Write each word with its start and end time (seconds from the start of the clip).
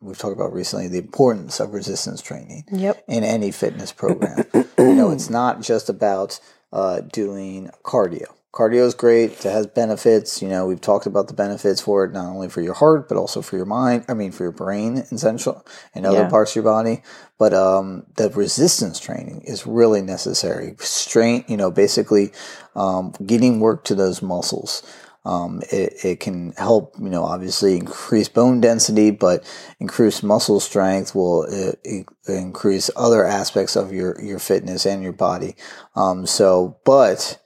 we've 0.00 0.18
talked 0.18 0.36
about 0.36 0.52
recently 0.52 0.88
the 0.88 0.98
importance 0.98 1.60
of 1.60 1.72
resistance 1.74 2.20
training 2.22 2.64
Yep. 2.70 3.04
in 3.08 3.24
any 3.24 3.50
fitness 3.50 3.92
program. 3.92 4.44
you 4.78 4.94
know, 4.94 5.10
it's 5.10 5.30
not 5.30 5.60
just 5.60 5.88
about 5.88 6.40
uh, 6.72 7.00
doing 7.00 7.70
cardio. 7.82 8.26
Cardio 8.52 8.86
is 8.86 8.94
great. 8.94 9.32
It 9.32 9.42
has 9.52 9.66
benefits. 9.66 10.40
You 10.42 10.48
know, 10.48 10.66
we've 10.66 10.80
talked 10.80 11.06
about 11.06 11.28
the 11.28 11.34
benefits 11.34 11.80
for 11.82 12.04
it, 12.04 12.12
not 12.12 12.26
only 12.26 12.48
for 12.48 12.60
your 12.60 12.74
heart, 12.74 13.08
but 13.08 13.16
also 13.16 13.42
for 13.42 13.56
your 13.56 13.66
mind. 13.66 14.04
I 14.08 14.14
mean, 14.14 14.32
for 14.32 14.44
your 14.44 14.52
brain, 14.52 14.96
essential, 15.12 15.64
and 15.94 16.06
other 16.06 16.20
Yeah. 16.20 16.28
parts 16.28 16.52
of 16.52 16.56
your 16.56 16.64
body. 16.64 17.02
But 17.38 17.52
um, 17.54 18.04
the 18.16 18.30
resistance 18.30 18.98
training 18.98 19.42
is 19.42 19.66
really 19.66 20.00
necessary. 20.02 20.74
Strain, 20.80 21.44
you 21.46 21.56
know, 21.56 21.70
basically 21.70 22.32
um, 22.74 23.12
getting 23.24 23.60
work 23.60 23.84
to 23.84 23.94
those 23.94 24.22
muscles. 24.22 24.82
Um, 25.28 25.60
it, 25.70 26.04
it 26.04 26.20
can 26.20 26.52
help, 26.56 26.94
you 26.98 27.10
know, 27.10 27.22
obviously 27.22 27.76
increase 27.76 28.28
bone 28.30 28.62
density, 28.62 29.10
but 29.10 29.44
increase 29.78 30.22
muscle 30.22 30.58
strength 30.58 31.14
will 31.14 31.42
uh, 31.42 31.72
i- 31.86 32.32
increase 32.32 32.88
other 32.96 33.26
aspects 33.26 33.76
of 33.76 33.92
your, 33.92 34.18
your 34.24 34.38
fitness 34.38 34.86
and 34.86 35.02
your 35.02 35.12
body. 35.12 35.54
Um, 35.94 36.24
so, 36.24 36.78
but 36.86 37.42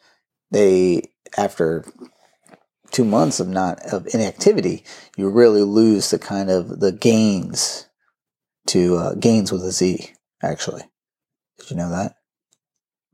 they, 0.52 1.10
after 1.36 1.84
two 2.92 3.04
months 3.04 3.40
of 3.40 3.48
not, 3.48 3.80
of 3.92 4.06
inactivity, 4.14 4.84
you 5.16 5.28
really 5.28 5.62
lose 5.62 6.10
the 6.10 6.20
kind 6.20 6.50
of 6.50 6.78
the 6.78 6.92
gains 6.92 7.88
to, 8.68 8.96
uh, 8.96 9.14
gains 9.14 9.50
with 9.50 9.62
a 9.64 9.72
Z, 9.72 10.12
actually. 10.40 10.82
Did 11.58 11.70
you 11.70 11.76
know 11.78 11.90
that? 11.90 12.14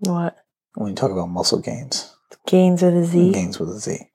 What? 0.00 0.36
When 0.74 0.90
you 0.90 0.94
talk 0.94 1.10
about 1.10 1.30
muscle 1.30 1.60
gains, 1.60 2.14
Gains 2.46 2.82
with 2.82 2.96
a 2.96 3.04
Z? 3.06 3.32
gains 3.32 3.58
with 3.58 3.70
a 3.70 3.78
Z. 3.78 4.10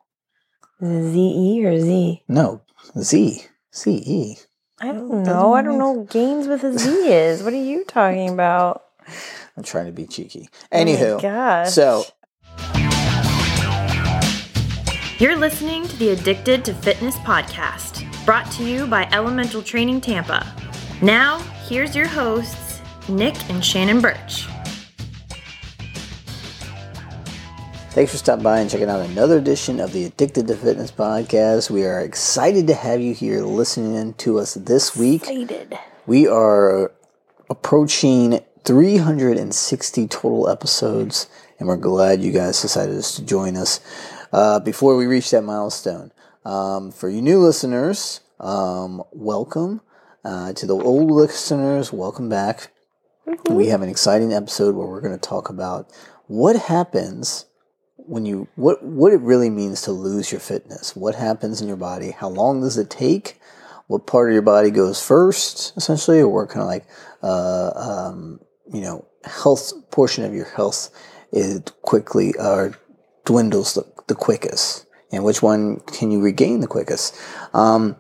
Is 0.84 0.90
it 0.90 1.12
Z 1.14 1.20
E 1.20 1.66
or 1.66 1.80
Z? 1.80 2.24
No, 2.28 2.62
Z. 3.00 3.46
C 3.72 4.04
E. 4.06 4.38
I 4.82 4.88
don't 4.92 5.24
know. 5.24 5.54
I 5.54 5.62
don't 5.62 5.78
know 5.80 5.92
what 5.92 6.10
gains 6.10 6.46
with 6.48 6.64
a 6.64 6.78
Z 6.78 6.90
is. 7.12 7.42
What 7.42 7.54
are 7.54 7.56
you 7.56 7.84
talking 7.88 8.30
about? 8.30 8.84
I'm 9.56 9.64
trying 9.64 9.86
to 9.86 9.92
be 9.94 10.06
cheeky. 10.06 10.50
Oh 10.72 10.78
my 10.78 10.84
Anywho, 10.92 11.22
gosh. 11.22 11.72
so 11.72 12.04
You're 15.20 15.38
listening 15.38 15.88
to 15.88 15.96
the 15.98 16.10
Addicted 16.10 16.66
to 16.66 16.74
Fitness 16.74 17.16
podcast, 17.18 18.04
brought 18.26 18.52
to 18.54 18.64
you 18.66 18.86
by 18.88 19.08
Elemental 19.14 19.62
Training 19.62 20.02
Tampa. 20.02 20.54
Now, 21.02 21.40
here's 21.68 21.96
your 21.96 22.08
hosts, 22.08 22.82
Nick 23.08 23.36
and 23.50 23.64
Shannon 23.64 24.02
Birch. 24.02 24.48
Thanks 27.94 28.12
for 28.12 28.18
stopping 28.18 28.44
by 28.44 28.60
and 28.60 28.72
checking 28.72 28.90
out 28.90 29.08
another 29.08 29.38
edition 29.38 29.80
of 29.80 29.94
the 29.94 30.06
Addicted 30.06 30.48
to 30.48 30.56
Fitness 30.56 30.92
podcast. 30.92 31.70
We 31.70 31.86
are 31.86 32.00
excited 32.00 32.66
to 32.66 32.74
have 32.74 33.00
you 33.00 33.14
here 33.14 33.44
listening 33.44 34.16
to 34.16 34.40
us 34.40 34.56
this 34.56 34.96
week. 34.96 35.22
Excited. 35.22 35.78
We 36.08 36.28
are 36.28 36.92
approaching 37.52 38.40
360 38.66 40.08
total 40.08 40.50
episodes, 40.50 41.28
and 41.60 41.68
we're 41.68 41.78
glad 41.78 42.24
you 42.24 42.32
guys 42.32 42.60
decided 42.60 43.00
to 43.04 43.26
join 43.26 43.56
us 43.56 43.80
uh, 44.32 44.60
before 44.60 44.96
we 44.96 45.06
reach 45.06 45.30
that 45.30 45.44
milestone. 45.44 46.12
Um, 46.46 46.92
for 46.92 47.10
you 47.10 47.22
new 47.22 47.40
listeners, 47.40 48.22
um, 48.40 49.04
welcome. 49.12 49.82
Uh, 50.26 50.52
to 50.54 50.66
the 50.66 50.76
old 50.76 51.12
listeners, 51.12 51.94
welcome 51.94 52.28
back. 52.28 52.72
We 53.52 53.68
have 53.68 53.84
an 53.84 53.90
exciting 53.90 54.34
episode 54.34 54.74
where 54.74 54.88
we're 54.88 55.02
going 55.02 55.14
to 55.14 55.30
talk 55.30 55.50
about 55.50 55.92
what 56.26 56.56
happens 56.56 57.46
when 58.08 58.26
you 58.26 58.48
what 58.56 58.84
what 58.84 59.14
it 59.14 59.22
really 59.22 59.50
means 59.50 59.82
to 59.84 59.92
lose 59.92 60.32
your 60.32 60.42
fitness. 60.42 60.96
What 60.96 61.16
happens 61.16 61.62
in 61.62 61.68
your 61.68 61.78
body? 61.78 62.12
How 62.12 62.30
long 62.30 62.62
does 62.62 62.78
it 62.78 62.90
take? 62.90 63.40
What 63.88 64.08
part 64.08 64.30
of 64.30 64.34
your 64.34 64.42
body 64.42 64.72
goes 64.72 65.06
first, 65.06 65.74
essentially, 65.76 66.20
or 66.20 66.30
what 66.30 66.50
kind 66.50 66.62
of 66.62 66.68
like 66.68 66.86
uh, 67.22 67.72
um, 67.76 68.40
you 68.74 68.82
know 68.82 69.06
health 69.26 69.74
portion 69.92 70.24
of 70.26 70.34
your 70.34 70.46
health 70.46 70.90
is 71.32 71.62
quickly 71.82 72.34
or 72.38 72.78
dwindles 73.26 73.74
the, 73.74 73.86
the 74.08 74.16
quickest, 74.16 74.86
and 75.12 75.24
which 75.24 75.42
one 75.42 75.80
can 75.82 76.12
you 76.12 76.22
regain 76.22 76.60
the 76.60 76.68
quickest? 76.68 77.16
Um, 77.54 77.98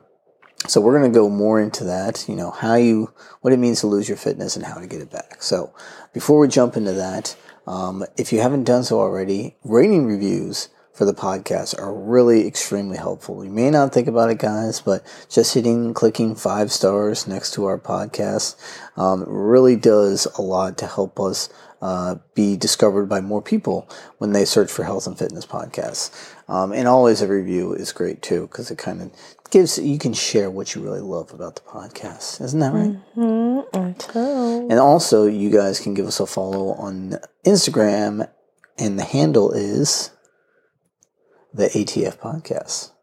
so 0.67 0.79
we're 0.79 0.97
going 0.97 1.11
to 1.11 1.17
go 1.19 1.29
more 1.29 1.59
into 1.59 1.83
that, 1.85 2.25
you 2.29 2.35
know, 2.35 2.51
how 2.51 2.75
you, 2.75 3.13
what 3.41 3.51
it 3.51 3.57
means 3.57 3.81
to 3.81 3.87
lose 3.87 4.07
your 4.07 4.17
fitness 4.17 4.55
and 4.55 4.65
how 4.65 4.75
to 4.75 4.87
get 4.87 5.01
it 5.01 5.11
back. 5.11 5.41
So 5.41 5.73
before 6.13 6.39
we 6.39 6.47
jump 6.47 6.77
into 6.77 6.93
that, 6.93 7.35
um, 7.67 8.05
if 8.17 8.33
you 8.33 8.41
haven't 8.41 8.65
done 8.65 8.83
so 8.83 8.99
already, 8.99 9.55
rating 9.63 10.05
reviews 10.05 10.69
for 10.93 11.05
the 11.05 11.13
podcast 11.13 11.77
are 11.79 11.93
really 11.93 12.45
extremely 12.45 12.97
helpful. 12.97 13.43
You 13.43 13.49
may 13.49 13.71
not 13.71 13.93
think 13.93 14.07
about 14.07 14.29
it, 14.29 14.37
guys, 14.37 14.79
but 14.79 15.03
just 15.29 15.53
hitting, 15.53 15.93
clicking 15.93 16.35
five 16.35 16.71
stars 16.71 17.27
next 17.27 17.53
to 17.55 17.65
our 17.65 17.79
podcast 17.79 18.55
um, 18.95 19.23
really 19.27 19.75
does 19.75 20.27
a 20.37 20.41
lot 20.41 20.77
to 20.77 20.87
help 20.87 21.19
us 21.19 21.49
uh, 21.81 22.15
be 22.33 22.55
discovered 22.55 23.07
by 23.07 23.19
more 23.19 23.41
people 23.41 23.89
when 24.17 24.31
they 24.31 24.45
search 24.45 24.71
for 24.71 24.83
health 24.83 25.07
and 25.07 25.17
fitness 25.17 25.45
podcasts. 25.45 26.33
Um, 26.47 26.71
and 26.71 26.87
always 26.87 27.21
a 27.21 27.27
review 27.27 27.73
is 27.73 27.91
great 27.91 28.21
too 28.21 28.43
because 28.43 28.69
it 28.69 28.77
kind 28.77 29.01
of 29.01 29.11
gives 29.53 29.77
you 29.77 29.99
can 29.99 30.13
share 30.13 30.49
what 30.49 30.73
you 30.73 30.81
really 30.81 30.99
love 30.99 31.31
about 31.31 31.55
the 31.55 31.61
podcast. 31.61 32.41
Isn't 32.41 32.59
that 32.59 32.73
right? 32.73 32.97
Mm-hmm. 33.15 34.71
And 34.71 34.79
also, 34.79 35.27
you 35.27 35.51
guys 35.51 35.79
can 35.79 35.93
give 35.93 36.07
us 36.07 36.19
a 36.19 36.25
follow 36.25 36.73
on 36.73 37.19
Instagram, 37.45 38.27
and 38.79 38.97
the 38.97 39.03
handle 39.03 39.51
is 39.51 40.09
the 41.53 41.67
ATF 41.67 42.17
Podcast. 42.17 42.93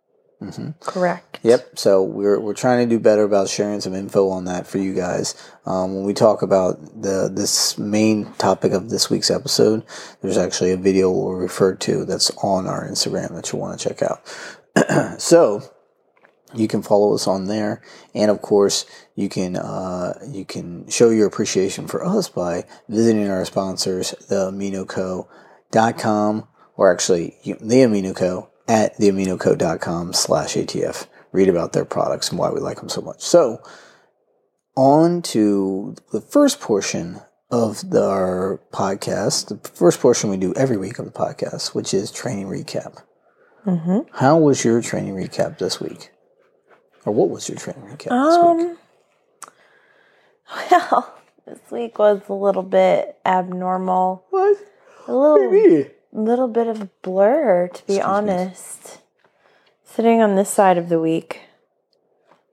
Correct. 0.81 1.39
Yep. 1.45 1.79
So 1.79 2.03
we're 2.03 2.41
we're 2.41 2.55
trying 2.55 2.89
to 2.89 2.97
do 2.97 2.99
better 2.99 3.23
about 3.23 3.49
sharing 3.49 3.81
some 3.81 3.95
info 3.95 4.31
on 4.31 4.47
that 4.47 4.67
for 4.67 4.79
you 4.79 4.93
guys. 4.93 5.37
Um, 5.67 5.95
when 5.95 6.05
we 6.05 6.15
talk 6.15 6.43
about 6.43 6.81
the 7.01 7.31
this 7.33 7.79
main 7.79 8.33
topic 8.39 8.73
of 8.73 8.91
this 8.91 9.09
week's 9.09 9.31
episode, 9.31 9.85
there's 10.21 10.39
actually 10.39 10.73
a 10.73 10.77
video 10.77 11.13
we'll 11.13 11.35
refer 11.35 11.77
to 11.77 12.05
that's 12.05 12.33
on 12.43 12.67
our 12.67 12.89
Instagram 12.89 13.37
that 13.37 13.53
you'll 13.53 13.61
want 13.61 13.79
to 13.79 13.89
check 13.89 14.03
out. 14.03 15.21
so 15.21 15.63
you 16.55 16.69
can 16.69 16.83
follow 16.83 17.15
us 17.15 17.27
on 17.27 17.47
there, 17.47 17.83
and 18.15 18.31
of 18.31 18.43
course 18.43 18.87
you 19.15 19.29
can 19.29 19.57
uh, 19.57 20.19
you 20.29 20.45
can 20.45 20.89
show 20.89 21.11
your 21.11 21.27
appreciation 21.27 21.87
for 21.87 22.05
us 22.05 22.29
by 22.29 22.65
visiting 22.89 23.29
our 23.29 23.45
sponsors, 23.45 24.15
theaminoco.com, 24.31 26.49
or 26.77 26.93
actually 26.93 27.37
you- 27.43 27.57
the 27.61 27.77
Amino 27.77 28.15
Co 28.15 28.51
at 28.69 28.97
theaminoco.com 28.99 30.13
slash 30.13 30.55
ATF. 30.55 31.07
Read 31.33 31.49
about 31.49 31.73
their 31.73 31.85
products 31.85 32.31
and 32.31 32.39
why 32.39 32.51
we 32.51 32.61
like 32.61 32.79
them 32.79 32.89
so 32.89 33.01
much. 33.01 33.23
So, 33.23 33.63
on 34.77 35.23
to 35.23 35.95
the 36.13 36.21
first 36.21 36.61
portion 36.61 37.21
of 37.51 37.91
the, 37.91 38.05
our 38.05 38.61
podcast, 38.73 39.49
the 39.49 39.69
first 39.69 40.01
portion 40.01 40.31
we 40.31 40.37
do 40.37 40.53
every 40.55 40.77
week 40.77 40.99
of 40.99 41.05
the 41.05 41.11
podcast, 41.13 41.75
which 41.75 41.95
is 41.95 42.11
training 42.11 42.47
recap. 42.47 43.03
Mm-hmm. 43.67 44.17
How 44.17 44.39
was 44.39 44.65
your 44.65 44.81
training 44.81 45.15
recap 45.15 45.59
this 45.59 45.81
week? 45.81 46.11
Or 47.05 47.13
what 47.15 47.31
was 47.31 47.49
your 47.49 47.57
training 47.59 47.83
recap 47.83 48.11
this 48.11 48.67
week? 48.67 48.69
Um. 48.69 48.77
Well, 50.71 51.15
this 51.47 51.61
week 51.71 51.99
was 51.99 52.23
a 52.29 52.33
little 52.33 52.65
bit 52.65 53.17
abnormal. 53.25 54.25
What? 54.31 54.59
A 55.07 55.15
little, 55.15 55.51
Maybe. 55.51 55.91
little 56.13 56.49
bit 56.49 56.67
of 56.67 56.81
a 56.81 56.91
blur, 57.03 57.69
to 57.69 57.87
be 57.87 57.95
Excuse 57.95 57.99
me. 57.99 58.03
honest. 58.03 58.99
Sitting 59.85 60.21
on 60.21 60.35
this 60.35 60.51
side 60.51 60.77
of 60.77 60.89
the 60.89 60.99
week, 61.01 61.43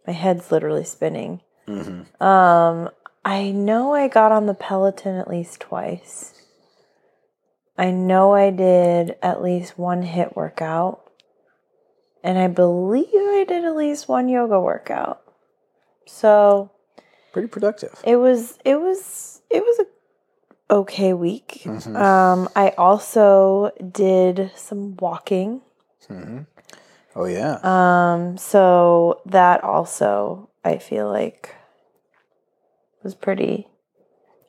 my 0.06 0.13
head's 0.13 0.52
literally 0.52 0.84
spinning. 0.84 1.41
Mm-hmm. 1.68 2.24
Um, 2.24 2.90
I 3.25 3.50
know 3.52 3.94
I 3.96 4.07
got 4.07 4.31
on 4.31 4.46
the 4.46 4.53
Peloton 4.53 5.16
at 5.16 5.28
least 5.28 5.59
twice. 5.59 6.40
I 7.78 7.90
know 7.91 8.34
I 8.34 8.52
did 8.52 9.16
at 9.24 9.41
least 9.44 9.78
one 9.78 10.03
HIIT 10.03 10.36
workout. 10.36 11.06
And 12.24 12.38
I 12.38 12.48
believe 12.48 13.08
I 13.14 13.46
did 13.48 13.64
at 13.64 13.76
least 13.76 14.08
one 14.10 14.28
yoga 14.30 14.60
workout. 14.60 15.22
So 16.06 16.72
Pretty 17.32 17.48
productive. 17.48 17.94
it 18.04 18.16
was 18.18 18.58
it 18.66 18.80
was 18.80 19.42
it 19.50 19.64
was 19.64 19.80
a 19.80 20.74
okay 20.74 21.14
week. 21.14 21.62
Mhm. 21.66 21.96
Um, 21.96 22.50
I 22.56 22.69
also 22.78 23.72
did 23.92 24.52
some 24.56 24.98
walking. 24.98 25.62
hmm 26.08 26.40
Oh, 27.16 27.25
yeah. 27.25 27.58
Um, 27.64 28.38
so 28.38 29.22
that 29.25 29.63
also 29.63 30.50
I 30.63 30.78
feel 30.78 31.10
like 31.10 31.56
was 33.04 33.16
pretty 33.16 33.68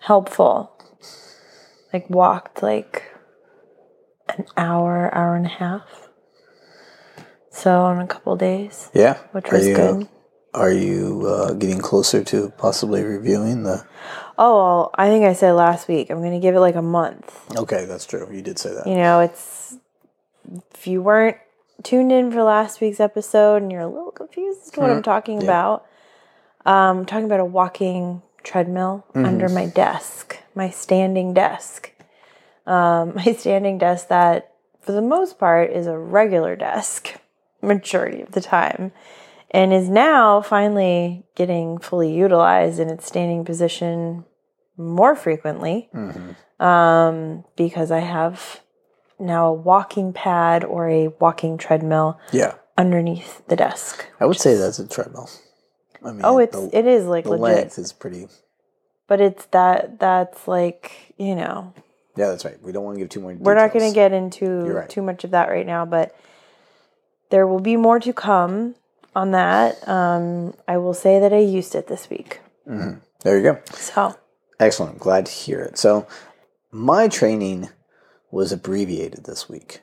helpful. 0.00 0.72
Like 1.92 2.10
walked 2.10 2.62
like 2.62 3.04
an 4.36 4.44
hour, 4.56 5.14
hour 5.14 5.34
and 5.34 5.46
a 5.46 5.48
half. 5.48 6.07
So 7.50 7.88
in 7.90 7.98
a 7.98 8.06
couple 8.06 8.36
days, 8.36 8.90
yeah. 8.94 9.18
which 9.32 9.50
Are 9.50 9.56
was 9.56 9.66
you, 9.66 9.74
good. 9.74 10.08
Are 10.54 10.72
you 10.72 11.26
uh, 11.26 11.52
getting 11.54 11.78
closer 11.78 12.22
to 12.24 12.50
possibly 12.56 13.02
reviewing 13.02 13.64
the. 13.64 13.84
Oh, 14.38 14.56
well, 14.56 14.90
I 14.94 15.08
think 15.08 15.24
I 15.24 15.32
said 15.32 15.52
last 15.52 15.88
week 15.88 16.10
I'm 16.10 16.22
gonna 16.22 16.40
give 16.40 16.54
it 16.54 16.60
like 16.60 16.76
a 16.76 16.82
month. 16.82 17.56
Okay, 17.56 17.84
that's 17.84 18.06
true. 18.06 18.28
You 18.32 18.42
did 18.42 18.58
say 18.58 18.72
that. 18.74 18.86
You 18.86 18.94
know, 18.96 19.20
it's 19.20 19.76
if 20.74 20.86
you 20.86 21.02
weren't 21.02 21.36
tuned 21.82 22.12
in 22.12 22.30
for 22.32 22.42
last 22.42 22.80
week's 22.80 23.00
episode 23.00 23.62
and 23.62 23.70
you're 23.70 23.82
a 23.82 23.88
little 23.88 24.10
confused 24.10 24.60
as 24.64 24.70
to 24.72 24.80
what 24.80 24.90
I'm 24.90 25.02
talking 25.02 25.38
Yeah. 25.40 25.44
about, 25.44 25.86
Um, 26.66 27.04
talking 27.06 27.24
about 27.26 27.40
a 27.40 27.44
walking 27.44 28.22
treadmill 28.42 29.04
under 29.14 29.48
my 29.48 29.66
desk, 29.66 30.38
my 30.54 30.70
standing 30.70 31.34
desk. 31.34 31.92
Um, 32.66 33.14
my 33.16 33.32
standing 33.32 33.78
desk 33.78 34.08
that, 34.08 34.52
for 34.80 34.92
the 34.92 35.02
most 35.02 35.38
part, 35.38 35.70
is 35.70 35.86
a 35.86 35.96
regular 35.98 36.56
desk 36.56 37.14
majority 37.62 38.22
of 38.22 38.32
the 38.32 38.40
time, 38.40 38.92
and 39.50 39.72
is 39.72 39.88
now 39.88 40.40
finally 40.42 41.24
getting 41.34 41.78
fully 41.78 42.12
utilized 42.14 42.78
in 42.78 42.88
its 42.88 43.06
standing 43.06 43.44
position 43.44 44.24
more 44.76 45.16
frequently 45.16 45.90
um, 46.60 47.44
because 47.56 47.90
I 47.90 48.00
have 48.00 48.60
now 49.18 49.48
a 49.48 49.52
walking 49.52 50.12
pad 50.12 50.64
or 50.64 50.88
a 50.88 51.08
walking 51.18 51.58
treadmill 51.58 52.18
Yeah. 52.32 52.54
underneath 52.76 53.42
the 53.48 53.56
desk. 53.56 54.06
I 54.20 54.26
would 54.26 54.38
say 54.38 54.54
that's 54.54 54.78
a 54.78 54.86
treadmill. 54.86 55.28
I 56.04 56.12
mean, 56.12 56.20
Oh, 56.22 56.38
it's 56.38 56.56
the, 56.56 56.70
it 56.78 56.86
is 56.86 57.06
like 57.06 57.24
the 57.24 57.30
legit, 57.30 57.40
length 57.42 57.78
is 57.78 57.92
pretty. 57.92 58.28
but 59.08 59.20
it's 59.20 59.46
that 59.46 59.98
that's 59.98 60.46
like 60.46 61.12
you 61.18 61.34
know 61.34 61.72
Yeah, 62.14 62.28
that's 62.28 62.44
right. 62.44 62.62
We 62.62 62.70
don't 62.70 62.84
want 62.84 62.96
to 62.96 63.00
give 63.00 63.08
too 63.08 63.20
many. 63.20 63.34
we're 63.34 63.54
not 63.54 63.72
going 63.72 63.90
to 63.90 63.94
get 63.94 64.12
into 64.12 64.48
right. 64.48 64.88
too 64.88 65.02
much 65.02 65.24
of 65.24 65.32
that 65.32 65.48
right 65.48 65.66
now, 65.66 65.84
but 65.84 66.14
there 67.30 67.46
will 67.46 67.60
be 67.60 67.76
more 67.76 68.00
to 68.00 68.12
come 68.12 68.74
on 69.14 69.32
that. 69.32 69.86
Um, 69.88 70.54
I 70.66 70.76
will 70.78 70.94
say 70.94 71.18
that 71.20 71.32
I 71.32 71.38
used 71.38 71.74
it 71.74 71.86
this 71.88 72.08
week, 72.10 72.40
There 72.66 73.36
you 73.36 73.42
go. 73.42 73.60
so 73.72 74.16
Excellent. 74.60 74.98
Glad 74.98 75.26
to 75.26 75.32
hear 75.32 75.60
it. 75.60 75.78
So, 75.78 76.06
my 76.72 77.08
training 77.08 77.68
was 78.30 78.50
abbreviated 78.52 79.24
this 79.24 79.48
week. 79.48 79.80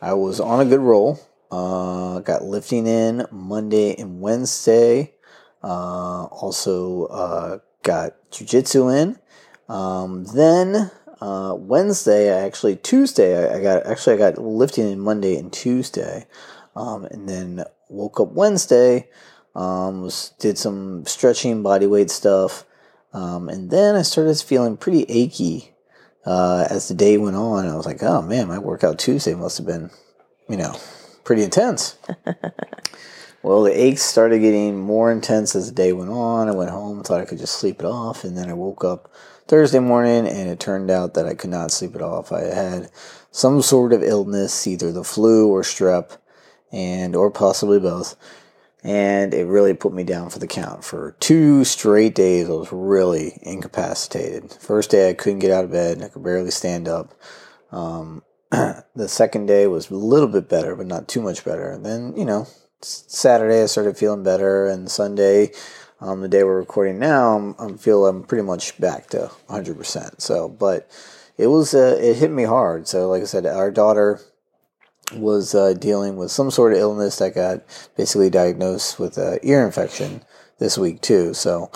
I 0.00 0.14
was 0.14 0.38
on 0.40 0.60
a 0.60 0.64
good 0.68 0.80
roll. 0.80 1.20
Uh, 1.50 2.20
got 2.20 2.44
lifting 2.44 2.86
in 2.86 3.26
Monday 3.30 3.94
and 3.96 4.20
Wednesday. 4.20 5.14
Uh, 5.62 6.24
also 6.26 7.06
uh, 7.06 7.58
got 7.82 8.14
jujitsu 8.30 8.94
in. 8.96 9.18
Um, 9.68 10.24
then 10.26 10.90
uh, 11.20 11.54
Wednesday, 11.58 12.32
I 12.32 12.44
actually 12.46 12.76
Tuesday, 12.76 13.50
I, 13.50 13.58
I 13.58 13.62
got 13.62 13.86
actually 13.86 14.14
I 14.14 14.18
got 14.30 14.38
lifting 14.38 14.90
in 14.90 15.00
Monday 15.00 15.36
and 15.36 15.52
Tuesday, 15.52 16.26
um, 16.76 17.06
and 17.06 17.28
then 17.28 17.64
woke 17.88 18.20
up 18.20 18.32
Wednesday. 18.32 19.08
Um, 19.54 20.02
was 20.02 20.34
did 20.38 20.58
some 20.58 21.06
stretching, 21.06 21.62
body 21.62 21.86
weight 21.86 22.10
stuff. 22.10 22.64
Um, 23.12 23.48
and 23.48 23.70
then 23.70 23.96
I 23.96 24.02
started 24.02 24.38
feeling 24.38 24.76
pretty 24.76 25.04
achy 25.04 25.72
uh, 26.26 26.66
as 26.68 26.88
the 26.88 26.94
day 26.94 27.16
went 27.16 27.36
on. 27.36 27.66
I 27.66 27.74
was 27.74 27.86
like, 27.86 28.02
oh 28.02 28.20
man, 28.20 28.48
my 28.48 28.58
workout 28.58 28.98
Tuesday 28.98 29.34
must 29.34 29.56
have 29.56 29.66
been, 29.66 29.90
you 30.48 30.58
know, 30.58 30.78
pretty 31.24 31.42
intense. 31.42 31.96
well, 33.42 33.62
the 33.62 33.72
aches 33.72 34.02
started 34.02 34.40
getting 34.40 34.78
more 34.78 35.10
intense 35.10 35.56
as 35.56 35.68
the 35.68 35.74
day 35.74 35.94
went 35.94 36.10
on. 36.10 36.48
I 36.48 36.52
went 36.52 36.70
home, 36.70 37.02
thought 37.02 37.22
I 37.22 37.24
could 37.24 37.38
just 37.38 37.58
sleep 37.58 37.80
it 37.80 37.86
off. 37.86 38.24
And 38.24 38.36
then 38.36 38.50
I 38.50 38.54
woke 38.54 38.84
up 38.84 39.10
Thursday 39.48 39.78
morning 39.78 40.26
and 40.26 40.50
it 40.50 40.60
turned 40.60 40.90
out 40.90 41.14
that 41.14 41.26
I 41.26 41.34
could 41.34 41.50
not 41.50 41.70
sleep 41.70 41.94
it 41.94 42.02
off. 42.02 42.32
I 42.32 42.42
had 42.42 42.90
some 43.30 43.62
sort 43.62 43.94
of 43.94 44.02
illness, 44.02 44.66
either 44.66 44.92
the 44.92 45.04
flu 45.04 45.48
or 45.48 45.62
strep, 45.62 46.18
and 46.76 47.16
or 47.16 47.30
possibly 47.30 47.78
both 47.78 48.16
and 48.86 49.34
it 49.34 49.46
really 49.46 49.74
put 49.74 49.92
me 49.92 50.04
down 50.04 50.30
for 50.30 50.38
the 50.38 50.46
count. 50.46 50.84
For 50.84 51.16
two 51.18 51.64
straight 51.64 52.14
days, 52.14 52.48
I 52.48 52.52
was 52.52 52.72
really 52.72 53.36
incapacitated. 53.42 54.52
First 54.52 54.92
day, 54.92 55.10
I 55.10 55.14
couldn't 55.14 55.40
get 55.40 55.50
out 55.50 55.64
of 55.64 55.72
bed, 55.72 56.00
I 56.02 56.08
could 56.08 56.22
barely 56.22 56.52
stand 56.52 56.86
up. 56.86 57.12
Um, 57.72 58.22
the 58.50 59.08
second 59.08 59.46
day 59.46 59.66
was 59.66 59.90
a 59.90 59.96
little 59.96 60.28
bit 60.28 60.48
better, 60.48 60.76
but 60.76 60.86
not 60.86 61.08
too 61.08 61.20
much 61.20 61.44
better. 61.44 61.68
And 61.68 61.84
then, 61.84 62.16
you 62.16 62.24
know, 62.24 62.46
Saturday, 62.80 63.64
I 63.64 63.66
started 63.66 63.98
feeling 63.98 64.22
better, 64.22 64.66
and 64.66 64.88
Sunday, 64.88 65.50
um, 66.00 66.20
the 66.20 66.28
day 66.28 66.44
we're 66.44 66.60
recording 66.60 67.00
now, 67.00 67.36
I'm, 67.36 67.56
I'm 67.58 67.78
feel 67.78 68.06
I'm 68.06 68.22
pretty 68.22 68.44
much 68.44 68.78
back 68.78 69.08
to 69.08 69.32
100%. 69.48 70.20
So, 70.20 70.48
but 70.48 70.88
it 71.36 71.48
was, 71.48 71.74
uh, 71.74 71.98
it 72.00 72.18
hit 72.18 72.30
me 72.30 72.44
hard. 72.44 72.86
So, 72.86 73.08
like 73.08 73.22
I 73.22 73.26
said, 73.26 73.46
our 73.46 73.72
daughter 73.72 74.20
was 75.14 75.54
uh, 75.54 75.72
dealing 75.74 76.16
with 76.16 76.30
some 76.30 76.50
sort 76.50 76.72
of 76.72 76.78
illness 76.78 77.18
that 77.18 77.34
got 77.34 77.62
basically 77.96 78.30
diagnosed 78.30 78.98
with 78.98 79.16
an 79.18 79.38
ear 79.42 79.64
infection 79.64 80.22
this 80.58 80.76
week 80.76 81.00
too. 81.00 81.32
So 81.34 81.70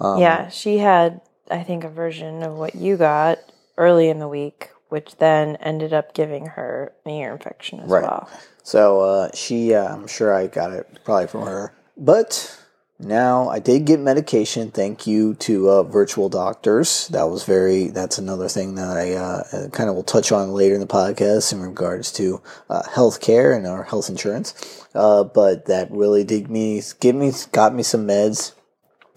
um, 0.00 0.20
yeah, 0.20 0.48
she 0.48 0.78
had 0.78 1.20
I 1.50 1.62
think 1.62 1.84
a 1.84 1.88
version 1.88 2.42
of 2.42 2.54
what 2.54 2.74
you 2.74 2.96
got 2.96 3.38
early 3.76 4.08
in 4.08 4.18
the 4.18 4.28
week, 4.28 4.70
which 4.88 5.16
then 5.16 5.56
ended 5.56 5.92
up 5.92 6.14
giving 6.14 6.46
her 6.46 6.92
an 7.04 7.12
ear 7.12 7.32
infection 7.32 7.80
as 7.80 7.90
Right. 7.90 8.02
well. 8.02 8.28
so 8.62 9.00
uh, 9.00 9.30
she, 9.34 9.74
uh, 9.74 9.94
I'm 9.94 10.06
sure 10.06 10.32
I 10.34 10.46
got 10.46 10.72
it 10.72 10.86
probably 11.04 11.26
from 11.26 11.42
her, 11.42 11.72
but. 11.96 12.58
Now 12.98 13.50
I 13.50 13.58
did 13.58 13.84
get 13.84 14.00
medication. 14.00 14.70
Thank 14.70 15.06
you 15.06 15.34
to 15.34 15.68
uh, 15.68 15.82
virtual 15.82 16.28
doctors. 16.30 17.08
That 17.08 17.24
was 17.24 17.44
very. 17.44 17.88
That's 17.88 18.16
another 18.16 18.48
thing 18.48 18.74
that 18.76 18.96
I 18.96 19.12
uh, 19.12 19.68
kind 19.68 19.90
of 19.90 19.96
will 19.96 20.02
touch 20.02 20.32
on 20.32 20.52
later 20.52 20.74
in 20.74 20.80
the 20.80 20.86
podcast 20.86 21.52
in 21.52 21.60
regards 21.60 22.10
to 22.12 22.40
uh, 22.70 22.82
healthcare 22.84 23.54
and 23.54 23.66
our 23.66 23.82
health 23.82 24.08
insurance. 24.08 24.86
Uh, 24.94 25.24
but 25.24 25.66
that 25.66 25.90
really 25.90 26.24
did 26.24 26.50
me, 26.50 26.80
give 27.00 27.14
me, 27.14 27.32
got 27.52 27.74
me 27.74 27.82
some 27.82 28.06
meds 28.06 28.52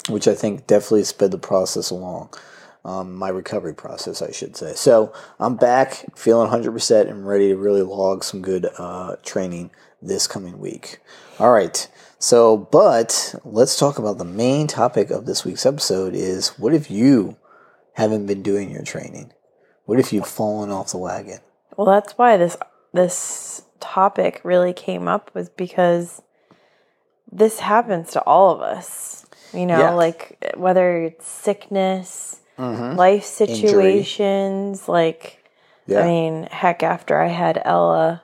which 0.10 0.28
I 0.28 0.36
think 0.36 0.68
definitely 0.68 1.04
sped 1.04 1.32
the 1.32 1.38
process 1.38 1.90
along. 1.90 2.34
Um, 2.86 3.14
my 3.14 3.30
recovery 3.30 3.74
process, 3.74 4.22
I 4.22 4.32
should 4.32 4.56
say. 4.56 4.74
So 4.74 5.14
I'm 5.40 5.58
back, 5.58 6.06
feeling 6.16 6.50
100% 6.50 7.10
and 7.10 7.28
ready 7.28 7.50
to 7.50 7.58
really 7.58 7.82
log 7.82 8.24
some 8.24 8.42
good 8.42 8.68
uh, 8.78 9.18
training 9.24 9.72
this 10.02 10.28
coming 10.28 10.60
week. 10.60 11.00
All 11.40 11.52
right. 11.52 11.88
So, 12.22 12.58
but 12.58 13.36
let's 13.46 13.80
talk 13.80 13.98
about 13.98 14.18
the 14.18 14.26
main 14.26 14.68
topic 14.68 15.10
of 15.10 15.26
this 15.26 15.46
week's 15.46 15.66
episode 15.66 16.14
is 16.14 16.50
what 16.60 16.74
if 16.74 16.92
you 16.92 17.38
haven't 17.94 18.26
been 18.26 18.44
doing 18.44 18.70
your 18.72 18.84
training? 18.84 19.32
What 19.86 20.00
if 20.00 20.12
you've 20.12 20.28
fallen 20.28 20.70
off 20.70 20.92
the 20.92 20.98
wagon? 20.98 21.40
Well, 21.78 21.88
that's 21.88 22.18
why 22.18 22.36
this 22.38 22.58
this 22.94 23.62
topic 23.80 24.42
really 24.44 24.74
came 24.74 25.08
up 25.08 25.32
was 25.34 25.48
because 25.50 26.22
this 27.32 27.60
happens 27.60 28.12
to 28.12 28.22
all 28.24 28.52
of 28.54 28.62
us. 28.62 29.26
You 29.54 29.66
know, 29.66 29.80
Yeah. 29.80 29.92
like 29.92 30.54
whether 30.58 31.04
it's 31.04 31.26
sickness, 31.28 32.42
Mm-hmm. 32.58 32.98
life 32.98 33.24
situations, 33.24 34.90
like 34.90 35.46
Yeah. 35.88 36.02
I 36.02 36.06
mean, 36.08 36.44
heck, 36.52 36.84
after 36.84 37.18
I 37.22 37.28
had 37.30 37.62
Ella, 37.64 38.24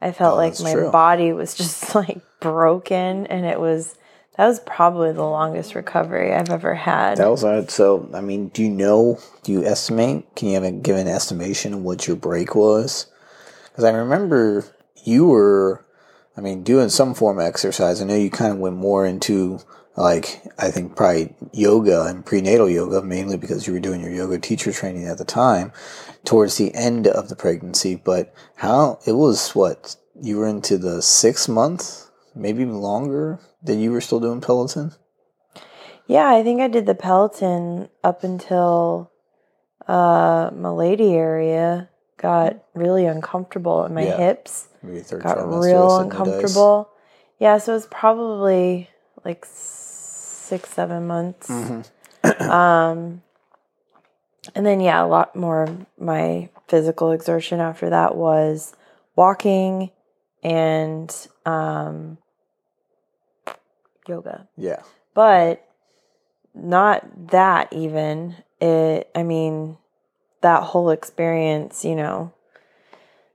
I 0.00 0.12
felt 0.12 0.32
Oh, 0.34 0.36
like 0.38 0.58
my 0.60 0.72
true. 0.72 0.90
body 0.90 1.34
was 1.34 1.54
just 1.62 1.94
like 1.94 2.22
broken, 2.40 3.26
and 3.26 3.46
it 3.46 3.60
was 3.60 3.96
that 4.36 4.46
was 4.46 4.60
probably 4.60 5.12
the 5.12 5.22
longest 5.22 5.74
recovery 5.74 6.32
I've 6.32 6.50
ever 6.50 6.74
had. 6.74 7.18
That 7.18 7.30
was 7.30 7.42
hard. 7.42 7.70
So, 7.70 8.08
I 8.14 8.20
mean, 8.20 8.48
do 8.48 8.62
you 8.62 8.70
know? 8.70 9.18
Do 9.42 9.52
you 9.52 9.64
estimate? 9.64 10.34
Can 10.34 10.48
you 10.48 10.54
have 10.54 10.64
a, 10.64 10.72
give 10.72 10.96
an 10.96 11.08
estimation 11.08 11.74
of 11.74 11.82
what 11.82 12.06
your 12.06 12.16
break 12.16 12.54
was? 12.54 13.06
Because 13.64 13.84
I 13.84 13.90
remember 13.90 14.64
you 15.04 15.26
were, 15.26 15.84
I 16.36 16.40
mean, 16.40 16.62
doing 16.62 16.88
some 16.88 17.14
form 17.14 17.38
of 17.38 17.44
exercise. 17.44 18.00
I 18.00 18.04
know 18.04 18.16
you 18.16 18.30
kind 18.30 18.52
of 18.52 18.58
went 18.58 18.76
more 18.76 19.04
into 19.04 19.60
like 19.96 20.42
I 20.58 20.70
think 20.70 20.96
probably 20.96 21.34
yoga 21.52 22.04
and 22.04 22.24
prenatal 22.24 22.70
yoga, 22.70 23.02
mainly 23.02 23.36
because 23.36 23.66
you 23.66 23.72
were 23.72 23.80
doing 23.80 24.00
your 24.00 24.12
yoga 24.12 24.38
teacher 24.38 24.72
training 24.72 25.06
at 25.06 25.18
the 25.18 25.24
time, 25.24 25.72
towards 26.24 26.56
the 26.56 26.74
end 26.74 27.06
of 27.06 27.28
the 27.28 27.36
pregnancy. 27.36 27.96
But 27.96 28.32
how 28.56 28.98
it 29.06 29.12
was? 29.12 29.54
What 29.54 29.96
you 30.20 30.38
were 30.38 30.46
into 30.46 30.78
the 30.78 31.02
six 31.02 31.48
month, 31.48 32.09
maybe 32.40 32.64
longer 32.64 33.38
that 33.62 33.76
you 33.76 33.92
were 33.92 34.00
still 34.00 34.18
doing 34.20 34.40
Peloton. 34.40 34.92
yeah, 36.06 36.28
I 36.28 36.42
think 36.42 36.60
I 36.60 36.68
did 36.68 36.86
the 36.86 36.94
Peloton 36.94 37.88
up 38.02 38.24
until 38.24 39.12
uh, 39.86 40.50
my 40.52 40.70
lady 40.70 41.12
area 41.14 41.88
got 42.16 42.64
really 42.74 43.06
uncomfortable 43.06 43.84
in 43.84 43.94
my 43.94 44.04
Yeah. 44.04 44.16
hips. 44.16 44.68
Maybe 44.82 45.00
third 45.00 45.22
got 45.22 45.38
real 45.38 45.98
uncomfortable. 45.98 46.88
Yeah, 47.38 47.58
so 47.58 47.72
it 47.72 47.76
was 47.76 47.86
probably 47.86 48.90
like 49.24 49.46
six, 49.46 50.70
seven 50.70 51.06
months. 51.06 51.50
um, 52.40 53.22
and 54.54 54.66
then 54.66 54.80
yeah, 54.80 55.02
a 55.02 55.06
lot 55.06 55.36
more 55.36 55.62
of 55.64 55.86
my 55.98 56.48
physical 56.68 57.12
exertion 57.12 57.60
after 57.60 57.90
that 57.90 58.16
was 58.16 58.74
walking 59.16 59.90
and 60.42 61.28
um, 61.44 62.18
yoga, 64.10 64.48
Yeah. 64.56 64.82
but 65.14 65.66
not 66.54 67.28
that 67.30 67.72
even. 67.72 68.36
It, 68.60 69.10
I 69.14 69.22
mean, 69.22 69.78
that 70.42 70.62
whole 70.64 70.90
experience, 70.90 71.84
you 71.84 71.94
know, 71.96 72.32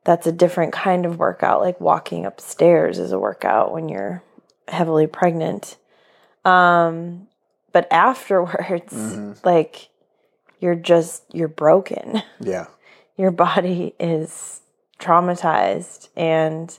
that's 0.04 0.28
a 0.28 0.32
different 0.32 0.72
kind 0.74 1.06
of 1.06 1.18
workout. 1.18 1.62
Like 1.62 1.82
walking 1.82 2.26
upstairs 2.26 3.00
is 3.00 3.12
a 3.12 3.20
workout 3.20 3.72
when 3.74 3.90
you're 3.90 4.22
heavily 4.68 5.08
pregnant. 5.08 5.78
Um, 6.44 7.28
but 7.72 7.88
afterwards, 7.92 8.94
like 9.44 9.90
you're 10.60 10.76
just 10.76 11.24
you're 11.34 11.48
broken. 11.48 12.22
Yeah. 12.40 12.68
Your 13.18 13.32
body 13.32 13.96
is 13.98 14.60
traumatized, 15.00 16.10
and 16.18 16.78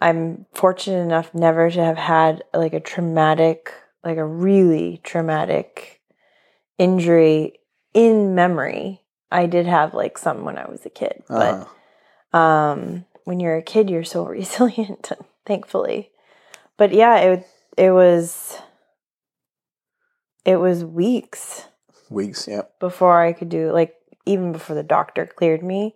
I'm 0.00 0.46
fortunate 0.54 1.00
enough 1.00 1.34
never 1.34 1.70
to 1.70 1.84
have 1.84 1.96
had 1.98 2.44
like 2.54 2.72
a 2.72 2.80
traumatic 2.80 3.72
like 4.04 4.16
a 4.16 4.24
really 4.24 5.00
traumatic 5.02 6.00
injury 6.78 7.54
in 7.92 8.34
memory. 8.34 9.02
I 9.30 9.46
did 9.46 9.66
have 9.66 9.92
like 9.92 10.16
some 10.16 10.44
when 10.44 10.56
I 10.56 10.68
was 10.70 10.86
a 10.86 10.90
kid, 10.90 11.22
Uh-huh. 11.28 11.64
but 12.32 12.38
um, 12.38 13.04
when 13.24 13.40
you're 13.40 13.56
a 13.56 13.62
kid, 13.62 13.90
you're 13.90 14.04
so 14.04 14.24
resilient, 14.38 15.10
thankfully. 15.44 16.10
But 16.76 16.92
yeah, 16.92 17.16
it 17.18 17.46
it 17.76 17.90
was 17.90 18.58
it 20.44 20.56
was 20.56 20.84
weeks 20.84 21.66
Weeks. 22.10 22.48
Yep. 22.48 22.78
before 22.80 23.20
I 23.20 23.32
could 23.32 23.48
do 23.48 23.70
like 23.72 23.94
even 24.24 24.52
before 24.52 24.76
the 24.76 24.82
doctor 24.82 25.26
cleared 25.26 25.62
me. 25.62 25.94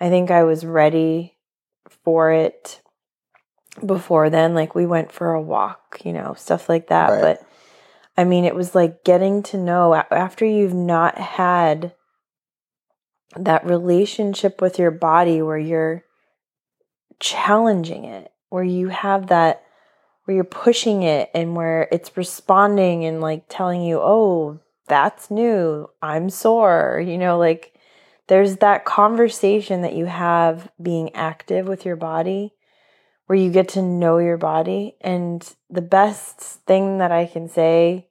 I 0.00 0.08
think 0.08 0.30
I 0.30 0.42
was 0.44 0.64
ready 0.66 1.36
for 2.04 2.32
it 2.32 2.80
before 3.84 4.30
then. 4.30 4.54
Like 4.54 4.74
we 4.74 4.86
went 4.86 5.12
for 5.12 5.32
a 5.32 5.42
walk, 5.42 6.00
you 6.04 6.12
know, 6.12 6.34
stuff 6.34 6.68
like 6.68 6.88
that. 6.88 7.10
Right. 7.10 7.20
But 7.20 7.46
I 8.16 8.24
mean, 8.24 8.44
it 8.44 8.54
was 8.54 8.74
like 8.74 9.04
getting 9.04 9.42
to 9.44 9.58
know 9.58 9.94
after 9.94 10.44
you've 10.44 10.74
not 10.74 11.18
had 11.18 11.94
that 13.36 13.66
relationship 13.66 14.60
with 14.60 14.78
your 14.78 14.92
body 14.92 15.42
where 15.42 15.58
you're 15.58 16.04
challenging 17.18 18.04
it, 18.04 18.30
where 18.50 18.64
you 18.64 18.88
have 18.88 19.28
that 19.28 19.62
where 20.24 20.34
you're 20.34 20.44
pushing 20.44 21.02
it 21.02 21.30
and 21.34 21.54
where 21.54 21.86
it's 21.92 22.16
responding 22.16 23.04
and 23.04 23.20
like 23.20 23.44
telling 23.48 23.82
you, 23.82 24.00
oh, 24.00 24.58
that's 24.86 25.30
new. 25.30 25.88
I'm 26.00 26.30
sore. 26.30 27.02
You 27.04 27.18
know, 27.18 27.38
like 27.38 27.74
there's 28.28 28.56
that 28.58 28.84
conversation 28.84 29.82
that 29.82 29.94
you 29.94 30.06
have 30.06 30.70
being 30.80 31.14
active 31.14 31.66
with 31.66 31.84
your 31.84 31.96
body 31.96 32.53
where 33.26 33.38
you 33.38 33.50
get 33.50 33.68
to 33.70 33.82
know 33.82 34.18
your 34.18 34.36
body. 34.36 34.96
And 35.00 35.46
the 35.70 35.82
best 35.82 36.40
thing 36.40 36.98
that 36.98 37.12
I 37.12 37.26
can 37.26 37.48
say, 37.48 38.08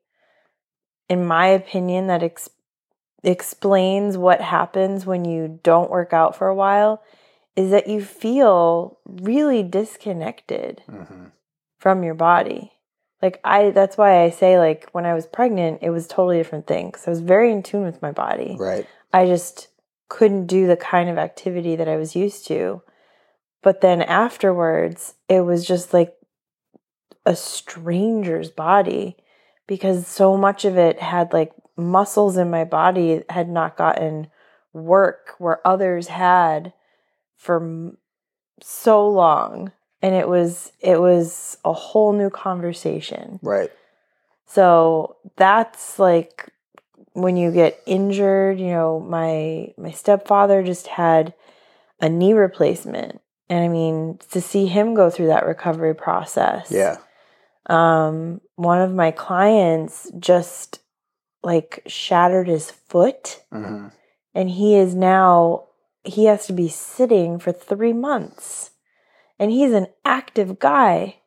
in 1.07 1.25
my 1.25 1.47
opinion, 1.47 2.07
that 2.07 2.23
ex- 2.23 2.49
explains 3.23 4.17
what 4.17 4.41
happens 4.41 5.05
when 5.05 5.25
you 5.25 5.59
don't 5.63 5.91
work 5.91 6.13
out 6.13 6.35
for 6.35 6.47
a 6.47 6.55
while 6.55 7.01
is 7.55 7.69
that 7.71 7.87
you 7.87 8.03
feel 8.03 8.97
really 9.05 9.63
disconnected 9.63 10.81
hmm 10.89 11.25
from 11.77 12.01
your 12.01 12.13
body. 12.13 12.71
Like 13.21 13.41
I 13.43 13.71
that's 13.71 13.97
why 13.97 14.23
I 14.23 14.29
say 14.29 14.57
like 14.57 14.87
when 14.93 15.05
I 15.05 15.13
was 15.13 15.27
pregnant 15.27 15.79
it 15.81 15.89
was 15.89 16.05
a 16.05 16.09
totally 16.09 16.37
different 16.37 16.65
thing 16.65 16.93
cuz 16.93 17.05
I 17.05 17.09
was 17.09 17.19
very 17.19 17.51
in 17.51 17.61
tune 17.61 17.83
with 17.83 18.01
my 18.01 18.13
body. 18.13 18.55
Right. 18.57 18.87
I 19.11 19.25
just 19.25 19.67
couldn't 20.07 20.47
do 20.47 20.65
the 20.65 20.77
kind 20.77 21.09
of 21.09 21.17
activity 21.17 21.75
that 21.75 21.89
I 21.89 21.97
was 21.97 22.15
used 22.15 22.47
to. 22.47 22.83
But 23.63 23.81
then 23.81 24.01
afterwards 24.01 25.15
it 25.27 25.41
was 25.41 25.65
just 25.65 25.93
like 25.93 26.13
a 27.25 27.35
stranger's 27.35 28.51
body 28.51 29.15
because 29.65 30.05
so 30.05 30.37
much 30.37 30.65
of 30.65 30.77
it 30.77 30.99
had 30.99 31.33
like 31.33 31.53
muscles 31.77 32.37
in 32.37 32.51
my 32.51 32.65
body 32.65 33.23
had 33.29 33.49
not 33.49 33.77
gotten 33.77 34.27
work 34.73 35.35
where 35.39 35.65
others 35.65 36.07
had 36.07 36.73
for 37.37 37.93
so 38.61 39.07
long. 39.07 39.71
And 40.01 40.13
it 40.13 40.27
was 40.27 40.73
it 40.81 40.99
was 40.99 41.57
a 41.63 41.71
whole 41.73 42.11
new 42.11 42.29
conversation. 42.29 43.39
Right. 43.41 43.71
so 44.45 45.15
that's 45.37 45.97
like 45.97 46.49
when 47.13 47.37
you 47.37 47.51
get 47.51 47.81
injured 47.85 48.59
you 48.59 48.67
know 48.67 48.99
my 48.99 49.71
my 49.77 49.91
stepfather 49.91 50.63
just 50.63 50.87
had 50.87 51.33
a 52.01 52.09
knee 52.09 52.33
replacement 52.33 53.21
and 53.53 53.63
i 53.63 53.67
mean 53.67 54.17
to 54.31 54.41
see 54.41 54.65
him 54.65 54.93
go 54.95 55.09
through 55.09 55.27
that 55.27 55.45
recovery 55.45 55.95
process 55.95 56.71
Yeah. 56.71 56.97
um 57.67 58.41
one 58.55 58.81
of 58.81 58.91
my 58.93 59.11
clients 59.11 60.11
just 60.19 60.79
like 61.43 61.83
shattered 61.87 62.47
his 62.47 62.71
foot 62.71 63.41
hmm 63.51 63.87
and 64.35 64.49
he 64.49 64.75
is 64.75 64.95
now 64.95 65.65
he 66.03 66.25
has 66.25 66.47
to 66.47 66.53
be 66.53 66.67
sitting 66.67 67.37
for 67.39 67.51
three 67.51 67.93
months 67.93 68.71
and 69.39 69.51
he's 69.51 69.71
an 69.73 69.87
active 70.03 70.57
guy 70.59 71.17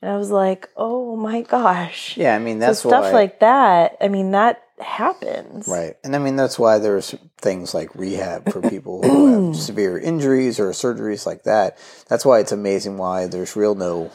and 0.00 0.10
i 0.10 0.16
was 0.16 0.30
like 0.30 0.68
oh 0.76 1.16
my 1.16 1.42
gosh 1.42 2.16
Yeah. 2.16 2.34
I 2.34 2.38
mean, 2.38 2.58
that's 2.60 2.80
so 2.80 2.88
stuff 2.88 3.04
why. 3.04 3.10
like 3.20 3.40
that 3.40 3.96
i 4.00 4.08
mean 4.08 4.30
that 4.32 4.63
happens 4.80 5.68
Right. 5.68 5.96
And 6.02 6.14
I 6.14 6.18
mean, 6.18 6.36
that's 6.36 6.58
why 6.58 6.78
there's 6.78 7.14
things 7.38 7.74
like 7.74 7.94
rehab 7.94 8.52
for 8.52 8.60
people 8.70 9.02
who 9.02 9.46
have 9.46 9.56
severe 9.56 9.98
injuries 9.98 10.58
or 10.58 10.70
surgeries 10.70 11.26
like 11.26 11.44
that. 11.44 11.78
That's 12.08 12.24
why 12.24 12.40
it's 12.40 12.52
amazing 12.52 12.98
why 12.98 13.26
there's 13.26 13.56
real 13.56 13.74
no, 13.74 14.10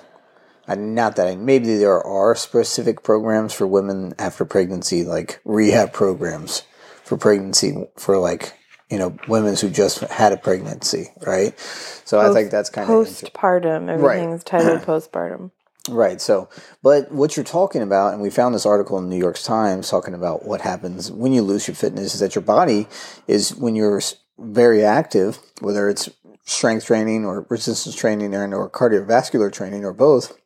not 0.68 1.16
that, 1.16 1.28
I, 1.28 1.36
maybe 1.36 1.78
there 1.78 2.04
are 2.04 2.36
specific 2.36 3.04
programs 3.04 3.54
for 3.54 3.68
women 3.68 4.14
after 4.20 4.46
pregnancy, 4.46 5.04
like 5.04 5.40
rehab 5.46 5.94
programs 5.94 6.64
for 7.04 7.18
pregnancy 7.18 7.88
for 7.98 8.18
like, 8.18 8.54
you 8.90 8.98
know, 8.98 9.18
women 9.28 9.56
who 9.56 9.70
just 9.70 10.00
had 10.02 10.34
a 10.34 10.38
pregnancy, 10.38 11.10
right? 11.26 11.58
So 11.60 12.20
I 12.20 12.34
think 12.34 12.52
that's 12.52 12.70
kind 12.70 12.90
of 12.90 13.08
postpartum 13.08 13.88
everything's 13.90 14.44
titled 14.44 14.82
postpartum 14.86 15.52
Right. 15.88 16.20
So, 16.20 16.50
but 16.84 17.12
what 17.12 17.36
you're 17.36 17.46
talking 17.46 17.82
about, 17.82 18.14
and 18.14 18.22
we 18.22 18.30
found 18.30 18.54
this 18.54 18.66
article 18.66 18.98
in 18.98 19.06
the 19.06 19.10
New 19.10 19.22
York 19.22 19.40
Times 19.40 19.90
talking 19.90 20.14
about 20.14 20.46
what 20.46 20.62
happens 20.62 21.12
when 21.12 21.32
you 21.32 21.42
lose 21.42 21.68
your 21.68 21.76
fitness 21.76 22.14
is 22.14 22.20
that 22.20 22.36
your 22.36 22.44
body 22.44 22.88
is 23.28 23.56
when 23.56 23.76
you're 23.76 24.02
very 24.38 24.84
active, 24.84 25.40
whether 25.62 25.90
it's 25.90 26.10
strength 26.46 26.86
training 26.86 27.26
or 27.26 27.46
resistance 27.50 27.96
training 27.96 28.36
or, 28.36 28.54
or 28.54 28.70
cardiovascular 28.70 29.52
training 29.52 29.86
or 29.86 29.94
both, 29.94 30.38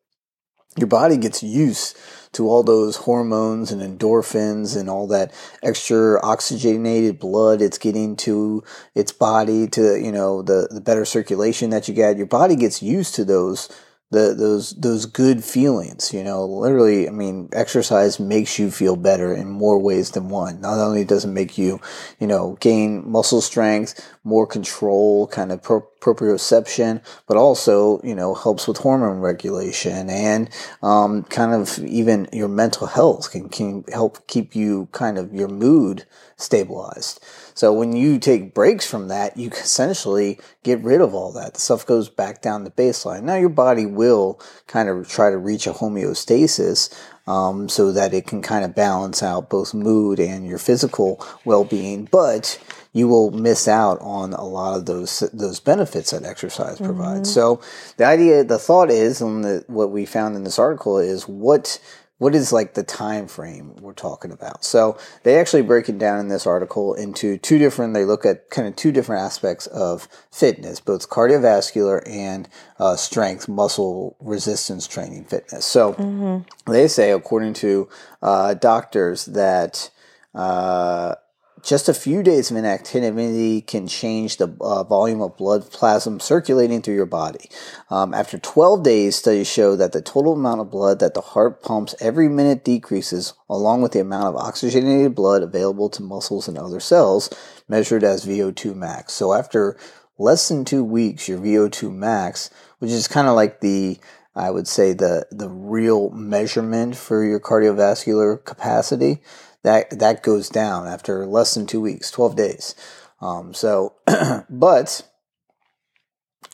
your 0.77 0.87
body 0.87 1.17
gets 1.17 1.43
used 1.43 1.97
to 2.33 2.49
all 2.49 2.63
those 2.63 2.97
hormones 2.97 3.71
and 3.71 3.81
endorphins 3.81 4.77
and 4.77 4.89
all 4.89 5.07
that 5.07 5.31
extra 5.61 6.19
oxygenated 6.25 7.19
blood 7.19 7.61
it's 7.61 7.77
getting 7.77 8.15
to 8.15 8.63
its 8.95 9.11
body 9.11 9.67
to 9.67 9.99
you 9.99 10.11
know 10.11 10.41
the 10.41 10.67
the 10.71 10.81
better 10.81 11.05
circulation 11.05 11.69
that 11.69 11.87
you 11.87 11.93
get 11.93 12.17
your 12.17 12.25
body 12.25 12.55
gets 12.55 12.81
used 12.81 13.13
to 13.13 13.23
those 13.23 13.69
the 14.13 14.33
those 14.37 14.73
those 14.75 15.05
good 15.05 15.43
feelings 15.43 16.13
you 16.13 16.23
know 16.23 16.45
literally 16.45 17.07
i 17.07 17.11
mean 17.11 17.49
exercise 17.53 18.19
makes 18.19 18.57
you 18.57 18.71
feel 18.71 18.95
better 18.95 19.33
in 19.33 19.49
more 19.49 19.79
ways 19.79 20.11
than 20.11 20.29
one. 20.29 20.61
Not 20.61 20.79
only 20.79 21.03
does 21.03 21.25
it 21.25 21.29
make 21.29 21.57
you 21.57 21.79
you 22.19 22.27
know 22.27 22.57
gain 22.59 23.09
muscle 23.09 23.41
strength 23.41 23.99
more 24.23 24.47
control 24.47 25.27
kind 25.27 25.51
of 25.51 25.61
pro- 25.61 25.87
proprioception 26.03 27.01
but 27.27 27.37
also 27.37 28.01
you 28.03 28.13
know 28.13 28.33
helps 28.33 28.67
with 28.67 28.77
hormone 28.77 29.19
regulation 29.19 30.09
and 30.09 30.49
um, 30.81 31.23
kind 31.23 31.53
of 31.53 31.79
even 31.79 32.27
your 32.33 32.49
mental 32.49 32.87
health 32.87 33.31
can, 33.31 33.47
can 33.47 33.83
help 33.91 34.27
keep 34.27 34.55
you 34.55 34.87
kind 34.91 35.17
of 35.17 35.33
your 35.33 35.47
mood 35.47 36.05
stabilized 36.35 37.23
so 37.53 37.71
when 37.71 37.95
you 37.95 38.19
take 38.19 38.53
breaks 38.53 38.85
from 38.85 39.09
that, 39.09 39.37
you 39.37 39.49
essentially 39.49 40.39
get 40.63 40.83
rid 40.83 41.01
of 41.01 41.13
all 41.13 41.31
that. 41.33 41.53
The 41.53 41.59
stuff 41.59 41.85
goes 41.85 42.09
back 42.09 42.41
down 42.41 42.63
to 42.65 42.71
baseline. 42.71 43.23
Now 43.23 43.35
your 43.35 43.49
body 43.49 43.85
will 43.85 44.39
kind 44.67 44.89
of 44.89 45.07
try 45.07 45.29
to 45.29 45.37
reach 45.37 45.67
a 45.67 45.73
homeostasis 45.73 46.93
um, 47.27 47.69
so 47.69 47.91
that 47.91 48.13
it 48.13 48.27
can 48.27 48.41
kind 48.41 48.65
of 48.65 48.75
balance 48.75 49.21
out 49.21 49.49
both 49.49 49.73
mood 49.73 50.19
and 50.19 50.45
your 50.45 50.57
physical 50.57 51.25
well-being, 51.45 52.05
but 52.11 52.59
you 52.93 53.07
will 53.07 53.31
miss 53.31 53.67
out 53.67 53.97
on 54.01 54.33
a 54.33 54.45
lot 54.45 54.77
of 54.77 54.85
those 54.85 55.19
those 55.33 55.59
benefits 55.59 56.11
that 56.11 56.23
exercise 56.23 56.77
provides. 56.77 57.33
So 57.33 57.59
the 57.97 58.05
idea, 58.05 58.43
the 58.43 58.59
thought 58.59 58.89
is, 58.89 59.19
and 59.19 59.43
the, 59.43 59.65
what 59.67 59.91
we 59.91 60.05
found 60.05 60.35
in 60.35 60.43
this 60.43 60.59
article 60.59 60.99
is 60.99 61.23
what 61.27 61.79
what 62.19 62.35
is 62.35 62.53
like 62.53 62.75
the 62.75 62.83
time 62.83 63.27
frame 63.27 63.75
we're 63.81 63.91
talking 63.91 64.31
about? 64.31 64.63
So 64.63 64.97
they 65.23 65.39
actually 65.39 65.63
break 65.63 65.89
it 65.89 65.97
down 65.97 66.19
in 66.19 66.27
this 66.29 66.45
article 66.47 66.93
into 66.93 67.37
two 67.37 67.57
different 67.57 67.95
they 67.95 68.05
look 68.05 68.25
at 68.25 68.49
kind 68.51 68.67
of 68.67 68.75
two 68.75 68.91
different 68.91 69.23
aspects 69.23 69.65
of 69.67 70.07
fitness 70.31 70.79
both 70.79 71.09
cardiovascular 71.09 72.01
and 72.07 72.47
uh, 72.79 72.95
strength 72.95 73.49
muscle 73.49 74.15
resistance 74.21 74.87
training 74.87 75.25
fitness. 75.25 75.65
So 75.65 76.45
they 76.67 76.87
say 76.87 77.11
according 77.11 77.55
to 77.55 77.89
uh, 78.21 78.53
doctors 78.53 79.25
that 79.25 79.89
uh, 80.35 81.15
just 81.63 81.87
a 81.87 81.93
few 81.93 82.21
days 82.21 82.51
of 82.51 82.57
inactivity 82.57 83.61
can 83.61 83.87
change 83.87 84.35
the 84.35 84.53
uh, 84.59 84.83
volume 84.83 85.21
of 85.21 85.37
blood 85.37 85.71
plasma 85.71 86.19
circulating 86.19 86.81
through 86.81 86.95
your 86.95 87.05
body. 87.05 87.49
Um, 87.89 88.13
after 88.13 88.37
12 88.37 88.83
days, 88.83 89.15
studies 89.15 89.49
show 89.49 89.77
that 89.77 89.93
the 89.93 90.01
total 90.01 90.33
amount 90.33 90.59
of 90.59 90.69
blood 90.69 90.99
that 90.99 91.13
the 91.13 91.21
heart 91.21 91.63
pumps 91.63 91.95
every 92.01 92.27
minute 92.27 92.65
decreases, 92.65 93.33
along 93.49 93.81
with 93.81 93.93
the 93.93 94.01
amount 94.01 94.27
of 94.27 94.35
oxygenated 94.35 95.15
blood 95.15 95.41
available 95.41 95.89
to 95.91 96.03
muscles 96.03 96.49
and 96.49 96.57
other 96.57 96.81
cells, 96.81 97.29
measured 97.69 98.03
as 98.03 98.25
VO2 98.25 98.75
max. 98.75 99.13
So 99.13 99.33
after 99.33 99.77
less 100.19 100.49
than 100.49 100.65
two 100.65 100.83
weeks, 100.83 101.29
your 101.29 101.39
VO2 101.39 101.93
max, 101.93 102.49
which 102.79 102.91
is 102.91 103.07
kind 103.07 103.29
of 103.29 103.35
like 103.35 103.61
the 103.61 103.97
I 104.35 104.49
would 104.49 104.67
say 104.67 104.93
the 104.93 105.27
the 105.29 105.47
real 105.47 106.09
measurement 106.09 106.95
for 106.95 107.23
your 107.23 107.39
cardiovascular 107.39 108.43
capacity 108.43 109.21
that 109.63 109.99
that 109.99 110.23
goes 110.23 110.49
down 110.49 110.87
after 110.87 111.25
less 111.25 111.53
than 111.53 111.65
two 111.65 111.81
weeks, 111.81 112.11
twelve 112.11 112.35
days. 112.35 112.75
Um, 113.21 113.53
so, 113.53 113.95
but 114.49 115.07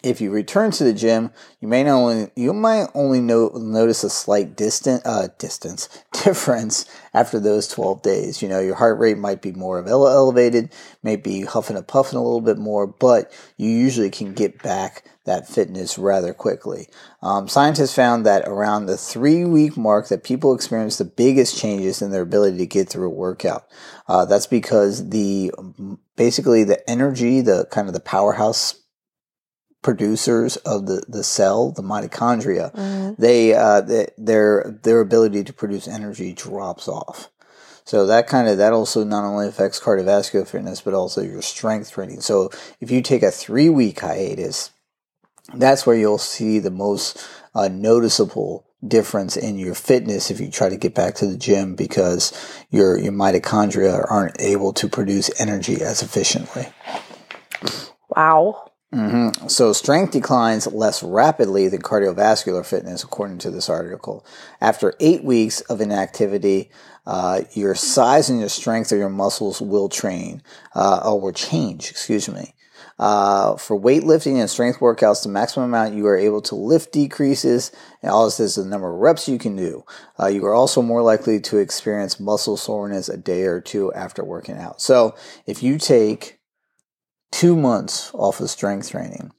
if 0.01 0.21
you 0.21 0.31
return 0.31 0.71
to 0.71 0.83
the 0.83 0.93
gym, 0.93 1.31
you 1.59 1.67
may 1.67 1.83
not 1.83 1.95
only 1.95 2.31
you 2.35 2.53
might 2.53 2.87
only 2.93 3.19
no, 3.19 3.49
notice 3.49 4.03
a 4.03 4.09
slight 4.09 4.55
distant 4.55 5.01
uh, 5.05 5.27
distance 5.37 5.89
difference 6.23 6.85
after 7.13 7.39
those 7.39 7.67
12 7.67 8.01
days. 8.01 8.41
You 8.41 8.47
know, 8.47 8.59
your 8.59 8.75
heart 8.75 8.97
rate 8.97 9.17
might 9.17 9.41
be 9.41 9.51
more 9.51 9.85
ele- 9.85 10.07
elevated, 10.07 10.73
maybe 11.03 11.41
huffing 11.41 11.75
and 11.75 11.87
puffing 11.87 12.17
a 12.17 12.23
little 12.23 12.41
bit 12.41 12.57
more, 12.57 12.87
but 12.87 13.31
you 13.57 13.69
usually 13.69 14.09
can 14.09 14.33
get 14.33 14.61
back 14.63 15.03
that 15.25 15.47
fitness 15.47 15.97
rather 15.97 16.33
quickly. 16.33 16.87
Um, 17.21 17.47
scientists 17.47 17.93
found 17.93 18.25
that 18.25 18.47
around 18.47 18.85
the 18.85 18.97
three 18.97 19.43
week 19.43 19.75
mark 19.75 20.07
that 20.07 20.23
people 20.23 20.55
experience 20.55 20.97
the 20.97 21.05
biggest 21.05 21.59
changes 21.59 22.01
in 22.01 22.11
their 22.11 22.23
ability 22.23 22.57
to 22.57 22.65
get 22.65 22.89
through 22.89 23.07
a 23.07 23.13
workout. 23.13 23.67
Uh, 24.07 24.25
that's 24.25 24.47
because 24.47 25.09
the 25.09 25.51
basically 26.15 26.63
the 26.63 26.89
energy, 26.89 27.41
the 27.41 27.65
kind 27.69 27.87
of 27.87 27.93
the 27.93 27.99
powerhouse 27.99 28.78
producers 29.81 30.57
of 30.57 30.87
the, 30.87 31.03
the 31.07 31.23
cell, 31.23 31.71
the 31.71 31.81
mitochondria, 31.81 32.73
Mm-hmm. 32.73 33.21
they, 33.21 33.53
uh, 33.53 33.81
they, 33.81 34.07
their 34.17 34.79
their 34.83 34.99
ability 34.99 35.43
to 35.43 35.53
produce 35.53 35.87
energy 35.87 36.33
drops 36.33 36.87
off. 36.87 37.29
So 37.85 38.05
that 38.05 38.27
kind 38.27 38.47
of 38.47 38.57
that 38.57 38.73
also 38.73 39.03
not 39.03 39.23
only 39.23 39.47
affects 39.47 39.79
cardiovascular 39.79 40.47
fitness 40.47 40.81
but 40.81 40.93
also 40.93 41.21
your 41.21 41.41
strength 41.41 41.91
training. 41.91 42.21
So 42.21 42.51
if 42.79 42.91
you 42.91 43.01
take 43.01 43.23
a 43.23 43.31
three 43.31 43.69
week 43.69 43.99
hiatus, 44.01 44.71
that's 45.55 45.85
where 45.85 45.95
you'll 45.95 46.19
see 46.19 46.59
the 46.59 46.69
most 46.69 47.27
uh, 47.55 47.67
noticeable 47.67 48.65
difference 48.87 49.35
in 49.35 49.57
your 49.57 49.73
fitness 49.73 50.31
if 50.31 50.39
you 50.39 50.49
try 50.49 50.69
to 50.69 50.77
get 50.77 50.95
back 50.95 51.15
to 51.15 51.25
the 51.25 51.37
gym 51.37 51.75
because 51.75 52.31
your 52.69 52.97
your 52.97 53.11
mitochondria 53.11 54.05
aren't 54.09 54.39
able 54.39 54.71
to 54.73 54.87
produce 54.87 55.29
energy 55.41 55.81
as 55.81 56.01
efficiently. 56.01 56.67
Wow. 58.15 58.68
Hmm 58.91 59.29
So 59.47 59.71
strength 59.73 60.13
declines 60.13 60.65
less 60.67 61.03
rapidly 61.03 61.67
than 61.67 61.81
cardiovascular 61.81 62.65
fitness, 62.65 63.03
according 63.03 63.37
to 63.39 63.51
this 63.51 63.69
article. 63.69 64.25
After 64.59 64.95
eight 64.99 65.23
weeks 65.23 65.61
of 65.61 65.79
inactivity, 65.79 66.71
uh, 67.05 67.41
your 67.53 67.75
size 67.75 68.29
and 68.29 68.39
your 68.39 68.49
strength 68.49 68.91
of 68.91 68.97
your 68.97 69.09
muscles 69.09 69.61
will 69.61 69.89
train, 69.89 70.41
uh, 70.75 71.01
or 71.05 71.21
will 71.21 71.33
change, 71.33 71.89
excuse 71.89 72.27
me. 72.27 72.55
Uh, 72.97 73.55
for 73.55 73.79
weightlifting 73.79 74.39
and 74.39 74.49
strength 74.49 74.79
workouts, 74.79 75.23
the 75.23 75.29
maximum 75.29 75.69
amount 75.69 75.95
you 75.95 76.05
are 76.05 76.17
able 76.17 76.41
to 76.41 76.55
lift 76.55 76.91
decreases, 76.91 77.71
and 78.01 78.11
all 78.11 78.25
this 78.25 78.39
is 78.41 78.55
the 78.55 78.65
number 78.65 78.91
of 78.91 78.99
reps 78.99 79.29
you 79.29 79.37
can 79.37 79.55
do. 79.55 79.85
Uh, 80.19 80.27
you 80.27 80.45
are 80.45 80.53
also 80.53 80.81
more 80.81 81.01
likely 81.01 81.39
to 81.39 81.57
experience 81.57 82.19
muscle 82.19 82.57
soreness 82.57 83.07
a 83.07 83.15
day 83.15 83.43
or 83.43 83.61
two 83.61 83.93
after 83.93 84.23
working 84.23 84.57
out. 84.57 84.81
So 84.81 85.15
if 85.45 85.63
you 85.63 85.77
take 85.77 86.38
two 87.31 87.55
months 87.55 88.11
off 88.13 88.39
of 88.39 88.49
strength 88.49 88.89
training 88.91 89.31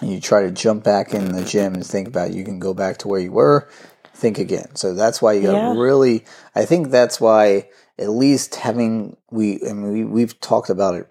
and 0.00 0.10
you 0.10 0.20
try 0.20 0.42
to 0.42 0.50
jump 0.50 0.82
back 0.84 1.14
in 1.14 1.32
the 1.32 1.44
gym 1.44 1.74
and 1.74 1.86
think 1.86 2.08
about 2.08 2.32
you 2.32 2.44
can 2.44 2.58
go 2.58 2.74
back 2.74 2.98
to 2.98 3.08
where 3.08 3.20
you 3.20 3.30
were, 3.32 3.68
think 4.14 4.38
again. 4.38 4.74
So 4.74 4.94
that's 4.94 5.22
why 5.22 5.34
you 5.34 5.42
got 5.42 5.52
to 5.52 5.58
Yeah. 5.58 5.74
really, 5.80 6.24
I 6.54 6.64
think 6.64 6.90
that's 6.90 7.20
why 7.20 7.68
at 7.98 8.10
least 8.10 8.56
having, 8.56 9.16
we, 9.30 9.60
I 9.68 9.72
mean, 9.72 9.92
we, 9.92 10.04
we've 10.04 10.40
talked 10.40 10.70
about 10.70 10.96
it 10.96 11.08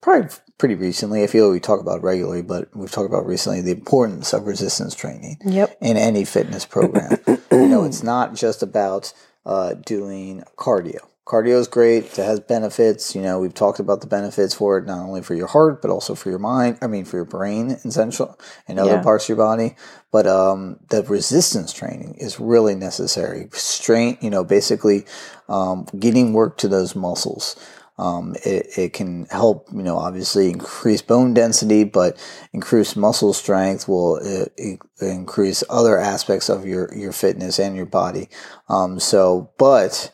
probably 0.00 0.28
pretty 0.58 0.76
recently. 0.76 1.24
I 1.24 1.26
feel 1.26 1.50
we 1.50 1.58
talk 1.60 1.80
about 1.80 1.98
it 1.98 2.02
regularly, 2.04 2.42
but 2.42 2.68
we've 2.76 2.90
talked 2.90 3.08
about 3.10 3.26
recently 3.26 3.60
the 3.60 3.72
importance 3.72 4.32
of 4.32 4.46
resistance 4.46 4.94
training 4.94 5.38
Yep. 5.44 5.76
in 5.80 5.96
any 5.96 6.24
fitness 6.24 6.64
program. 6.64 7.18
you 7.26 7.66
know, 7.68 7.84
it's 7.84 8.02
not 8.04 8.34
just 8.34 8.62
about 8.62 9.12
uh, 9.44 9.74
doing 9.74 10.44
cardio. 10.56 11.00
Cardio 11.26 11.58
is 11.58 11.66
great. 11.66 12.04
It 12.18 12.24
has 12.24 12.38
benefits. 12.38 13.14
You 13.16 13.20
know, 13.20 13.40
we've 13.40 13.52
talked 13.52 13.80
about 13.80 14.00
the 14.00 14.06
benefits 14.06 14.54
for 14.54 14.78
it, 14.78 14.86
not 14.86 15.00
only 15.04 15.22
for 15.22 15.34
your 15.34 15.48
heart, 15.48 15.82
but 15.82 15.90
also 15.90 16.14
for 16.14 16.30
your 16.30 16.38
mind. 16.38 16.78
I 16.80 16.86
mean, 16.86 17.04
for 17.04 17.16
your 17.16 17.24
brain, 17.24 17.72
essential, 17.84 18.38
and 18.68 18.78
other 18.78 18.92
Yeah. 18.96 19.02
parts 19.02 19.24
of 19.24 19.30
your 19.30 19.36
body. 19.38 19.74
But 20.12 20.28
um, 20.28 20.78
the 20.88 21.02
resistance 21.02 21.72
training 21.72 22.14
is 22.18 22.38
really 22.38 22.76
necessary. 22.76 23.48
Strain, 23.52 24.18
you 24.20 24.30
know, 24.30 24.44
basically 24.44 25.04
um, 25.48 25.86
getting 25.98 26.32
work 26.32 26.58
to 26.58 26.68
those 26.68 26.94
muscles. 26.94 27.56
Um, 27.98 28.36
it, 28.44 28.66
it 28.78 28.92
can 28.92 29.24
help, 29.30 29.68
you 29.72 29.82
know, 29.82 29.96
obviously 29.96 30.50
increase 30.50 31.02
bone 31.02 31.34
density, 31.34 31.82
but 31.82 32.16
increase 32.52 32.94
muscle 32.94 33.32
strength 33.32 33.88
will 33.88 34.20
uh, 34.22 34.44
i- 34.62 34.78
increase 35.04 35.64
other 35.70 35.98
aspects 35.98 36.48
of 36.50 36.66
your, 36.66 36.94
your 36.94 37.12
fitness 37.12 37.58
and 37.58 37.74
your 37.74 37.86
body. 37.86 38.28
Um, 38.68 39.00
so, 39.00 39.50
but 39.56 40.12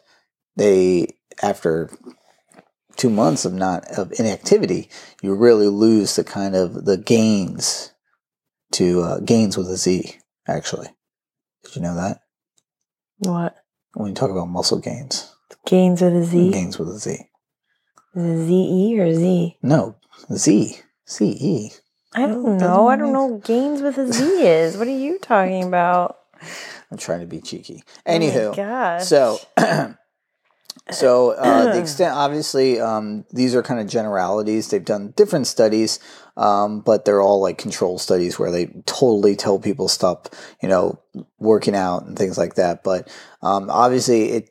they, 0.57 1.09
after 1.43 1.91
two 2.97 3.11
months 3.11 3.45
of 3.45 3.53
not, 3.53 3.87
of 3.99 4.13
inactivity, 4.19 4.89
you 5.23 5.35
really 5.35 5.69
lose 5.69 6.17
the 6.17 6.25
kind 6.25 6.55
of 6.55 6.85
the 6.85 6.97
gains 6.97 7.93
to, 8.73 9.03
uh, 9.03 9.21
gains 9.21 9.57
with 9.57 9.69
a 9.69 9.77
Z, 9.77 10.17
actually. 10.47 10.89
Did 11.65 11.77
you 11.77 11.83
know 11.83 11.95
that? 11.95 12.21
What? 13.19 13.57
When 13.95 14.09
you 14.09 14.15
talk 14.15 14.31
about 14.31 14.47
muscle 14.49 14.79
gains, 14.81 15.35
Gains 15.67 16.01
with 16.03 16.17
a 16.17 16.25
Z? 16.25 16.51
gains 16.51 16.79
with 16.79 16.89
a 16.89 16.99
Z. 16.99 17.11
Is 18.15 18.25
it 18.25 18.47
Z 18.47 18.53
E 18.55 19.01
or 19.01 19.15
Z? 19.15 19.57
No, 19.63 19.97
Z. 20.35 20.81
Z 21.09 21.25
E. 21.41 21.71
I 22.15 22.27
don't 22.27 22.59
know. 22.59 22.89
I 22.89 22.97
don't 22.97 23.13
know 23.13 23.27
what 23.27 23.45
gains 23.45 23.81
with 23.81 23.97
a 23.99 24.13
Z 24.13 24.23
is. 24.47 24.77
What 24.77 24.87
are 24.89 24.91
you 24.91 25.19
talking 25.19 25.65
about? 25.65 26.19
I'm 26.91 26.99
trying 26.99 27.21
to 27.21 27.27
be 27.27 27.41
cheeky. 27.41 27.85
Oh 28.07 28.13
my 28.13 28.19
Anywho, 28.19 28.57
gosh. 28.57 29.07
so 29.07 29.39
so 30.91 31.31
uh, 31.31 31.73
the 31.73 31.79
extent 31.79 32.15
obviously 32.15 32.81
um, 32.81 33.25
these 33.33 33.55
are 33.55 33.63
kind 33.63 33.81
of 33.81 33.87
generalities. 33.87 34.69
They've 34.69 34.85
done 34.85 35.13
different 35.17 35.47
studies, 35.47 36.01
um, 36.37 36.81
but 36.81 37.05
they're 37.05 37.21
all 37.21 37.41
like 37.41 37.59
control 37.59 37.99
studies 37.99 38.39
where 38.39 38.51
they 38.51 38.67
totally 38.87 39.37
tell 39.37 39.59
people 39.59 39.89
stop, 39.89 40.35
you 40.63 40.69
know, 40.69 41.01
working 41.39 41.77
out 41.77 42.05
and 42.05 42.17
things 42.17 42.37
like 42.37 42.55
that. 42.55 42.83
But 42.83 43.09
um, 43.43 43.71
obviously, 43.71 44.31
it 44.31 44.51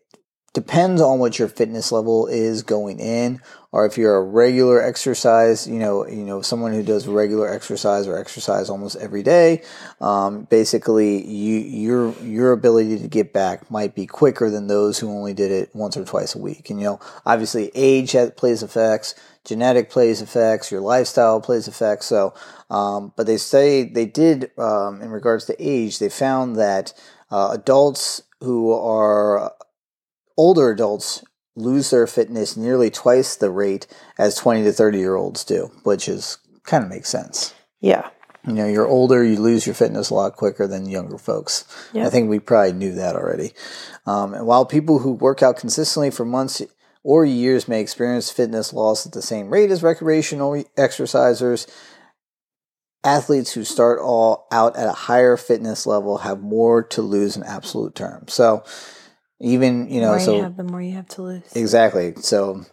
depends 0.53 1.01
on 1.01 1.19
what 1.19 1.37
your 1.37 1.47
fitness 1.47 1.91
level 1.91 2.27
is 2.27 2.63
going 2.63 2.99
in 2.99 3.41
or 3.71 3.85
if 3.85 3.97
you're 3.97 4.15
a 4.15 4.23
regular 4.23 4.81
exercise 4.81 5.67
you 5.67 5.79
know 5.79 6.07
you 6.07 6.23
know 6.23 6.41
someone 6.41 6.73
who 6.73 6.83
does 6.83 7.07
regular 7.07 7.51
exercise 7.51 8.07
or 8.07 8.17
exercise 8.17 8.69
almost 8.69 8.95
every 8.97 9.23
day 9.23 9.61
um, 10.01 10.43
basically 10.43 11.25
you 11.25 11.59
your 11.59 12.13
your 12.23 12.51
ability 12.51 12.99
to 12.99 13.07
get 13.07 13.33
back 13.33 13.69
might 13.71 13.95
be 13.95 14.05
quicker 14.05 14.49
than 14.49 14.67
those 14.67 14.99
who 14.99 15.09
only 15.09 15.33
did 15.33 15.51
it 15.51 15.69
once 15.73 15.95
or 15.97 16.05
twice 16.05 16.35
a 16.35 16.39
week. 16.39 16.69
And 16.69 16.79
you 16.79 16.85
know 16.85 16.99
obviously 17.25 17.71
age 17.75 18.15
plays 18.35 18.63
effects 18.63 19.15
genetic 19.43 19.89
plays 19.89 20.21
effects 20.21 20.71
your 20.71 20.81
lifestyle 20.81 21.41
plays 21.41 21.67
effects. 21.67 22.05
So 22.05 22.33
um, 22.69 23.13
but 23.15 23.27
they 23.27 23.37
say 23.37 23.83
they 23.83 24.05
did 24.05 24.51
um, 24.57 25.01
in 25.01 25.09
regards 25.09 25.45
to 25.45 25.55
age 25.59 25.99
they 25.99 26.09
found 26.09 26.55
that 26.57 26.93
uh, 27.29 27.49
adults 27.53 28.23
who 28.41 28.73
are 28.73 29.53
older 30.37 30.71
adults 30.71 31.23
lose 31.55 31.89
their 31.89 32.07
fitness 32.07 32.55
nearly 32.55 32.89
twice 32.89 33.35
the 33.35 33.49
rate 33.49 33.87
as 34.17 34.35
20 34.35 34.63
to 34.63 34.71
30 34.71 34.97
year 34.97 35.15
olds 35.15 35.43
do, 35.43 35.71
which 35.83 36.07
is 36.07 36.37
kind 36.63 36.83
of 36.83 36.89
makes 36.89 37.09
sense. 37.09 37.53
yeah. 37.79 38.09
You 38.47 38.53
know, 38.53 38.67
you're 38.67 38.87
older, 38.87 39.23
you 39.23 39.39
lose 39.39 39.67
your 39.67 39.75
fitness 39.75 40.09
a 40.09 40.15
lot 40.15 40.35
quicker 40.35 40.65
than 40.65 40.89
younger 40.89 41.19
folks. 41.19 41.63
Yeah. 41.93 42.07
I 42.07 42.09
think 42.09 42.27
we 42.27 42.39
probably 42.39 42.73
knew 42.73 42.93
that 42.95 43.15
already. 43.15 43.53
Um, 44.07 44.33
and 44.33 44.47
while 44.47 44.65
people 44.65 44.97
who 44.97 45.11
work 45.11 45.43
out 45.43 45.57
consistently 45.57 46.09
for 46.09 46.25
months 46.25 46.59
or 47.03 47.23
years 47.23 47.67
may 47.67 47.81
experience 47.81 48.31
fitness 48.31 48.73
loss 48.73 49.05
at 49.05 49.11
the 49.11 49.21
same 49.21 49.51
rate 49.51 49.69
as 49.69 49.83
recreational 49.83 50.63
exercisers, 50.75 51.67
athletes 53.03 53.53
who 53.53 53.63
start 53.63 53.99
all 53.99 54.47
out 54.51 54.75
at 54.75 54.87
a 54.87 54.93
higher 54.93 55.37
fitness 55.37 55.85
level 55.85 56.19
have 56.19 56.41
more 56.41 56.83
to 56.83 57.01
lose 57.01 57.35
in 57.35 57.43
absolute 57.43 57.95
terms. 57.95 58.33
So, 58.33 58.63
even 59.41 59.89
you 59.89 59.99
The 59.99 60.05
know, 60.05 60.07
more 60.07 60.19
so 60.19 60.35
you 60.35 60.43
have, 60.43 60.57
the 60.57 60.63
more 60.63 60.81
you 60.81 60.93
have 60.93 61.07
to 61.09 61.21
lose. 61.23 61.55
Exactly. 61.55 62.13
So, 62.17 62.65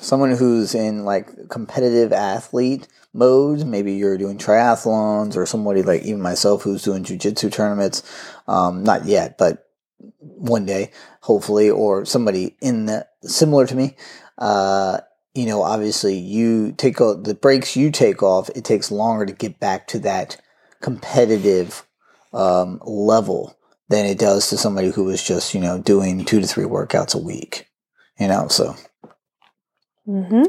someone 0.00 0.32
who's 0.32 0.74
in 0.74 1.04
like 1.04 1.48
competitive 1.48 2.12
athlete 2.12 2.88
mode, 3.12 3.64
maybe 3.64 3.94
you're 3.94 4.18
doing 4.18 4.38
triathlons, 4.38 5.36
or 5.36 5.46
somebody 5.46 5.82
like 5.82 6.02
even 6.02 6.20
myself 6.20 6.62
who's 6.62 6.82
doing 6.82 7.04
jujitsu 7.04 7.50
tournaments. 7.52 8.02
Um, 8.48 8.82
not 8.82 9.04
yet, 9.06 9.38
but 9.38 9.66
one 10.18 10.66
day, 10.66 10.90
hopefully, 11.20 11.70
or 11.70 12.04
somebody 12.04 12.56
in 12.60 12.86
the 12.86 13.06
similar 13.22 13.66
to 13.66 13.74
me. 13.74 13.96
Uh, 14.36 14.98
you 15.34 15.46
know, 15.46 15.62
obviously, 15.62 16.16
you 16.16 16.72
take 16.72 17.00
o- 17.00 17.14
the 17.14 17.34
breaks 17.34 17.76
you 17.76 17.90
take 17.90 18.22
off. 18.22 18.50
It 18.50 18.64
takes 18.64 18.90
longer 18.90 19.26
to 19.26 19.32
get 19.32 19.60
back 19.60 19.86
to 19.88 19.98
that 20.00 20.40
competitive 20.80 21.86
um, 22.32 22.80
level 22.84 23.56
than 23.88 24.06
it 24.06 24.18
does 24.18 24.48
to 24.50 24.56
somebody 24.56 24.90
who 24.90 25.08
is 25.08 25.22
just 25.22 25.54
you 25.54 25.60
know 25.60 25.78
doing 25.78 26.24
two 26.24 26.40
to 26.40 26.46
three 26.46 26.64
workouts 26.64 27.14
a 27.14 27.18
week. 27.18 27.68
You 28.18 28.28
know, 28.28 28.48
so 28.48 28.76
Mm-hmm. 30.06 30.44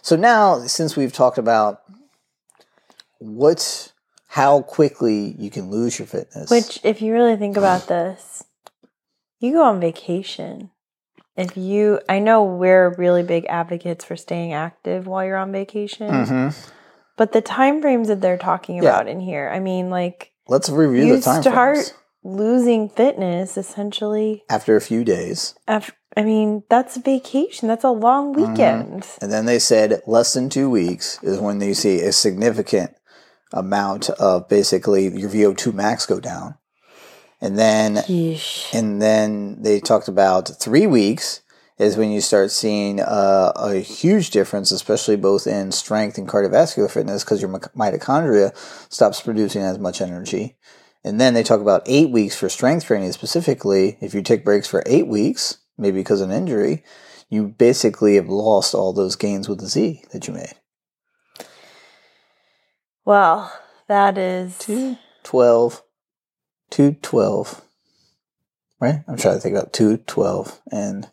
so 0.00 0.14
now 0.14 0.60
since 0.60 0.96
we've 0.96 1.12
talked 1.12 1.36
about 1.38 1.82
what 3.18 3.92
how 4.28 4.62
quickly 4.62 5.34
you 5.38 5.50
can 5.50 5.70
lose 5.70 5.98
your 5.98 6.06
fitness, 6.06 6.50
Which, 6.50 6.80
if 6.84 7.02
you 7.02 7.12
really 7.12 7.36
think 7.36 7.56
about 7.56 7.88
this, 7.88 8.44
you 9.40 9.52
go 9.52 9.64
on 9.64 9.80
vacation. 9.80 10.70
If 11.36 11.56
you, 11.56 11.98
I 12.08 12.18
know 12.18 12.44
we're 12.44 12.94
really 12.94 13.22
big 13.22 13.46
advocates 13.46 14.04
for 14.04 14.16
staying 14.16 14.52
active 14.52 15.06
while 15.06 15.24
you're 15.24 15.36
on 15.36 15.50
vacation, 15.50 16.08
Mhm. 16.10 16.70
but 17.16 17.32
the 17.32 17.40
time 17.40 17.80
frames 17.82 18.08
that 18.08 18.20
they're 18.20 18.38
talking 18.38 18.76
Yeah. 18.76 18.82
about 18.90 19.08
in 19.08 19.18
here, 19.20 19.50
I 19.52 19.58
mean, 19.60 19.90
like 19.90 20.32
Let's 20.46 20.68
review 20.70 21.06
you 21.06 21.16
the 21.16 21.22
time 21.22 21.42
start 21.42 21.54
frames. 21.76 21.92
Losing 22.24 22.88
fitness 22.88 23.56
essentially. 23.56 24.42
After 24.48 24.76
a 24.76 24.80
few 24.80 25.04
days. 25.04 25.54
After, 25.66 25.92
I 26.16 26.22
mean, 26.22 26.62
that's 26.68 26.96
vacation. 26.96 27.68
That's 27.68 27.84
a 27.84 27.90
long 27.90 28.34
Mm-hmm. 28.34 28.50
weekend. 28.52 29.06
And 29.20 29.32
then 29.32 29.46
they 29.46 29.58
said 29.58 30.02
less 30.06 30.32
than 30.34 30.48
two 30.48 30.70
weeks 30.70 31.22
is 31.22 31.38
when 31.38 31.60
you 31.60 31.74
see 31.74 32.00
a 32.00 32.12
significant 32.12 32.92
amount 33.52 34.08
of 34.10 34.48
basically 34.48 35.04
your 35.08 35.28
VO2 35.30 35.74
max 35.74 36.06
go 36.06 36.20
down. 36.20 36.54
And 37.40 37.58
then 37.58 37.96
Yeesh. 37.96 38.72
and 38.72 39.02
then 39.02 39.60
they 39.62 39.80
talked 39.80 40.08
about 40.08 40.48
three 40.60 40.86
weeks 40.86 41.42
is 41.78 41.96
when 41.96 42.12
you 42.12 42.20
start 42.20 42.50
seeing 42.52 43.00
uh, 43.00 43.52
a 43.56 43.74
huge 43.76 44.30
difference, 44.30 44.70
especially 44.70 45.16
both 45.16 45.46
in 45.46 45.72
strength 45.72 46.16
and 46.16 46.28
cardiovascular 46.28 46.88
fitness, 46.90 47.24
because 47.24 47.42
your 47.42 47.50
mitochondria 47.50 48.56
stops 48.92 49.20
producing 49.20 49.62
as 49.62 49.78
much 49.78 50.00
energy. 50.00 50.56
And 51.04 51.20
then 51.20 51.34
they 51.34 51.42
talk 51.42 51.60
about 51.60 51.82
eight 51.86 52.10
weeks 52.10 52.36
for 52.36 52.48
strength 52.48 52.86
training 52.86 53.12
specifically. 53.12 53.98
If 54.00 54.14
you 54.14 54.22
take 54.22 54.44
breaks 54.44 54.68
for 54.68 54.82
eight 54.86 55.08
weeks, 55.08 55.58
maybe 55.76 56.00
because 56.00 56.20
of 56.20 56.30
an 56.30 56.36
injury, 56.36 56.84
you 57.28 57.48
basically 57.48 58.16
have 58.16 58.28
lost 58.28 58.74
all 58.74 58.92
those 58.92 59.16
gains 59.16 59.48
with 59.48 59.60
the 59.60 59.66
Z 59.66 60.04
that 60.12 60.28
you 60.28 60.34
made. 60.34 60.54
Well, 63.04 63.52
that 63.88 64.16
is 64.16 64.58
12, 65.24 65.82
212, 66.70 67.62
right? 68.80 69.02
I'm 69.08 69.16
trying 69.16 69.34
to 69.34 69.40
think 69.40 69.56
about 69.56 69.72
212 69.72 70.60
and 70.70 71.10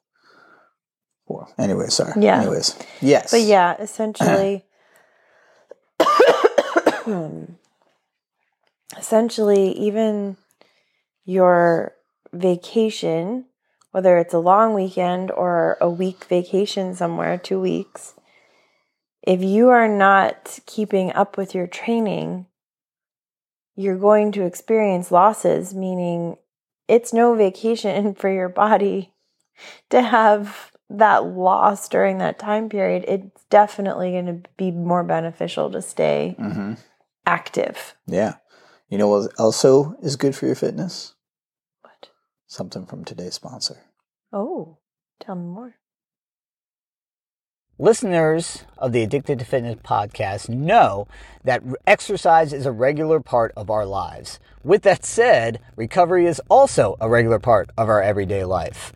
4. 1.27 1.47
Anyway, 1.57 1.87
sorry. 1.87 2.13
Yeah. 2.21 2.41
Anyways, 2.41 2.77
yes. 3.01 3.31
But 3.31 3.41
yeah, 3.41 3.75
essentially, 3.79 4.65
um, 7.05 7.58
essentially, 8.97 9.71
even 9.77 10.37
your 11.25 11.93
vacation, 12.33 13.45
whether 13.91 14.17
it's 14.17 14.33
a 14.33 14.39
long 14.39 14.73
weekend 14.73 15.31
or 15.31 15.77
a 15.81 15.89
week 15.89 16.25
vacation 16.25 16.95
somewhere, 16.95 17.37
two 17.37 17.59
weeks, 17.59 18.13
if 19.23 19.43
you 19.43 19.69
are 19.69 19.87
not 19.87 20.59
keeping 20.65 21.11
up 21.13 21.37
with 21.37 21.53
your 21.53 21.67
training, 21.67 22.45
you're 23.75 23.97
going 23.97 24.31
to 24.31 24.45
experience 24.45 25.11
losses, 25.11 25.73
meaning 25.73 26.37
it's 26.87 27.13
no 27.13 27.35
vacation 27.35 28.13
for 28.15 28.31
your 28.31 28.49
body 28.49 29.13
to 29.89 30.01
have 30.01 30.71
that 30.89 31.23
loss 31.23 31.87
during 31.87 32.17
that 32.17 32.39
time 32.39 32.67
period, 32.67 33.05
it's 33.07 33.45
definitely 33.49 34.11
going 34.11 34.25
to 34.25 34.49
be 34.57 34.71
more 34.71 35.03
beneficial 35.03 35.69
to 35.71 35.81
stay 35.81 36.35
hmm 36.37 36.73
active. 37.25 37.93
Yeah. 38.07 38.35
You 38.89 38.97
know 38.97 39.07
what 39.07 39.31
also 39.37 39.95
is 40.01 40.15
good 40.15 40.35
for 40.35 40.47
your 40.47 40.55
fitness? 40.55 41.13
What? 41.81 42.09
Something 42.47 42.87
from 42.87 43.05
today's 43.05 43.35
sponsor. 43.35 43.77
Oh, 44.33 44.79
tell 45.19 45.35
me 45.35 45.45
more. 45.45 45.75
Listeners 47.77 48.65
of 48.79 48.91
the 48.91 49.03
Addicted 49.03 49.39
to 49.39 49.45
Fitness 49.45 49.75
podcast 49.75 50.49
know 50.49 51.07
that 51.43 51.63
exercise 51.85 52.51
is 52.51 52.65
a 52.65 52.71
regular 52.71 53.19
part 53.19 53.53
of 53.55 53.69
our 53.69 53.85
lives. 53.85 54.39
With 54.63 54.81
that 54.81 55.05
said, 55.05 55.61
recovery 55.75 56.25
is 56.25 56.41
also 56.49 56.97
a 56.99 57.07
regular 57.07 57.39
part 57.39 57.69
of 57.77 57.87
our 57.89 58.01
everyday 58.01 58.43
life. 58.43 58.91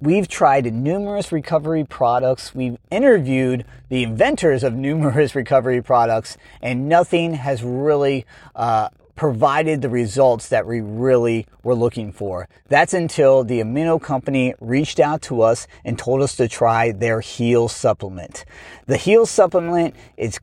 We've 0.00 0.28
tried 0.28 0.72
numerous 0.72 1.32
recovery 1.32 1.84
products. 1.84 2.54
We've 2.54 2.76
interviewed 2.90 3.64
the 3.88 4.02
inventors 4.02 4.62
of 4.62 4.74
numerous 4.74 5.34
recovery 5.34 5.82
products, 5.82 6.36
and 6.60 6.88
nothing 6.88 7.34
has 7.34 7.62
really 7.62 8.26
uh, 8.54 8.88
provided 9.16 9.80
the 9.80 9.88
results 9.88 10.48
that 10.48 10.66
we 10.66 10.80
really 10.80 11.46
were 11.62 11.74
looking 11.74 12.12
for. 12.12 12.48
That's 12.68 12.94
until 12.94 13.44
the 13.44 13.60
amino 13.60 14.00
company 14.00 14.54
reached 14.60 14.98
out 14.98 15.22
to 15.22 15.42
us 15.42 15.66
and 15.84 15.98
told 15.98 16.20
us 16.20 16.36
to 16.36 16.48
try 16.48 16.92
their 16.92 17.20
Heal 17.20 17.68
supplement. 17.68 18.44
The 18.86 18.96
Heal 18.96 19.26
supplement 19.26 19.94
is 20.16 20.38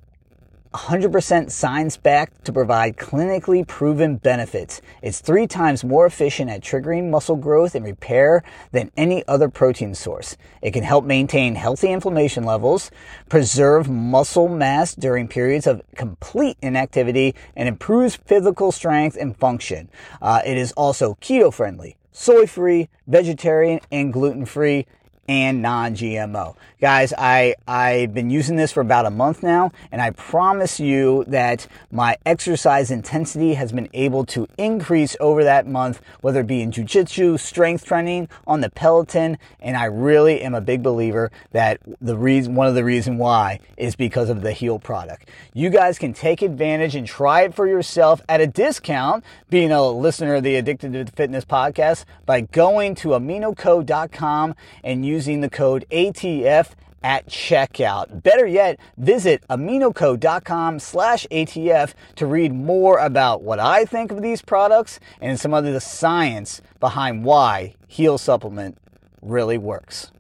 100% 0.74 1.52
science 1.52 1.98
backed 1.98 2.46
to 2.46 2.54
provide 2.54 2.96
clinically 2.96 3.68
proven 3.68 4.16
benefits. 4.16 4.82
It's 5.02 5.20
three 5.20 5.46
times 5.46 5.84
more 5.84 6.06
efficient 6.06 6.50
at 6.50 6.62
triggering 6.62 7.10
muscle 7.10 7.36
growth 7.36 7.76
and 7.76 7.84
repair 7.84 8.44
than 8.72 8.90
any 8.96 9.28
other 9.28 9.50
protein 9.50 9.94
source. 9.94 10.38
It 10.62 10.72
can 10.72 10.84
help 10.84 11.04
maintain 11.04 11.56
healthy 11.56 11.92
inflammation 11.92 12.46
levels, 12.46 12.90
preserve 13.28 13.90
muscle 13.90 14.48
mass 14.48 14.96
during 14.96 15.28
periods 15.28 15.68
of 15.68 15.82
complete 15.96 16.58
inactivity, 16.62 17.36
and 17.56 17.68
improves 17.68 18.16
physical 18.16 18.72
strength 18.72 19.18
and 19.20 19.36
function. 19.36 19.90
Uh, 20.22 20.42
it 20.46 20.58
is 20.58 20.72
also 20.74 21.16
keto 21.16 21.54
friendly, 21.54 21.98
soy 22.14 22.48
free, 22.48 22.88
vegetarian, 23.08 23.82
and 23.92 24.14
gluten 24.14 24.46
free 24.46 24.86
and 25.28 25.62
non-GMO. 25.62 26.56
Guys, 26.82 27.14
I, 27.18 27.56
I've 27.68 28.14
been 28.14 28.30
using 28.30 28.56
this 28.56 28.72
for 28.72 28.82
about 28.82 29.06
a 29.06 29.12
month 29.12 29.44
now, 29.44 29.72
and 29.92 30.02
I 30.02 30.10
promise 30.12 30.80
you 30.80 31.24
that 31.28 31.68
my 31.92 32.18
exercise 32.26 32.92
intensity 32.92 33.54
has 33.54 33.72
been 33.72 33.88
able 33.94 34.26
to 34.26 34.48
increase 34.58 35.16
over 35.20 35.44
that 35.44 35.68
month, 35.68 36.02
whether 36.22 36.42
it 36.42 36.48
be 36.48 36.62
in 36.62 36.72
jujitsu, 36.72 37.40
strength 37.40 37.86
training, 37.86 38.30
on 38.48 38.62
the 38.62 38.70
Peloton, 38.70 39.38
and 39.60 39.78
I 39.78 39.86
really 39.86 40.42
am 40.42 40.56
a 40.56 40.62
big 40.62 40.82
believer 40.82 41.32
that 41.52 41.80
the 42.02 42.18
reason, 42.18 42.56
one 42.56 42.68
of 42.68 42.76
the 42.76 42.84
reason 42.84 43.18
why 43.18 43.60
is 43.78 43.96
because 43.96 44.30
of 44.30 44.42
the 44.42 44.52
Heal 44.52 44.80
product. 44.80 45.30
You 45.54 45.70
guys 45.70 46.00
can 46.00 46.14
take 46.14 46.42
advantage 46.42 46.96
and 46.96 47.08
try 47.08 47.44
it 47.44 47.54
for 47.54 47.68
yourself 47.68 48.22
at 48.28 48.42
a 48.42 48.48
discount, 48.48 49.24
being 49.50 49.72
a 49.72 49.88
listener 49.90 50.36
of 50.36 50.44
the 50.44 50.56
Addicted 50.56 50.94
to 50.94 51.06
Fitness 51.12 51.46
podcast, 51.46 52.06
by 52.26 52.42
going 52.42 52.96
to 52.96 53.10
aminoco.com 53.10 54.56
and 54.84 55.06
using 55.12 55.42
the 55.42 55.50
code 55.50 55.86
ATF 55.92 56.72
at 57.04 57.28
checkout. 57.28 58.24
Better 58.24 58.46
yet, 58.46 58.80
visit 58.98 59.44
aminoco.com 59.50 60.80
slash 60.80 61.28
ATF 61.32 61.94
to 62.16 62.26
read 62.26 62.54
more 62.54 62.98
about 63.00 63.44
what 63.44 63.60
I 63.60 63.86
think 63.86 64.12
of 64.12 64.22
these 64.22 64.42
products 64.42 65.00
and 65.20 65.40
some 65.40 65.54
of 65.54 65.64
the 65.64 65.82
science 65.82 66.62
behind 66.80 67.26
why 67.26 67.76
Heal 67.88 68.18
Supplement 68.18 68.78
really 69.22 69.58
works. 69.58 70.12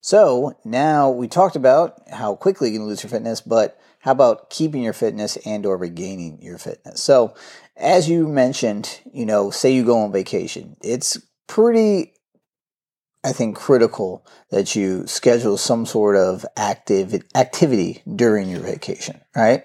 So 0.00 0.58
now 0.64 1.10
we 1.10 1.28
talked 1.28 1.56
about 1.56 2.00
how 2.10 2.34
quickly 2.34 2.70
you 2.70 2.78
can 2.78 2.86
lose 2.86 3.02
your 3.02 3.10
fitness, 3.10 3.40
but 3.40 3.78
how 4.00 4.12
about 4.12 4.48
keeping 4.48 4.82
your 4.82 4.94
fitness 4.94 5.36
and 5.44 5.66
or 5.66 5.76
regaining 5.76 6.40
your 6.40 6.58
fitness? 6.58 7.02
So 7.02 7.34
as 7.76 8.08
you 8.08 8.26
mentioned, 8.26 9.00
you 9.12 9.26
know, 9.26 9.50
say 9.50 9.72
you 9.72 9.84
go 9.84 9.98
on 9.98 10.12
vacation, 10.12 10.76
it's 10.82 11.18
pretty 11.46 12.14
I 13.22 13.32
think 13.32 13.56
critical 13.56 14.26
that 14.50 14.74
you 14.74 15.06
schedule 15.06 15.56
some 15.56 15.84
sort 15.84 16.16
of 16.16 16.46
active 16.56 17.22
activity 17.34 18.02
during 18.16 18.48
your 18.48 18.60
vacation, 18.60 19.20
right? 19.36 19.64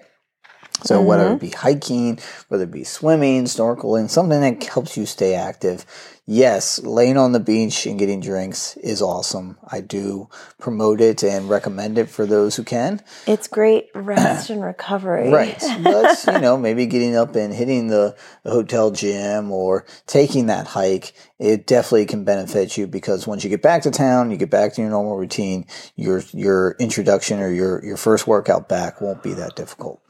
So 0.84 1.00
whether 1.00 1.26
it 1.26 1.30
mm-hmm. 1.30 1.46
be 1.46 1.50
hiking, 1.50 2.18
whether 2.48 2.64
it 2.64 2.70
be 2.70 2.84
swimming, 2.84 3.44
snorkeling, 3.44 4.10
something 4.10 4.40
that 4.40 4.62
helps 4.64 4.96
you 4.96 5.06
stay 5.06 5.34
active. 5.34 5.86
Yes, 6.28 6.80
laying 6.80 7.16
on 7.16 7.30
the 7.30 7.38
beach 7.38 7.86
and 7.86 8.00
getting 8.00 8.20
drinks 8.20 8.76
is 8.78 9.00
awesome. 9.00 9.58
I 9.68 9.80
do 9.80 10.28
promote 10.58 11.00
it 11.00 11.22
and 11.22 11.48
recommend 11.48 11.98
it 11.98 12.10
for 12.10 12.26
those 12.26 12.56
who 12.56 12.64
can. 12.64 13.00
It's 13.28 13.46
great 13.46 13.90
rest 13.94 14.50
and 14.50 14.62
recovery. 14.62 15.30
Right. 15.36 15.62
But, 15.82 16.24
you 16.26 16.40
know, 16.40 16.56
maybe 16.56 16.86
getting 16.86 17.14
up 17.14 17.36
and 17.36 17.54
hitting 17.54 17.88
the, 17.88 18.16
the 18.42 18.50
hotel 18.50 18.90
gym 18.90 19.52
or 19.52 19.86
taking 20.06 20.46
that 20.46 20.66
hike, 20.66 21.12
it 21.38 21.66
definitely 21.66 22.06
can 22.06 22.24
benefit 22.24 22.76
you 22.76 22.86
because 22.86 23.26
once 23.26 23.44
you 23.44 23.50
get 23.50 23.62
back 23.62 23.82
to 23.82 23.90
town, 23.90 24.30
you 24.30 24.36
get 24.36 24.50
back 24.50 24.72
to 24.74 24.80
your 24.80 24.90
normal 24.90 25.16
routine, 25.16 25.66
your 25.94 26.22
your 26.32 26.74
introduction 26.80 27.38
or 27.38 27.52
your, 27.52 27.84
your 27.84 27.96
first 27.96 28.26
workout 28.26 28.68
back 28.68 29.00
won't 29.00 29.22
be 29.22 29.34
that 29.34 29.54
difficult. 29.54 30.00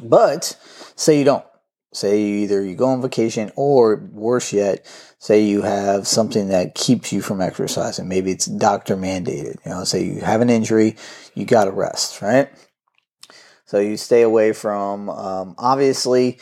But 0.00 0.56
say 0.96 1.18
you 1.18 1.24
don't. 1.24 1.44
Say 1.94 2.22
either 2.22 2.64
you 2.64 2.74
go 2.74 2.86
on 2.86 3.02
vacation 3.02 3.52
or 3.54 3.96
worse 4.12 4.52
yet, 4.52 4.86
say 5.18 5.44
you 5.44 5.60
have 5.60 6.06
something 6.06 6.48
that 6.48 6.74
keeps 6.74 7.12
you 7.12 7.20
from 7.20 7.42
exercising. 7.42 8.08
Maybe 8.08 8.30
it's 8.30 8.46
doctor 8.46 8.96
mandated. 8.96 9.56
You 9.66 9.72
know, 9.72 9.84
say 9.84 10.04
you 10.04 10.20
have 10.20 10.40
an 10.40 10.48
injury, 10.48 10.96
you 11.34 11.44
got 11.44 11.66
to 11.66 11.70
rest, 11.70 12.22
right? 12.22 12.50
So 13.66 13.78
you 13.78 13.98
stay 13.98 14.22
away 14.22 14.52
from, 14.52 15.10
um, 15.10 15.54
obviously, 15.58 16.38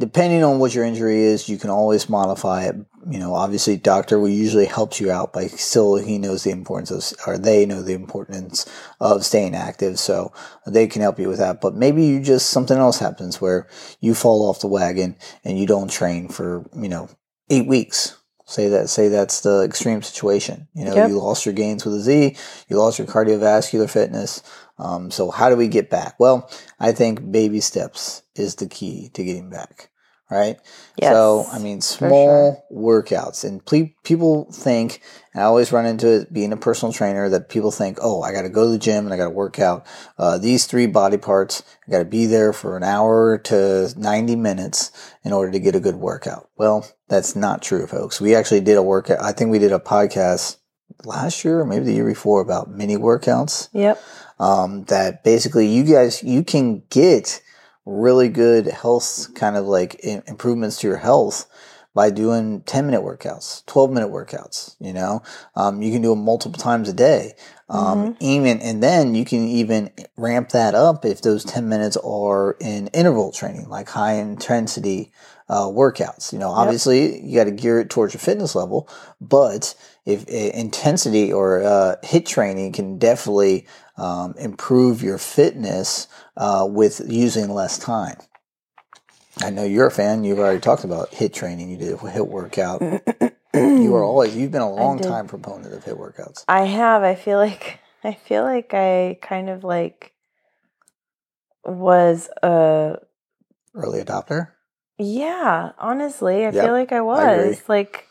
depending 0.00 0.42
on 0.42 0.58
what 0.58 0.74
your 0.74 0.84
injury 0.84 1.22
is, 1.22 1.48
you 1.48 1.58
can 1.58 1.70
always 1.70 2.08
modify 2.08 2.64
it. 2.64 2.74
You 3.08 3.18
know, 3.18 3.34
obviously, 3.34 3.76
doctor 3.76 4.18
will 4.18 4.28
usually 4.28 4.66
help 4.66 4.98
you 4.98 5.10
out, 5.10 5.32
but 5.32 5.50
still, 5.50 5.96
he 5.96 6.18
knows 6.18 6.42
the 6.42 6.50
importance 6.50 6.90
of, 6.90 7.18
or 7.26 7.38
they 7.38 7.64
know 7.66 7.82
the 7.82 7.92
importance 7.94 8.68
of 9.00 9.24
staying 9.24 9.54
active, 9.54 9.98
so 9.98 10.32
they 10.66 10.86
can 10.86 11.02
help 11.02 11.18
you 11.18 11.28
with 11.28 11.38
that. 11.38 11.60
But 11.60 11.74
maybe 11.74 12.04
you 12.04 12.20
just 12.20 12.50
something 12.50 12.76
else 12.76 12.98
happens 12.98 13.40
where 13.40 13.68
you 14.00 14.14
fall 14.14 14.48
off 14.48 14.60
the 14.60 14.66
wagon 14.66 15.16
and 15.44 15.58
you 15.58 15.66
don't 15.66 15.90
train 15.90 16.28
for 16.28 16.68
you 16.76 16.88
know 16.88 17.08
eight 17.48 17.66
weeks. 17.66 18.16
Say 18.46 18.68
that. 18.68 18.88
Say 18.88 19.06
that's 19.08 19.42
the 19.42 19.62
extreme 19.62 20.02
situation. 20.02 20.66
You 20.74 20.84
know, 20.86 20.94
Yep. 20.96 21.08
you 21.08 21.18
lost 21.20 21.46
your 21.46 21.54
gains 21.54 21.84
with 21.84 21.94
a 21.94 22.00
Z. 22.00 22.36
You 22.68 22.76
lost 22.78 22.98
your 22.98 23.06
cardiovascular 23.06 23.88
fitness. 23.88 24.42
Um, 24.80 25.10
so 25.10 25.30
how 25.30 25.50
do 25.50 25.56
we 25.56 25.68
get 25.68 25.90
back? 25.90 26.18
Well, 26.18 26.50
I 26.78 26.92
think 26.92 27.30
baby 27.30 27.60
steps 27.60 28.22
is 28.34 28.54
the 28.54 28.66
key 28.66 29.10
to 29.14 29.22
getting 29.24 29.50
back. 29.50 29.90
Right. 30.30 30.58
Yes, 30.96 31.12
So 31.12 31.44
I 31.50 31.58
mean, 31.58 31.80
small 31.80 32.64
workouts, 32.72 33.42
and 33.42 33.66
ple- 33.66 33.90
people 34.04 34.46
think. 34.52 35.02
And 35.34 35.42
I 35.42 35.46
always 35.46 35.72
run 35.72 35.86
into 35.86 36.20
it 36.20 36.32
being 36.32 36.52
a 36.52 36.56
personal 36.56 36.92
trainer 36.92 37.28
that 37.30 37.48
people 37.48 37.72
think, 37.72 37.98
oh, 38.00 38.22
I 38.22 38.30
got 38.32 38.42
to 38.42 38.48
go 38.48 38.66
to 38.66 38.70
the 38.70 38.78
gym 38.78 39.06
and 39.06 39.12
I 39.12 39.16
got 39.16 39.24
to 39.24 39.30
work 39.30 39.58
out 39.58 39.86
uh, 40.18 40.38
these 40.38 40.66
three 40.66 40.86
body 40.86 41.18
parts. 41.18 41.64
I 41.86 41.90
got 41.90 41.98
to 41.98 42.04
be 42.04 42.26
there 42.26 42.52
for 42.52 42.76
an 42.76 42.84
hour 42.84 43.38
to 43.38 43.92
ninety 43.96 44.36
minutes 44.36 44.92
in 45.24 45.32
order 45.32 45.50
to 45.50 45.58
get 45.58 45.74
a 45.74 45.80
good 45.80 45.96
workout. 45.96 46.48
Well, 46.56 46.86
that's 47.08 47.34
not 47.34 47.60
true, 47.60 47.88
folks. 47.88 48.20
We 48.20 48.36
actually 48.36 48.60
did 48.60 48.76
a 48.76 48.82
workout. 48.84 49.20
I 49.20 49.32
think 49.32 49.50
we 49.50 49.58
did 49.58 49.72
a 49.72 49.80
podcast 49.80 50.58
last 51.04 51.44
year 51.44 51.60
or 51.60 51.66
maybe 51.66 51.86
the 51.86 51.94
year 51.94 52.06
before 52.06 52.40
about 52.40 52.70
mini 52.70 52.96
workouts 52.96 53.68
Yep. 53.72 54.00
Um, 54.40 54.84
that 54.84 55.22
basically 55.22 55.68
you 55.68 55.84
guys 55.84 56.22
you 56.22 56.42
can 56.42 56.82
get 56.90 57.42
really 57.84 58.28
good 58.28 58.66
health 58.66 59.28
kind 59.34 59.56
of 59.56 59.66
like 59.66 60.00
improvements 60.02 60.78
to 60.78 60.86
your 60.86 60.96
health 60.96 61.46
by 61.94 62.10
doing 62.10 62.62
10 62.62 62.86
minute 62.86 63.02
workouts 63.02 63.64
12 63.66 63.90
minute 63.90 64.10
workouts 64.10 64.76
you 64.80 64.92
know? 64.92 65.22
Um, 65.56 65.82
you 65.82 65.92
can 65.92 66.02
do 66.02 66.10
them 66.10 66.24
multiple 66.24 66.60
times 66.60 66.88
a 66.88 66.92
day 66.92 67.32
um, 67.68 68.16
even 68.20 68.60
and 68.60 68.82
then 68.82 69.14
you 69.14 69.24
can 69.24 69.46
even 69.48 69.90
ramp 70.16 70.50
that 70.50 70.74
up 70.74 71.04
if 71.04 71.22
those 71.22 71.44
10 71.44 71.68
minutes 71.68 71.96
are 71.98 72.56
in 72.60 72.88
interval 72.88 73.32
training 73.32 73.68
like 73.68 73.88
high 73.88 74.14
intensity 74.14 75.12
uh, 75.48 75.66
workouts 75.66 76.32
you 76.32 76.38
know? 76.38 76.50
Obviously 76.50 77.20
you 77.24 77.36
got 77.36 77.44
to 77.44 77.50
gear 77.50 77.80
it 77.80 77.90
towards 77.90 78.14
your 78.14 78.20
fitness 78.20 78.54
level 78.54 78.88
but 79.20 79.74
if 80.06 80.22
uh, 80.28 80.56
intensity 80.56 81.32
or 81.32 81.62
uh, 81.62 81.96
HIIT 82.04 82.26
training 82.26 82.72
can 82.72 82.98
definitely 82.98 83.66
um, 84.00 84.34
improve 84.38 85.02
your 85.02 85.18
fitness 85.18 86.08
uh, 86.36 86.66
with 86.68 87.02
using 87.06 87.50
less 87.50 87.78
time. 87.78 88.16
I 89.42 89.50
know 89.50 89.64
you're 89.64 89.86
a 89.86 89.90
fan. 89.90 90.24
You've 90.24 90.38
already 90.38 90.60
talked 90.60 90.84
about 90.84 91.12
HIIT 91.12 91.32
training. 91.32 91.70
You 91.70 91.76
did 91.76 91.92
a 91.92 91.96
HIIT 91.96 92.26
workout. 92.28 92.82
you 93.54 93.94
are 93.94 94.04
always 94.04 94.36
you've 94.36 94.52
been 94.52 94.62
a 94.62 94.70
long 94.72 95.00
time 95.00 95.26
proponent 95.28 95.72
of 95.74 95.84
HIIT 95.84 95.98
workouts. 95.98 96.44
I 96.48 96.62
have. 96.66 97.02
I 97.02 97.14
feel 97.14 97.38
like 97.38 97.80
I 98.04 98.14
feel 98.14 98.42
like 98.44 98.74
I 98.74 99.18
kind 99.22 99.50
of 99.50 99.64
like 99.64 100.12
was 101.64 102.28
a 102.42 102.98
Early 103.74 104.02
adopter. 104.02 104.48
yeah, 104.98 105.72
honestly, 105.78 106.46
I 106.46 106.52
Yep, 106.52 106.64
feel 106.64 106.72
like 106.72 106.92
I 106.92 107.00
I 107.00 107.02
was. 107.02 107.62
like 107.68 108.08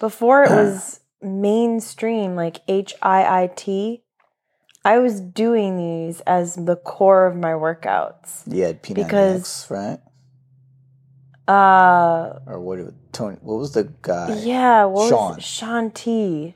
before 0.00 0.44
it 0.44 0.50
was 0.52 1.00
mainstream 1.20 2.34
like 2.34 2.60
H 2.68 2.94
I 3.02 3.42
I 3.44 3.50
T. 3.54 4.01
I 4.84 4.98
was 4.98 5.20
doing 5.20 5.76
these 5.76 6.20
as 6.22 6.56
the 6.56 6.76
core 6.76 7.26
of 7.26 7.36
my 7.36 7.52
workouts. 7.52 8.42
You 8.46 8.64
had 8.64 8.82
P90X, 8.82 8.94
Because- 8.94 9.66
right? 9.70 10.00
Uh 11.48 12.38
Or 12.46 12.60
what? 12.60 12.78
Tony? 13.12 13.36
What 13.42 13.56
was 13.58 13.72
the 13.72 13.92
guy? 14.02 14.34
yeah, 14.42 14.84
what 14.84 15.08
Sean. 15.08 15.34
was? 15.36 15.44
Sean 15.44 15.90
T. 15.90 16.54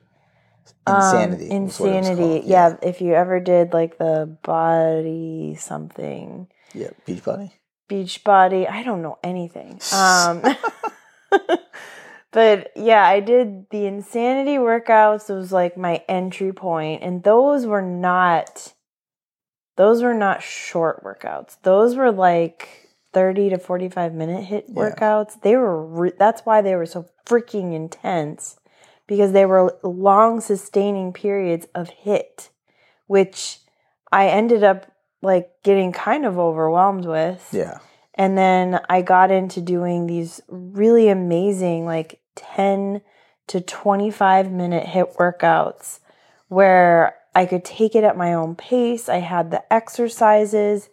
Um, 0.86 0.96
Insanity. 0.96 1.48
was 1.48 1.80
what 1.80 1.88
it 1.88 1.96
was 1.98 2.08
insanity. 2.08 2.38
called. 2.40 2.44
Yeah. 2.44 2.76
if 2.82 3.00
you 3.00 3.12
ever 3.14 3.40
did 3.40 3.72
like 3.72 3.98
the 3.98 4.36
body 4.42 5.56
something, 5.58 6.46
Yeah. 6.72 6.90
Beachbody. 7.06 7.50
beach 7.88 8.22
body, 8.22 8.66
I 8.68 8.82
don't 8.84 9.02
know 9.02 9.18
anything. 9.24 9.80
Um, 9.92 10.42
but 12.32 12.72
yeah, 12.76 13.04
I 13.04 13.20
did 13.20 13.66
the 13.70 13.86
insanity 13.86 14.56
workouts. 14.56 15.30
It 15.30 15.34
was 15.34 15.52
like 15.52 15.76
my 15.76 16.02
entry 16.08 16.52
point, 16.52 17.02
and 17.02 17.22
those 17.22 17.66
were 17.66 17.82
not. 17.82 18.72
Those 19.76 20.02
were 20.02 20.14
not 20.14 20.42
short 20.42 21.04
workouts. 21.04 21.56
Those 21.62 21.96
were 21.96 22.10
like 22.10 22.88
30 23.12 23.50
to 23.50 23.58
45 23.58 24.14
minute 24.14 24.44
HIIT 24.44 24.64
Yeah. 24.68 24.74
workouts. 24.74 25.40
They 25.42 25.54
were 25.56 25.84
re- 25.84 26.12
that's 26.18 26.42
why 26.46 26.62
they 26.62 26.74
were 26.76 26.86
so 26.86 27.06
freaking 27.26 27.74
intense 27.74 28.58
because 29.06 29.32
they 29.32 29.44
were 29.44 29.78
long 29.82 30.40
sustaining 30.40 31.12
periods 31.12 31.66
of 31.74 31.90
HIIT 32.04 32.48
which 33.06 33.60
I 34.12 34.28
ended 34.28 34.62
up 34.62 34.86
like 35.22 35.50
getting 35.62 35.92
kind 35.92 36.26
of 36.26 36.38
overwhelmed 36.38 37.06
with. 37.06 37.48
Yeah. 37.52 37.78
And 38.16 38.36
then 38.36 38.80
I 38.88 39.02
got 39.02 39.30
into 39.30 39.60
doing 39.60 40.06
these 40.06 40.40
really 40.48 41.08
amazing, 41.08 41.84
like 41.84 42.20
10 42.34 43.02
to 43.48 43.60
25 43.60 44.50
minute 44.50 44.86
HIIT 44.86 45.16
workouts 45.16 46.00
where 46.48 47.16
I 47.34 47.44
could 47.44 47.64
take 47.64 47.94
it 47.94 48.04
at 48.04 48.16
my 48.16 48.32
own 48.32 48.54
pace. 48.54 49.08
I 49.08 49.18
had 49.18 49.50
the 49.50 49.70
exercises. 49.72 50.88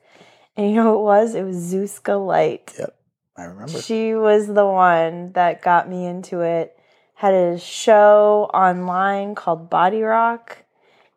And 0.58 0.70
you 0.70 0.76
know 0.76 0.98
what 0.98 1.00
it 1.00 1.04
was? 1.04 1.36
It 1.36 1.44
was 1.44 1.74
Zuzka 1.74 2.26
Light. 2.26 2.74
Yep. 2.78 2.96
I 3.38 3.44
remember. 3.46 3.82
She 3.82 4.14
was 4.14 4.48
the 4.48 4.66
one 4.66 5.32
that 5.34 5.62
got 5.62 5.90
me 5.90 6.06
into 6.06 6.42
it. 6.42 6.78
Had 7.16 7.34
a 7.34 7.58
show 7.58 8.50
online 8.54 9.36
called 9.36 9.70
Body 9.70 10.02
Rock. 10.02 10.64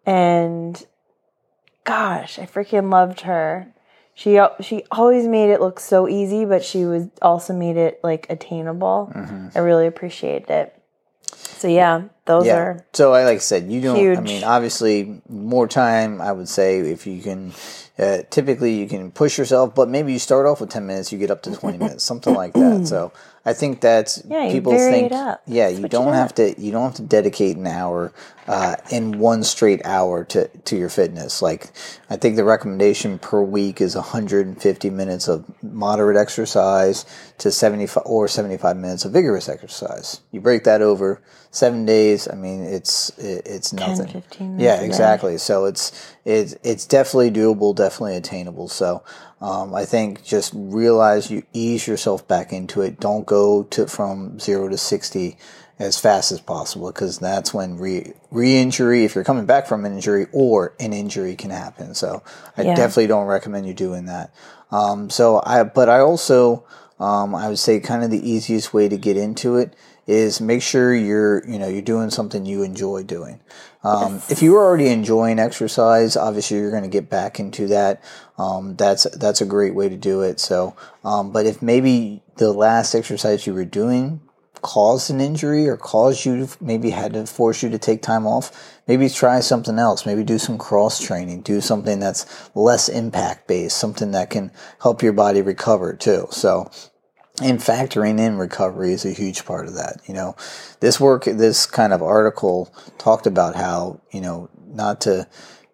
And 0.06 0.86
gosh, 1.84 2.38
I 2.38 2.46
freaking 2.46 2.90
loved 2.90 3.22
her. 3.22 3.74
She 4.16 4.40
she 4.62 4.82
always 4.90 5.28
made 5.28 5.50
it 5.50 5.60
look 5.60 5.78
so 5.78 6.08
easy, 6.08 6.46
but 6.46 6.64
she 6.64 6.86
was 6.86 7.06
also 7.20 7.52
made 7.52 7.76
it 7.76 8.00
like 8.02 8.26
attainable. 8.30 9.12
Mm-hmm. 9.14 9.48
I 9.54 9.60
really 9.60 9.86
appreciated 9.86 10.48
it. 10.48 10.82
So 11.34 11.68
yeah, 11.68 12.04
those 12.26 12.46
yeah. 12.46 12.56
are 12.56 12.86
So 12.92 13.14
I 13.14 13.24
like 13.24 13.36
I 13.36 13.38
said, 13.38 13.70
you 13.70 13.80
don't. 13.80 14.16
I 14.16 14.20
mean, 14.20 14.44
obviously, 14.44 15.22
more 15.28 15.66
time. 15.66 16.20
I 16.20 16.32
would 16.32 16.48
say 16.48 16.80
if 16.80 17.06
you 17.06 17.22
can. 17.22 17.52
Uh, 17.98 18.18
typically, 18.28 18.74
you 18.74 18.86
can 18.86 19.10
push 19.10 19.38
yourself, 19.38 19.74
but 19.74 19.88
maybe 19.88 20.12
you 20.12 20.18
start 20.18 20.44
off 20.44 20.60
with 20.60 20.68
ten 20.68 20.86
minutes, 20.86 21.12
you 21.12 21.18
get 21.18 21.30
up 21.30 21.42
to 21.42 21.54
twenty 21.56 21.78
minutes, 21.78 22.04
something 22.04 22.34
like 22.34 22.52
that. 22.52 22.86
So 22.86 23.10
I 23.46 23.52
think 23.54 23.80
that's 23.80 24.22
Yeah, 24.26 24.44
you 24.44 24.52
people 24.52 24.72
vary 24.72 24.90
think. 24.92 25.06
it 25.06 25.12
up. 25.12 25.40
Yeah, 25.46 25.68
you 25.68 25.88
don't 25.88 26.12
have 26.12 26.34
to. 26.34 26.60
You 26.60 26.72
don't 26.72 26.82
have 26.82 26.94
to 26.96 27.02
dedicate 27.02 27.56
an 27.56 27.66
hour 27.66 28.12
uh, 28.48 28.76
in 28.90 29.18
one 29.18 29.44
straight 29.44 29.84
hour 29.86 30.24
to 30.24 30.48
to 30.48 30.76
your 30.76 30.88
fitness. 30.88 31.40
Like 31.40 31.70
I 32.10 32.16
think 32.16 32.36
the 32.36 32.44
recommendation 32.44 33.18
per 33.18 33.40
week 33.40 33.80
is 33.80 33.94
150 33.94 34.90
minutes 34.90 35.28
of 35.28 35.44
moderate 35.62 36.16
exercise 36.16 37.06
to 37.38 37.50
75 37.50 38.02
or 38.04 38.28
75 38.28 38.76
minutes 38.76 39.04
of 39.04 39.12
vigorous 39.12 39.48
exercise. 39.48 40.20
You 40.32 40.40
break 40.40 40.64
that 40.64 40.82
over 40.82 41.22
seven 41.50 41.86
days. 41.86 42.15
I 42.30 42.34
mean, 42.34 42.62
it's 42.64 43.10
it, 43.18 43.42
it's 43.46 43.70
10, 43.70 43.78
nothing. 43.88 44.08
15 44.08 44.56
minutes 44.56 44.62
Yeah, 44.64 44.74
a 44.74 44.80
day. 44.80 44.86
exactly. 44.86 45.38
So 45.38 45.64
it's 45.66 46.14
it's 46.24 46.54
it's 46.62 46.86
definitely 46.86 47.30
doable, 47.30 47.74
definitely 47.74 48.16
attainable. 48.16 48.68
So 48.68 49.02
um, 49.40 49.74
I 49.74 49.84
think 49.84 50.24
just 50.24 50.52
realize 50.54 51.30
you 51.30 51.42
ease 51.52 51.86
yourself 51.86 52.26
back 52.26 52.52
into 52.52 52.80
it. 52.82 52.98
Don't 53.00 53.26
go 53.26 53.64
to 53.64 53.86
from 53.86 54.38
zero 54.40 54.68
to 54.68 54.78
sixty 54.78 55.36
as 55.78 55.98
fast 55.98 56.32
as 56.32 56.40
possible 56.40 56.90
because 56.90 57.18
that's 57.18 57.52
when 57.52 57.76
re 57.76 58.12
re-injury 58.30 59.04
if 59.04 59.14
you're 59.14 59.22
coming 59.24 59.44
back 59.44 59.66
from 59.66 59.84
an 59.84 59.92
injury 59.92 60.26
or 60.32 60.74
an 60.80 60.94
injury 60.94 61.36
can 61.36 61.50
happen 61.50 61.94
so 61.94 62.22
i 62.56 62.62
Yeah. 62.62 62.74
definitely 62.74 63.08
don't 63.08 63.26
recommend 63.26 63.66
you 63.66 63.74
doing 63.74 64.06
that 64.06 64.32
um, 64.70 65.10
so 65.10 65.42
i 65.44 65.62
but 65.64 65.90
i 65.90 65.98
also 65.98 66.64
um, 66.98 67.34
i 67.34 67.46
would 67.48 67.58
say 67.58 67.78
kind 67.78 68.02
of 68.02 68.10
the 68.10 68.26
easiest 68.26 68.72
way 68.72 68.88
to 68.88 68.96
get 68.96 69.18
into 69.18 69.56
it 69.58 69.74
is 70.06 70.40
make 70.40 70.62
sure 70.62 70.94
you're 70.94 71.46
you 71.48 71.58
know 71.58 71.68
you're 71.68 71.82
doing 71.82 72.10
something 72.10 72.46
you 72.46 72.62
enjoy 72.62 73.02
doing. 73.02 73.40
Um, 73.82 74.20
if 74.28 74.42
you're 74.42 74.62
already 74.62 74.88
enjoying 74.88 75.38
exercise 75.38 76.16
obviously 76.16 76.58
you're 76.58 76.70
going 76.70 76.82
to 76.82 76.88
get 76.88 77.10
back 77.10 77.38
into 77.40 77.66
that. 77.68 78.02
Um, 78.38 78.76
that's 78.76 79.04
that's 79.16 79.40
a 79.40 79.46
great 79.46 79.74
way 79.74 79.88
to 79.88 79.96
do 79.96 80.22
it. 80.22 80.40
So 80.40 80.76
um, 81.04 81.32
but 81.32 81.46
if 81.46 81.62
maybe 81.62 82.22
the 82.36 82.52
last 82.52 82.94
exercise 82.94 83.46
you 83.46 83.54
were 83.54 83.64
doing 83.64 84.20
caused 84.62 85.10
an 85.10 85.20
injury 85.20 85.68
or 85.68 85.76
caused 85.76 86.24
you 86.24 86.48
maybe 86.60 86.90
had 86.90 87.12
to 87.12 87.26
force 87.26 87.62
you 87.62 87.68
to 87.68 87.78
take 87.78 88.02
time 88.02 88.26
off 88.26 88.76
maybe 88.86 89.08
try 89.08 89.40
something 89.40 89.78
else. 89.78 90.06
Maybe 90.06 90.22
do 90.22 90.38
some 90.38 90.58
cross 90.58 91.00
training. 91.00 91.42
Do 91.42 91.60
something 91.60 91.98
that's 92.00 92.50
less 92.54 92.88
impact 92.88 93.48
based 93.48 93.76
something 93.76 94.12
that 94.12 94.30
can 94.30 94.52
help 94.80 95.02
your 95.02 95.12
body 95.12 95.42
recover 95.42 95.94
too. 95.94 96.26
So 96.30 96.70
and 97.42 97.58
factoring 97.58 98.18
in 98.18 98.38
recovery 98.38 98.92
is 98.92 99.04
a 99.04 99.10
huge 99.12 99.44
part 99.44 99.66
of 99.66 99.74
that 99.74 100.00
you 100.06 100.14
know. 100.14 100.34
This 100.80 100.98
work 101.00 101.24
this 101.24 101.66
kind 101.66 101.92
of 101.92 102.02
article 102.02 102.72
talked 102.98 103.26
about 103.26 103.56
how 103.56 104.00
you 104.10 104.20
know 104.20 104.48
not 104.68 105.00
to 105.02 105.26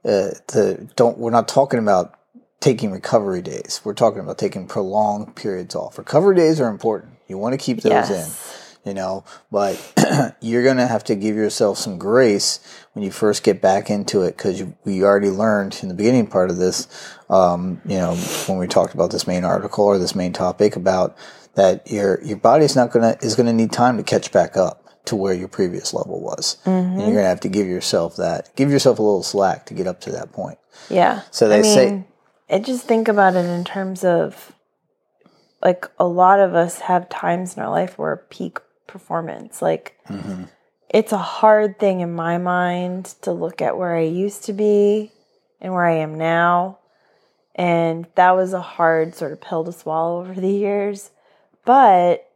uh, 0.05 0.31
to 0.48 0.88
don't 0.96 1.18
we're 1.18 1.31
not 1.31 1.48
talking 1.48 1.79
about 1.79 2.18
taking 2.61 2.92
recovery 2.92 3.42
days. 3.42 3.81
We're 3.85 3.94
talking 3.94 4.20
about 4.20 4.38
taking 4.38 4.66
prolonged 4.66 5.35
periods 5.37 5.75
off. 5.75 5.98
Recovery 5.98 6.37
days 6.37 6.61
are 6.61 6.68
important. 6.68 7.14
You 7.29 7.37
want 7.37 7.53
to 7.55 7.59
keep 7.59 7.81
those 7.81 8.09
in 8.09 8.16
Yes. 8.16 8.79
you 8.85 8.94
know. 8.94 9.25
But 9.51 9.77
you're 10.40 10.62
going 10.62 10.77
to 10.77 10.87
have 10.87 11.05
to 11.05 11.14
give 11.16 11.35
yourself 11.37 11.79
some 11.79 11.98
grace 11.98 12.61
when 12.92 13.05
you 13.05 13.11
first 13.11 13.42
get 13.42 13.61
back 13.61 13.90
into 13.90 14.22
it 14.22 14.37
because 14.37 14.62
we 14.85 15.03
already 15.03 15.31
learned 15.31 15.79
in 15.83 15.88
the 15.88 15.94
beginning 15.94 16.27
part 16.29 16.51
of 16.51 16.57
this 16.57 16.87
um, 17.29 17.81
you 17.85 17.96
know 17.98 18.14
when 18.46 18.59
we 18.59 18.66
talked 18.66 18.94
about 18.94 19.11
this 19.11 19.27
main 19.27 19.44
article 19.44 19.85
or 19.85 19.98
this 19.98 20.14
main 20.14 20.33
topic 20.33 20.77
about 20.77 21.16
that 21.55 21.91
your 21.91 22.23
your 22.23 22.37
body's 22.38 22.75
not 22.77 22.91
going 22.93 23.15
to 23.17 23.25
is 23.25 23.35
to 23.37 23.53
need 23.53 23.73
time 23.73 23.97
to 23.99 24.03
catch 24.03 24.33
back 24.33 24.57
up 24.57 24.79
to 25.07 25.17
where 25.17 25.35
your 25.35 25.49
previous 25.49 25.93
level 25.93 26.21
was. 26.21 26.57
And 26.65 26.93
you're 26.99 27.07
going 27.11 27.17
to 27.17 27.23
have 27.29 27.41
to 27.41 27.49
give 27.49 27.67
yourself 27.67 28.17
that, 28.17 28.55
give 28.57 28.71
yourself 28.71 28.99
a 28.99 29.03
little 29.03 29.23
slack 29.25 29.67
to 29.67 29.75
get 29.75 29.87
up 29.88 30.01
to 30.03 30.12
that 30.12 30.33
point. 30.33 30.59
Yeah. 30.88 31.23
So 31.33 31.49
they 31.49 31.59
I 31.59 31.62
say- 31.62 31.91
mean, 31.91 32.05
I 32.49 32.59
just 32.61 32.87
think 32.87 33.09
about 33.09 33.35
it 33.35 33.45
in 33.47 33.65
terms 33.65 34.05
of 34.05 34.53
like 35.62 35.87
a 35.99 36.07
lot 36.07 36.38
of 36.41 36.55
us 36.55 36.81
have 36.81 37.09
times 37.09 37.57
in 37.57 37.62
our 37.62 37.71
life 37.71 37.99
where 37.99 38.17
peak 38.31 38.59
performance. 38.87 39.61
Like 39.62 39.97
Mm-hmm. 40.09 40.45
it's 40.91 41.12
a 41.12 41.19
hard 41.19 41.79
thing 41.79 42.01
in 42.01 42.15
my 42.15 42.38
mind 42.38 43.07
to 43.23 43.33
look 43.33 43.61
at 43.62 43.77
where 43.79 43.97
I 43.97 44.03
used 44.03 44.45
to 44.45 44.53
be 44.53 45.11
and 45.61 45.73
where 45.73 45.87
I 45.87 45.97
am 45.97 46.17
now. 46.19 46.79
And 47.55 48.07
that 48.15 48.33
was 48.37 48.53
a 48.53 48.61
hard 48.62 49.15
sort 49.15 49.33
of 49.33 49.41
pill 49.41 49.65
to 49.65 49.73
swallow 49.73 50.21
over 50.21 50.35
the 50.41 50.49
years. 50.49 51.11
But 51.64 52.29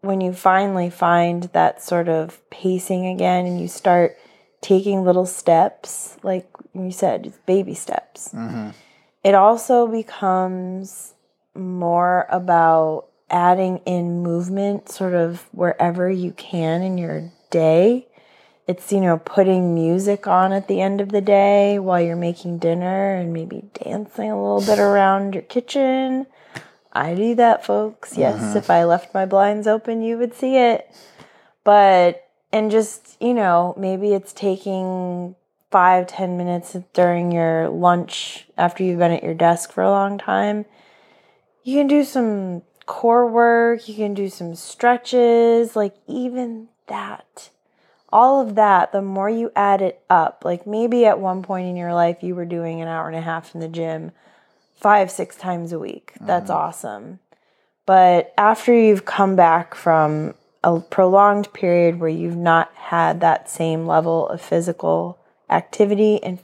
when 0.00 0.20
you 0.20 0.32
finally 0.32 0.90
find 0.90 1.44
that 1.52 1.82
sort 1.82 2.08
of 2.08 2.40
pacing 2.50 3.06
again 3.06 3.46
and 3.46 3.60
you 3.60 3.68
start 3.68 4.16
taking 4.60 5.04
little 5.04 5.26
steps, 5.26 6.16
like 6.22 6.48
you 6.74 6.90
said, 6.90 7.26
it's 7.26 7.38
baby 7.46 7.74
steps, 7.74 8.30
mm-hmm. 8.32 8.70
it 9.22 9.34
also 9.34 9.86
becomes 9.86 11.14
more 11.54 12.26
about 12.30 13.06
adding 13.30 13.78
in 13.86 14.22
movement 14.22 14.88
sort 14.88 15.14
of 15.14 15.46
wherever 15.52 16.10
you 16.10 16.32
can 16.32 16.82
in 16.82 16.98
your 16.98 17.30
day. 17.50 18.06
It's, 18.66 18.92
you 18.92 19.00
know, 19.00 19.18
putting 19.18 19.74
music 19.74 20.26
on 20.26 20.52
at 20.52 20.68
the 20.68 20.80
end 20.80 21.00
of 21.00 21.10
the 21.10 21.20
day 21.20 21.78
while 21.78 22.00
you're 22.00 22.16
making 22.16 22.58
dinner 22.58 23.14
and 23.14 23.32
maybe 23.32 23.64
dancing 23.82 24.30
a 24.30 24.40
little 24.40 24.64
bit 24.64 24.78
around 24.78 25.34
your 25.34 25.42
kitchen. 25.42 26.26
I 26.92 27.14
do 27.14 27.34
that, 27.36 27.64
folks. 27.64 28.16
Yes, 28.16 28.40
uh-huh. 28.40 28.58
if 28.58 28.70
I 28.70 28.84
left 28.84 29.14
my 29.14 29.26
blinds 29.26 29.66
open, 29.66 30.02
you 30.02 30.18
would 30.18 30.34
see 30.34 30.56
it. 30.56 30.90
But, 31.62 32.28
and 32.52 32.70
just, 32.70 33.16
you 33.20 33.34
know, 33.34 33.74
maybe 33.76 34.12
it's 34.12 34.32
taking 34.32 35.36
five, 35.70 36.08
ten 36.08 36.36
minutes 36.36 36.76
during 36.92 37.30
your 37.30 37.68
lunch 37.68 38.48
after 38.56 38.82
you've 38.82 38.98
been 38.98 39.12
at 39.12 39.22
your 39.22 39.34
desk 39.34 39.72
for 39.72 39.82
a 39.82 39.90
long 39.90 40.18
time. 40.18 40.64
You 41.62 41.78
can 41.78 41.86
do 41.86 42.02
some 42.02 42.62
core 42.86 43.28
work, 43.28 43.88
you 43.88 43.94
can 43.94 44.14
do 44.14 44.28
some 44.28 44.56
stretches, 44.56 45.76
like 45.76 45.94
even 46.08 46.68
that. 46.88 47.50
All 48.12 48.40
of 48.40 48.56
that, 48.56 48.90
the 48.90 49.02
more 49.02 49.30
you 49.30 49.52
add 49.54 49.80
it 49.80 50.02
up, 50.10 50.42
like 50.44 50.66
maybe 50.66 51.06
at 51.06 51.20
one 51.20 51.44
point 51.44 51.68
in 51.68 51.76
your 51.76 51.94
life 51.94 52.24
you 52.24 52.34
were 52.34 52.44
doing 52.44 52.80
an 52.80 52.88
hour 52.88 53.06
and 53.06 53.16
a 53.16 53.20
half 53.20 53.54
in 53.54 53.60
the 53.60 53.68
gym 53.68 54.10
five, 54.80 55.10
six 55.10 55.36
times 55.36 55.72
a 55.72 55.78
week. 55.78 56.12
That's 56.20 56.50
mm. 56.50 56.54
awesome. 56.54 57.20
But 57.86 58.32
after 58.38 58.74
you've 58.74 59.04
come 59.04 59.36
back 59.36 59.74
from 59.74 60.34
a 60.62 60.80
prolonged 60.80 61.52
period 61.52 61.98
where 61.98 62.10
you've 62.10 62.36
not 62.36 62.72
had 62.74 63.20
that 63.20 63.50
same 63.50 63.86
level 63.86 64.28
of 64.28 64.40
physical 64.40 65.18
activity 65.48 66.22
and 66.22 66.38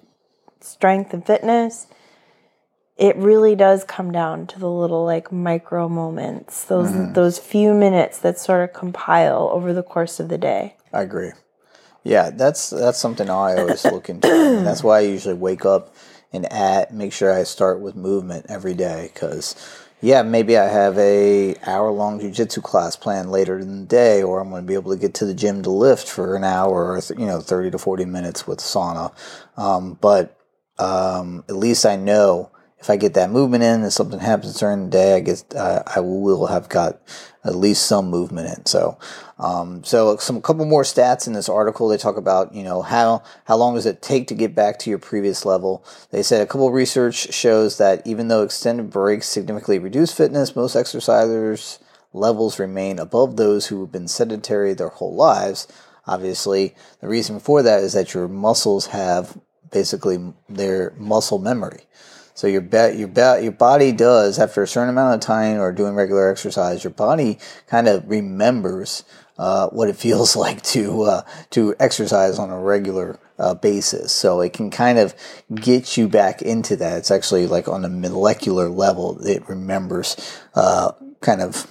strength 0.60 1.12
and 1.12 1.24
fitness, 1.24 1.86
it 2.96 3.14
really 3.16 3.54
does 3.54 3.84
come 3.84 4.10
down 4.10 4.46
to 4.48 4.58
the 4.58 4.70
little 4.70 5.04
like 5.04 5.30
micro 5.30 5.88
moments, 5.88 6.64
those 6.64 6.90
mm-hmm. 6.90 7.12
those 7.12 7.38
few 7.38 7.74
minutes 7.74 8.18
that 8.20 8.38
sort 8.38 8.68
of 8.68 8.74
compile 8.74 9.50
over 9.52 9.72
the 9.72 9.82
course 9.82 10.18
of 10.18 10.28
the 10.28 10.38
day. 10.38 10.76
I 10.92 11.02
agree. 11.02 11.32
Yeah, 12.04 12.30
that's 12.30 12.70
that's 12.70 12.98
something 12.98 13.28
I 13.28 13.56
always 13.56 13.84
look 13.84 14.08
into. 14.08 14.28
That's 14.64 14.82
why 14.82 14.98
I 14.98 15.02
usually 15.02 15.34
wake 15.34 15.66
up 15.66 15.94
and 16.32 16.50
at 16.52 16.92
make 16.92 17.12
sure 17.12 17.32
I 17.32 17.44
start 17.44 17.80
with 17.80 17.96
movement 17.96 18.46
every 18.48 18.74
day 18.74 19.10
because 19.12 19.54
yeah, 20.02 20.22
maybe 20.22 20.58
I 20.58 20.68
have 20.68 20.98
a 20.98 21.56
hour 21.66 21.90
long 21.90 22.20
jujitsu 22.20 22.62
class 22.62 22.96
planned 22.96 23.32
later 23.32 23.58
in 23.58 23.80
the 23.80 23.86
day, 23.86 24.22
or 24.22 24.40
I'm 24.40 24.50
going 24.50 24.62
to 24.62 24.66
be 24.66 24.74
able 24.74 24.92
to 24.92 24.98
get 24.98 25.14
to 25.14 25.24
the 25.24 25.34
gym 25.34 25.62
to 25.62 25.70
lift 25.70 26.06
for 26.06 26.36
an 26.36 26.44
hour, 26.44 26.92
or 26.92 27.00
you 27.16 27.26
know, 27.26 27.40
thirty 27.40 27.70
to 27.70 27.78
forty 27.78 28.04
minutes 28.04 28.46
with 28.46 28.58
sauna. 28.58 29.12
Um, 29.56 29.98
but 30.00 30.38
um, 30.78 31.44
at 31.48 31.56
least 31.56 31.86
I 31.86 31.96
know 31.96 32.50
if 32.78 32.90
I 32.90 32.96
get 32.96 33.14
that 33.14 33.30
movement 33.30 33.64
in 33.64 33.82
and 33.82 33.92
something 33.92 34.20
happens 34.20 34.58
during 34.58 34.84
the 34.84 34.90
day, 34.90 35.16
I 35.16 35.20
guess 35.20 35.44
uh, 35.54 35.82
I 35.86 36.00
will 36.00 36.46
have 36.46 36.68
got 36.68 37.00
at 37.44 37.54
least 37.54 37.86
some 37.86 38.10
movement 38.10 38.58
in. 38.58 38.66
So, 38.66 38.98
um, 39.38 39.82
so 39.84 40.16
some 40.18 40.42
couple 40.42 40.64
more 40.66 40.82
stats 40.82 41.26
in 41.26 41.32
this 41.32 41.48
article. 41.48 41.88
They 41.88 41.96
talk 41.96 42.16
about 42.16 42.54
you 42.54 42.62
know 42.62 42.82
how 42.82 43.22
how 43.44 43.56
long 43.56 43.74
does 43.74 43.86
it 43.86 44.02
take 44.02 44.28
to 44.28 44.34
get 44.34 44.54
back 44.54 44.78
to 44.80 44.90
your 44.90 44.98
previous 44.98 45.46
level. 45.46 45.84
They 46.10 46.22
said 46.22 46.42
a 46.42 46.46
couple 46.46 46.70
research 46.70 47.32
shows 47.32 47.78
that 47.78 48.06
even 48.06 48.28
though 48.28 48.42
extended 48.42 48.90
breaks 48.90 49.26
significantly 49.26 49.78
reduce 49.78 50.12
fitness, 50.12 50.56
most 50.56 50.76
exercisers 50.76 51.78
levels 52.12 52.58
remain 52.58 52.98
above 52.98 53.36
those 53.36 53.66
who 53.66 53.80
have 53.80 53.92
been 53.92 54.08
sedentary 54.08 54.74
their 54.74 54.88
whole 54.88 55.14
lives. 55.14 55.68
Obviously, 56.06 56.74
the 57.00 57.08
reason 57.08 57.40
for 57.40 57.62
that 57.62 57.82
is 57.82 57.92
that 57.92 58.14
your 58.14 58.28
muscles 58.28 58.86
have 58.86 59.38
basically 59.70 60.32
their 60.48 60.92
muscle 60.96 61.38
memory. 61.38 61.82
So 62.36 62.46
your 62.46 62.60
be- 62.60 62.96
your 62.96 63.08
be- 63.08 63.42
your 63.42 63.52
body 63.52 63.92
does 63.92 64.38
after 64.38 64.62
a 64.62 64.68
certain 64.68 64.90
amount 64.90 65.14
of 65.14 65.20
time 65.20 65.58
or 65.58 65.72
doing 65.72 65.94
regular 65.94 66.30
exercise, 66.30 66.84
your 66.84 66.92
body 66.92 67.38
kind 67.66 67.88
of 67.88 68.08
remembers 68.08 69.04
uh, 69.38 69.68
what 69.68 69.88
it 69.88 69.96
feels 70.06 70.36
like 70.36 70.62
to 70.62 71.02
uh, 71.02 71.22
to 71.50 71.74
exercise 71.80 72.38
on 72.38 72.50
a 72.50 72.60
regular 72.60 73.18
uh, 73.38 73.54
basis. 73.54 74.12
So 74.12 74.42
it 74.42 74.52
can 74.52 74.70
kind 74.70 74.98
of 74.98 75.14
get 75.54 75.96
you 75.96 76.08
back 76.08 76.42
into 76.42 76.76
that. 76.76 76.98
It's 76.98 77.10
actually 77.10 77.46
like 77.46 77.68
on 77.68 77.84
a 77.86 77.88
molecular 77.88 78.68
level, 78.68 79.18
it 79.26 79.48
remembers 79.48 80.16
uh, 80.54 80.92
kind 81.20 81.40
of 81.40 81.66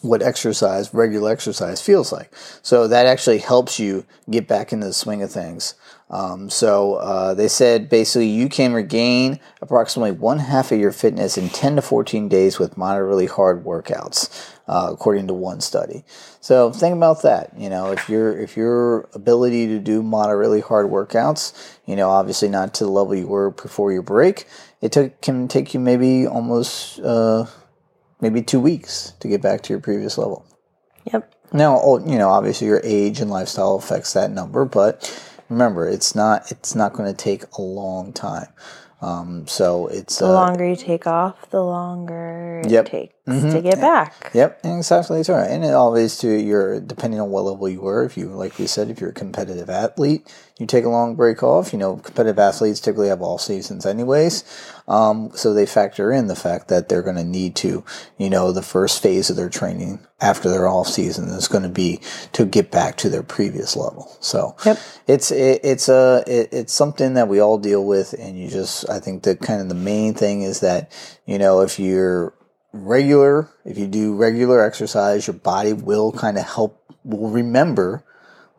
what 0.00 0.22
exercise, 0.22 0.92
regular 0.94 1.30
exercise, 1.30 1.80
feels 1.80 2.10
like. 2.10 2.32
So 2.62 2.88
that 2.88 3.06
actually 3.06 3.38
helps 3.38 3.78
you 3.78 4.06
get 4.30 4.48
back 4.48 4.72
into 4.72 4.86
the 4.86 4.92
swing 4.92 5.22
of 5.22 5.30
things. 5.30 5.74
Um, 6.10 6.50
so 6.50 6.94
uh, 6.94 7.34
they 7.34 7.48
said 7.48 7.88
basically 7.88 8.26
you 8.26 8.48
can 8.48 8.72
regain 8.72 9.38
approximately 9.62 10.10
one 10.10 10.40
half 10.40 10.72
of 10.72 10.80
your 10.80 10.90
fitness 10.90 11.38
in 11.38 11.48
10 11.50 11.76
to 11.76 11.82
14 11.82 12.28
days 12.28 12.58
with 12.58 12.76
moderately 12.76 13.26
hard 13.26 13.64
workouts, 13.64 14.50
uh, 14.66 14.88
according 14.92 15.28
to 15.28 15.34
one 15.34 15.60
study. 15.60 16.04
So 16.40 16.72
think 16.72 16.96
about 16.96 17.22
that. 17.22 17.52
You 17.56 17.70
know, 17.70 17.92
if 17.92 18.08
your 18.08 18.36
if 18.36 18.56
your 18.56 19.08
ability 19.14 19.68
to 19.68 19.78
do 19.78 20.02
moderately 20.02 20.60
hard 20.60 20.90
workouts, 20.90 21.76
you 21.86 21.94
know, 21.94 22.10
obviously 22.10 22.48
not 22.48 22.74
to 22.74 22.84
the 22.84 22.90
level 22.90 23.14
you 23.14 23.28
were 23.28 23.50
before 23.50 23.92
your 23.92 24.02
break, 24.02 24.46
it 24.80 24.90
took, 24.90 25.20
can 25.20 25.46
take 25.46 25.74
you 25.74 25.80
maybe 25.80 26.26
almost. 26.26 26.98
Uh, 27.00 27.46
maybe 28.20 28.42
two 28.42 28.60
weeks 28.60 29.12
to 29.20 29.28
get 29.28 29.42
back 29.42 29.62
to 29.62 29.72
your 29.72 29.80
previous 29.80 30.18
level. 30.18 30.46
Yep. 31.12 31.34
Now, 31.52 31.80
oh, 31.82 31.98
you 32.06 32.16
know, 32.16 32.28
obviously 32.28 32.66
your 32.66 32.80
age 32.84 33.20
and 33.20 33.30
lifestyle 33.30 33.76
affects 33.76 34.12
that 34.12 34.30
number, 34.30 34.64
but 34.64 35.29
remember, 35.50 35.88
it's 35.88 36.14
not 36.16 36.50
it's 36.52 36.74
not 36.76 36.94
going 36.94 37.10
to 37.12 37.16
take 37.16 37.44
a 37.58 37.62
long 37.62 38.12
time. 38.14 38.48
Um, 39.02 39.46
so 39.48 39.88
it's 39.88 40.20
The 40.20 40.28
uh, 40.28 40.32
longer 40.32 40.66
you 40.68 40.76
take 40.76 41.06
off, 41.06 41.50
the 41.50 41.64
longer 41.64 42.70
it 42.70 42.70
Yep. 42.70 42.86
takes 42.86 43.14
Mhm. 43.30 43.52
to 43.52 43.62
get 43.62 43.80
back. 43.80 44.30
Yep, 44.34 44.60
exactly. 44.64 45.18
That's 45.18 45.28
right. 45.28 45.50
And 45.50 45.64
it 45.64 45.72
always 45.74 46.16
to 46.18 46.28
your 46.28 46.80
depending 46.80 47.20
on 47.20 47.30
what 47.30 47.44
level 47.44 47.68
you 47.68 47.80
were. 47.80 48.04
If 48.04 48.16
you, 48.16 48.26
like 48.28 48.58
we 48.58 48.66
said, 48.66 48.90
if 48.90 49.00
you're 49.00 49.10
a 49.10 49.14
competitive 49.14 49.70
athlete, 49.70 50.26
you 50.58 50.66
take 50.66 50.84
a 50.84 50.88
long 50.90 51.14
break 51.16 51.42
off. 51.42 51.72
You 51.72 51.78
know, 51.78 51.96
competitive 51.96 52.38
athletes 52.38 52.80
typically 52.80 53.08
have 53.08 53.22
off 53.22 53.40
seasons, 53.40 53.86
anyways. 53.86 54.44
Um, 54.88 55.30
so 55.34 55.54
they 55.54 55.66
factor 55.66 56.10
in 56.12 56.26
the 56.26 56.34
fact 56.36 56.68
that 56.68 56.88
they're 56.88 57.02
going 57.02 57.16
to 57.16 57.24
need 57.24 57.54
to, 57.56 57.84
you 58.18 58.28
know, 58.28 58.50
the 58.52 58.62
first 58.62 59.02
phase 59.02 59.30
of 59.30 59.36
their 59.36 59.48
training 59.48 60.00
after 60.20 60.50
their 60.50 60.66
off 60.68 60.88
season 60.88 61.28
is 61.28 61.48
going 61.48 61.62
to 61.62 61.68
be 61.68 62.00
to 62.32 62.44
get 62.44 62.70
back 62.70 62.96
to 62.98 63.08
their 63.08 63.22
previous 63.22 63.76
level. 63.76 64.10
So 64.20 64.56
Yep. 64.66 64.78
it's 65.06 65.30
it, 65.30 65.60
it's 65.62 65.88
a 65.88 66.24
it, 66.26 66.48
it's 66.52 66.72
something 66.72 67.14
that 67.14 67.28
we 67.28 67.40
all 67.40 67.56
deal 67.56 67.84
with, 67.86 68.12
and 68.18 68.38
you 68.38 68.48
just 68.48 68.88
I 68.90 68.98
think 69.00 69.22
the 69.22 69.36
kind 69.36 69.60
of 69.60 69.68
the 69.68 69.74
main 69.74 70.12
thing 70.14 70.42
is 70.42 70.60
that 70.60 70.90
you 71.24 71.38
know 71.38 71.60
if 71.60 71.78
you're 71.78 72.34
regular, 72.72 73.48
if 73.64 73.78
you 73.78 73.86
do 73.86 74.14
regular 74.14 74.64
exercise, 74.64 75.26
your 75.26 75.34
body 75.34 75.72
will 75.72 76.12
kind 76.12 76.38
of 76.38 76.44
help, 76.44 76.82
will 77.04 77.30
remember 77.30 78.04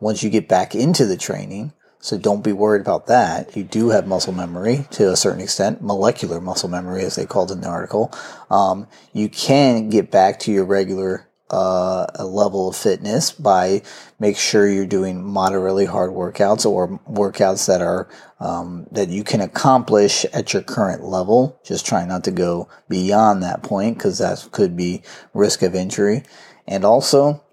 once 0.00 0.22
you 0.22 0.30
get 0.30 0.48
back 0.48 0.74
into 0.74 1.06
the 1.06 1.16
training. 1.16 1.72
So 2.00 2.18
don't 2.18 2.42
be 2.42 2.52
worried 2.52 2.80
about 2.80 3.06
that. 3.06 3.56
You 3.56 3.62
do 3.62 3.90
have 3.90 4.08
muscle 4.08 4.32
memory 4.32 4.86
to 4.92 5.12
a 5.12 5.16
certain 5.16 5.40
extent, 5.40 5.82
molecular 5.82 6.40
muscle 6.40 6.68
memory, 6.68 7.04
as 7.04 7.14
they 7.14 7.26
called 7.26 7.52
in 7.52 7.60
the 7.60 7.68
article. 7.68 8.12
Um, 8.50 8.88
you 9.12 9.28
can 9.28 9.88
get 9.88 10.10
back 10.10 10.40
to 10.40 10.52
your 10.52 10.64
regular 10.64 11.28
uh, 11.50 12.06
a 12.14 12.24
level 12.24 12.68
of 12.68 12.76
fitness 12.76 13.30
by 13.30 13.82
make 14.18 14.36
sure 14.36 14.68
you're 14.68 14.86
doing 14.86 15.22
moderately 15.22 15.84
hard 15.84 16.10
workouts 16.10 16.64
or 16.64 16.98
workouts 17.08 17.66
that 17.66 17.82
are 17.82 18.08
um, 18.40 18.86
that 18.90 19.08
you 19.08 19.22
can 19.22 19.40
accomplish 19.40 20.24
at 20.32 20.52
your 20.52 20.62
current 20.62 21.04
level. 21.04 21.60
Just 21.64 21.86
try 21.86 22.04
not 22.04 22.24
to 22.24 22.30
go 22.30 22.68
beyond 22.88 23.42
that 23.42 23.62
point 23.62 23.98
because 23.98 24.18
that 24.18 24.48
could 24.50 24.76
be 24.76 25.02
risk 25.34 25.62
of 25.62 25.74
injury. 25.74 26.24
And 26.66 26.84
also, 26.84 27.44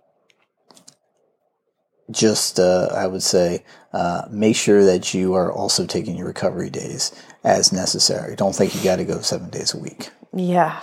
just 2.11 2.59
uh, 2.59 2.89
I 2.93 3.07
would 3.07 3.23
say 3.23 3.63
uh, 3.93 4.23
make 4.31 4.55
sure 4.55 4.83
that 4.83 5.13
you 5.13 5.33
are 5.33 5.51
also 5.51 5.85
taking 5.85 6.15
your 6.15 6.27
recovery 6.27 6.69
days 6.69 7.11
as 7.43 7.71
necessary. 7.71 8.35
Don't 8.35 8.55
think 8.55 8.75
you 8.75 8.83
got 8.83 8.97
to 8.97 9.05
go 9.05 9.21
seven 9.21 9.49
days 9.49 9.73
a 9.73 9.79
week. 9.79 10.09
Yeah. 10.33 10.81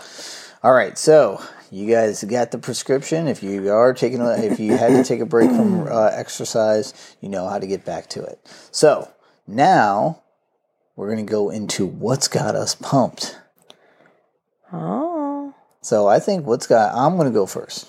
All 0.63 0.73
right, 0.73 0.99
so 0.99 1.41
you 1.71 1.93
guys 1.93 2.23
got 2.25 2.51
the 2.51 2.59
prescription. 2.59 3.29
If 3.29 3.43
you 3.43 3.71
are 3.73 3.93
taking, 3.93 4.21
a, 4.21 4.33
if 4.33 4.61
you 4.61 4.77
had 4.77 4.89
to 4.89 5.05
take 5.05 5.21
a 5.21 5.27
break 5.27 5.51
from 5.51 5.89
uh, 5.89 6.11
exercise, 6.13 7.17
you 7.21 7.29
know 7.29 7.49
how 7.49 7.59
to 7.59 7.67
get 7.67 7.85
back 7.85 8.09
to 8.11 8.23
it. 8.23 8.39
So 8.71 9.11
now 9.47 10.23
we're 10.95 11.13
going 11.13 11.25
to 11.25 11.31
go 11.31 11.51
into 11.51 11.87
what's 11.87 12.29
got 12.29 12.55
us 12.55 12.75
pumped. 12.75 13.39
Oh. 14.73 15.55
So 15.81 16.07
I 16.07 16.19
think 16.19 16.47
what's 16.47 16.67
got. 16.67 16.95
I'm 16.95 17.17
going 17.17 17.29
to 17.29 17.35
go 17.35 17.47
first. 17.47 17.89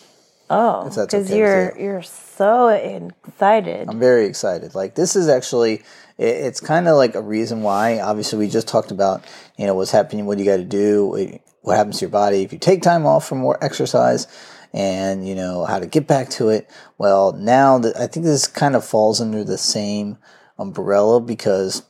Oh, 0.49 0.85
because 0.85 1.13
okay 1.13 1.37
you're 1.37 1.77
you. 1.77 1.83
you're 1.83 2.03
so 2.03 2.69
excited. 2.69 3.89
I'm 3.89 3.99
very 3.99 4.27
excited. 4.27 4.75
Like 4.75 4.95
this 4.95 5.17
is 5.17 5.27
actually, 5.27 5.83
it, 6.17 6.35
it's 6.37 6.61
kind 6.61 6.87
of 6.87 6.95
like 6.95 7.15
a 7.15 7.21
reason 7.21 7.63
why. 7.63 7.99
Obviously, 7.99 8.39
we 8.39 8.47
just 8.47 8.67
talked 8.67 8.91
about 8.91 9.25
you 9.57 9.65
know 9.65 9.75
what's 9.75 9.91
happening, 9.91 10.25
what 10.25 10.39
you 10.39 10.45
got 10.45 10.57
to 10.57 10.63
do, 10.63 11.41
what- 11.67 11.77
happens 11.77 11.99
to 11.99 12.05
your 12.05 12.09
body 12.09 12.43
if 12.43 12.51
you 12.51 12.59
take 12.59 12.81
time 12.81 13.05
off 13.05 13.27
from 13.27 13.39
more 13.39 13.63
exercise, 13.63 14.27
and 14.73 15.27
you 15.27 15.35
know 15.35 15.65
how 15.65 15.79
to 15.79 15.85
get 15.85 16.07
back 16.07 16.29
to 16.29 16.49
it. 16.49 16.69
Well, 16.97 17.33
now 17.33 17.77
that 17.79 17.97
I 17.97 18.07
think 18.07 18.25
this 18.25 18.47
kind 18.47 18.75
of 18.75 18.83
falls 18.85 19.21
under 19.21 19.43
the 19.43 19.57
same 19.57 20.17
umbrella 20.57 21.21
because 21.21 21.83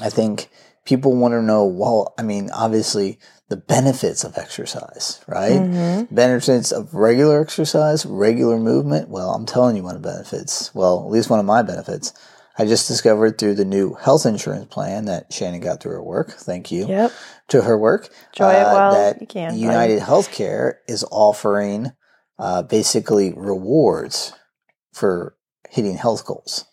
I 0.00 0.08
think 0.08 0.48
people 0.84 1.14
want 1.14 1.32
to 1.32 1.42
know. 1.42 1.64
Well, 1.64 2.14
I 2.18 2.22
mean, 2.22 2.50
obviously 2.50 3.18
the 3.48 3.56
benefits 3.56 4.24
of 4.24 4.38
exercise, 4.38 5.20
right? 5.26 5.52
Mm-hmm. 5.60 6.14
Benefits 6.14 6.72
of 6.72 6.94
regular 6.94 7.42
exercise, 7.42 8.06
regular 8.06 8.58
movement. 8.58 9.10
Well, 9.10 9.30
I'm 9.30 9.44
telling 9.44 9.76
you 9.76 9.82
one 9.82 9.96
of 9.96 10.02
the 10.02 10.08
benefits. 10.08 10.74
Well, 10.74 11.04
at 11.04 11.10
least 11.10 11.28
one 11.28 11.38
of 11.38 11.44
my 11.44 11.62
benefits. 11.62 12.14
I 12.58 12.66
just 12.66 12.88
discovered 12.88 13.38
through 13.38 13.54
the 13.54 13.64
new 13.64 13.94
health 13.94 14.26
insurance 14.26 14.66
plan 14.66 15.06
that 15.06 15.32
Shannon 15.32 15.60
got 15.60 15.82
through 15.82 15.92
her 15.92 16.02
work. 16.02 16.32
Thank 16.32 16.70
you 16.70 16.86
Yep. 16.86 17.12
to 17.48 17.62
her 17.62 17.78
work. 17.78 18.10
Enjoy 18.34 18.50
it 18.52 18.64
while 18.64 18.92
that 18.92 19.20
you 19.20 19.26
can, 19.26 19.50
buddy. 19.50 19.60
United 19.60 20.00
Healthcare 20.00 20.74
is 20.86 21.04
offering 21.10 21.92
uh, 22.38 22.62
basically 22.62 23.32
rewards 23.34 24.32
for 24.92 25.36
hitting 25.70 25.96
health 25.96 26.26
goals. 26.26 26.66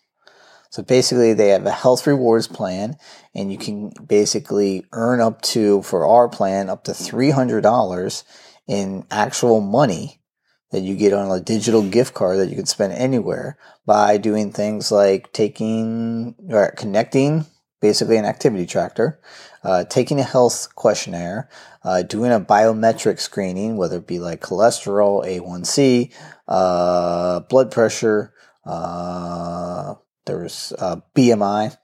So 0.70 0.84
basically, 0.84 1.34
they 1.34 1.48
have 1.48 1.66
a 1.66 1.72
health 1.72 2.06
rewards 2.06 2.46
plan, 2.46 2.96
and 3.34 3.50
you 3.50 3.58
can 3.58 3.90
basically 4.06 4.84
earn 4.92 5.20
up 5.20 5.42
to, 5.42 5.82
for 5.82 6.06
our 6.06 6.28
plan, 6.28 6.68
up 6.70 6.84
to 6.84 6.92
$300 6.92 8.24
in 8.68 9.04
actual 9.10 9.60
money 9.60 10.19
that 10.70 10.80
you 10.80 10.96
get 10.96 11.12
on 11.12 11.30
a 11.30 11.40
digital 11.40 11.82
gift 11.82 12.14
card 12.14 12.38
that 12.38 12.48
you 12.48 12.56
can 12.56 12.66
spend 12.66 12.92
anywhere 12.92 13.58
by 13.86 14.16
doing 14.16 14.52
things 14.52 14.92
like 14.92 15.32
taking 15.32 16.34
or 16.48 16.72
connecting 16.76 17.46
basically 17.80 18.16
an 18.16 18.24
activity 18.24 18.66
tracker, 18.66 19.20
uh, 19.64 19.84
taking 19.84 20.20
a 20.20 20.24
health 20.24 20.74
questionnaire, 20.74 21.48
uh, 21.82 22.02
doing 22.02 22.30
a 22.30 22.40
biometric 22.40 23.18
screening, 23.18 23.76
whether 23.76 23.96
it 23.96 24.06
be 24.06 24.18
like 24.18 24.40
cholesterol, 24.40 25.24
A1C, 25.26 26.12
uh, 26.46 27.40
blood 27.40 27.70
pressure, 27.70 28.34
uh, 28.64 29.94
there's 30.26 30.72
uh, 30.78 30.96
BMI. 31.14 31.76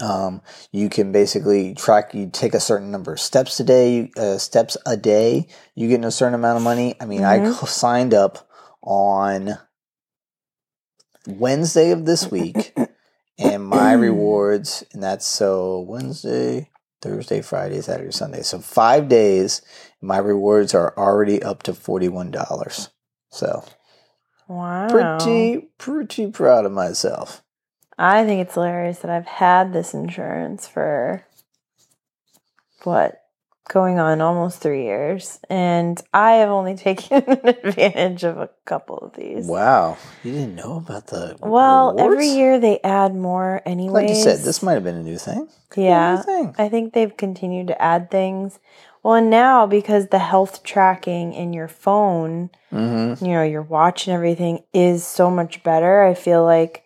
Um, 0.00 0.42
you 0.72 0.88
can 0.88 1.12
basically 1.12 1.74
track. 1.74 2.12
You 2.14 2.28
take 2.30 2.54
a 2.54 2.60
certain 2.60 2.90
number 2.90 3.12
of 3.12 3.20
steps 3.20 3.58
a 3.60 3.64
day. 3.64 4.10
Uh, 4.16 4.38
steps 4.38 4.76
a 4.84 4.96
day, 4.96 5.48
you 5.74 5.88
get 5.88 6.04
a 6.04 6.10
certain 6.10 6.34
amount 6.34 6.56
of 6.58 6.62
money. 6.62 6.94
I 7.00 7.06
mean, 7.06 7.24
I 7.24 7.40
Mhm. 7.40 7.66
signed 7.68 8.12
up 8.12 8.48
on 8.82 9.58
Wednesday 11.26 11.90
of 11.90 12.04
this 12.04 12.30
week, 12.30 12.74
and 13.38 13.64
my 13.64 13.92
rewards, 13.92 14.84
and 14.92 15.02
that's 15.02 15.26
so 15.26 15.80
Wednesday, 15.80 16.70
Thursday, 17.02 17.40
Friday, 17.40 17.80
Saturday, 17.80 18.12
Sunday. 18.12 18.42
So 18.42 18.58
five 18.60 19.08
days. 19.08 19.62
My 20.02 20.18
rewards 20.18 20.74
are 20.74 20.94
already 20.96 21.42
up 21.42 21.62
to 21.64 21.74
forty 21.74 22.08
one 22.08 22.30
dollars. 22.30 22.90
So 23.30 23.64
Wow. 24.48 24.88
pretty 24.88 25.68
pretty 25.78 26.30
proud 26.30 26.64
of 26.66 26.72
myself. 26.72 27.42
I 27.98 28.24
think 28.24 28.42
it's 28.42 28.54
hilarious 28.54 28.98
that 29.00 29.10
I've 29.10 29.26
had 29.26 29.72
this 29.72 29.94
insurance 29.94 30.66
for 30.68 31.24
what 32.84 33.22
going 33.68 33.98
on 33.98 34.20
almost 34.20 34.60
three 34.60 34.84
years, 34.84 35.40
and 35.48 36.00
I 36.12 36.32
have 36.32 36.50
only 36.50 36.74
taken 36.76 37.24
advantage 37.26 38.24
of 38.24 38.38
a 38.38 38.50
couple 38.64 38.98
of 38.98 39.14
these. 39.14 39.46
Wow, 39.46 39.96
you 40.22 40.32
didn't 40.32 40.54
know 40.54 40.76
about 40.76 41.06
the 41.08 41.36
Well, 41.40 41.96
every 41.98 42.28
year 42.28 42.58
they 42.60 42.80
add 42.80 43.14
more 43.14 43.62
anyway. 43.64 44.02
Like 44.02 44.08
you 44.10 44.14
said, 44.14 44.40
this 44.40 44.62
might 44.62 44.74
have 44.74 44.84
been 44.84 44.96
a 44.96 45.02
new 45.02 45.18
thing. 45.18 45.48
Could 45.70 45.80
be 45.80 45.86
a 45.86 45.90
new 45.90 45.90
Yeah, 45.90 46.22
thing. 46.22 46.54
I 46.58 46.68
think 46.68 46.92
they've 46.92 47.16
continued 47.16 47.68
to 47.68 47.82
add 47.82 48.10
things. 48.10 48.58
Well, 49.02 49.14
and 49.14 49.30
now 49.30 49.66
because 49.66 50.08
the 50.08 50.18
health 50.18 50.62
tracking 50.62 51.32
in 51.32 51.52
your 51.52 51.68
phone, 51.68 52.50
Mm-hmm. 52.72 53.24
you 53.24 53.30
know, 53.32 53.44
your 53.44 53.62
watch 53.62 54.08
and 54.08 54.14
everything 54.14 54.64
is 54.74 55.06
so 55.06 55.30
much 55.30 55.62
better. 55.62 56.02
I 56.02 56.14
feel 56.14 56.44
like 56.44 56.82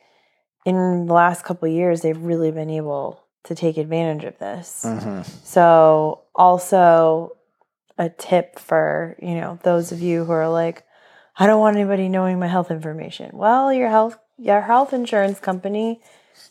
in 0.64 1.06
the 1.06 1.12
last 1.12 1.44
couple 1.44 1.68
of 1.68 1.74
years 1.74 2.02
they've 2.02 2.20
really 2.20 2.50
been 2.50 2.70
able 2.70 3.22
to 3.44 3.54
take 3.54 3.76
advantage 3.76 4.24
of 4.24 4.38
this. 4.38 4.82
Mm-hmm. 4.84 5.22
So, 5.44 6.22
also 6.34 7.36
a 7.98 8.08
tip 8.11 8.58
for, 8.58 9.16
you 9.20 9.34
know, 9.34 9.58
those 9.62 9.92
of 9.92 10.00
you 10.00 10.24
who 10.24 10.32
are 10.32 10.48
like 10.48 10.84
I 11.36 11.46
don't 11.46 11.61
want 11.61 11.76
anybody 11.76 12.08
knowing 12.08 12.38
my 12.38 12.48
health 12.48 12.70
information. 12.70 13.30
Well, 13.34 13.72
your 13.72 13.88
health 13.88 14.18
your 14.38 14.61
health 14.62 14.92
insurance 14.92 15.40
company 15.40 16.00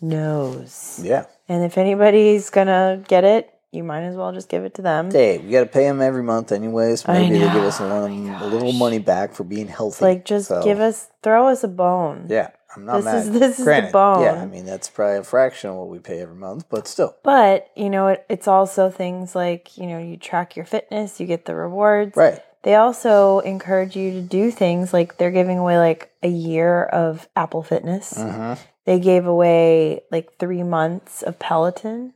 knows. 0.01 0.99
Yeah. 1.03 1.26
And 1.47 1.64
if 1.64 1.78
anybody's 1.78 2.49
gonna 2.49 3.03
get 3.07 3.24
it, 3.24 3.53
you 3.72 3.84
might 3.84 4.01
as 4.01 4.16
well 4.16 4.32
just 4.32 4.49
give 4.49 4.64
it 4.64 4.74
to 4.76 4.82
them. 4.82 5.12
Hey, 5.12 5.38
we 5.38 5.51
got 5.51 5.60
to 5.60 5.66
pay 5.68 5.84
them 5.84 6.01
every 6.01 6.24
month, 6.24 6.51
anyways. 6.51 7.07
Maybe 7.07 7.38
they 7.38 7.53
give 7.53 7.64
us 7.64 7.80
a, 7.80 7.84
Oh 7.84 8.01
little, 8.01 8.18
my 8.18 8.43
a 8.43 8.47
little 8.47 8.74
money 8.74 8.97
back 8.97 9.34
for 9.34 9.43
being 9.43 9.68
healthy. 9.68 10.05
Like 10.05 10.26
just 10.26 10.47
So, 10.47 10.64
give 10.64 10.80
us 10.80 11.10
throw 11.22 11.47
us 11.47 11.64
a 11.64 11.68
bone. 11.68 12.26
Yeah, 12.30 12.49
I'm 12.76 12.86
not 12.86 12.97
This 12.97 13.05
mad. 13.05 13.15
is- 13.17 13.32
this 13.32 13.51
is 13.51 13.57
the 13.57 13.63
Granted, 13.63 13.91
bone. 13.91 14.22
Yeah, 14.24 14.34
I 14.41 14.45
mean 14.45 14.65
that's 14.65 14.89
probably 14.89 15.17
a 15.17 15.24
fraction 15.24 15.72
of 15.72 15.76
what 15.78 15.88
we 15.89 15.99
pay 15.99 16.22
every 16.22 16.36
month, 16.36 16.65
but 16.70 16.88
still. 16.88 17.15
But, 17.24 17.70
you 17.76 17.89
know, 17.89 18.07
it, 18.09 18.26
it's 18.30 18.47
also 18.47 18.89
things 18.89 19.36
like, 19.36 19.78
you 19.78 19.88
know, 19.88 19.97
you 19.97 20.17
track 20.17 20.55
your 20.55 20.65
fitness, 20.65 21.20
you 21.20 21.26
get 21.28 21.45
the 21.45 21.55
rewards. 21.55 22.15
Right. 22.15 22.39
They 22.63 22.76
also 22.76 23.39
encourage 23.39 23.95
you 23.95 24.11
to 24.11 24.22
do 24.22 24.51
things 24.51 24.93
like 24.93 25.17
they're 25.17 25.32
giving 25.32 25.57
away 25.57 25.78
like 25.78 26.11
a 26.22 26.28
year 26.28 26.84
of 26.84 27.28
Apple 27.36 27.63
Fitness. 27.63 28.13
Mm-hmm. 28.15 28.61
They 28.86 28.99
gave 28.99 29.26
away 29.26 30.01
like 30.11 30.38
three 30.38 30.63
months 30.63 31.22
of 31.24 31.39
Peloton, 31.39 32.13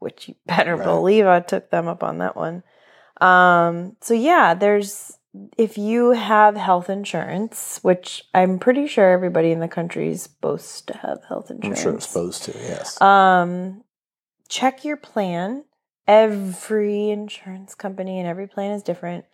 which 0.00 0.28
you 0.28 0.34
better 0.46 0.76
Right. 0.76 0.84
believe 0.84 1.26
I 1.26 1.40
took 1.40 1.70
them 1.70 1.86
up 1.88 2.02
on 2.02 2.18
that 2.18 2.36
one. 2.36 2.64
Um, 3.20 3.96
so 4.00 4.12
yeah, 4.12 4.54
there's 4.54 5.16
if 5.56 5.78
you 5.78 6.10
have 6.12 6.56
health 6.56 6.90
insurance, 6.90 7.80
which 7.82 8.24
I'm 8.34 8.58
pretty 8.58 8.86
sure 8.86 9.10
everybody 9.10 9.52
in 9.52 9.60
the 9.60 9.68
country 9.68 10.10
is 10.10 10.22
supposed 10.22 10.86
to 10.88 10.96
have 10.98 11.24
health 11.28 11.50
insurance. 11.50 11.78
I'm 11.78 11.82
sure 11.82 11.94
it's 11.94 12.08
supposed 12.08 12.44
to. 12.44 12.52
Yes. 12.52 13.00
Um, 13.00 13.84
check 14.48 14.84
your 14.84 14.96
plan. 14.96 15.64
Every 16.06 17.10
insurance 17.10 17.74
company 17.74 18.20
and 18.20 18.28
every 18.28 18.46
plan 18.46 18.72
is 18.72 18.82
different, 18.82 19.24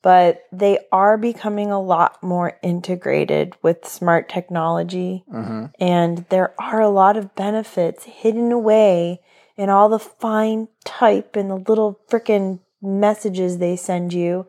but 0.00 0.44
they 0.50 0.78
are 0.90 1.18
becoming 1.18 1.70
a 1.70 1.80
lot 1.80 2.22
more 2.22 2.58
integrated 2.62 3.54
with 3.60 3.86
smart 3.86 4.28
technology. 4.28 5.24
mm-hmm. 5.30 5.66
And 5.78 6.24
there 6.30 6.54
are 6.58 6.80
a 6.80 6.88
lot 6.88 7.18
of 7.18 7.34
benefits 7.34 8.04
hidden 8.04 8.52
away 8.52 9.20
in 9.56 9.68
all 9.68 9.88
the 9.88 9.98
fine 9.98 10.68
type 10.84 11.36
and 11.36 11.50
the 11.50 11.56
little 11.56 12.00
freaking 12.08 12.60
messages 12.80 13.58
they 13.58 13.76
send 13.76 14.12
you. 14.12 14.46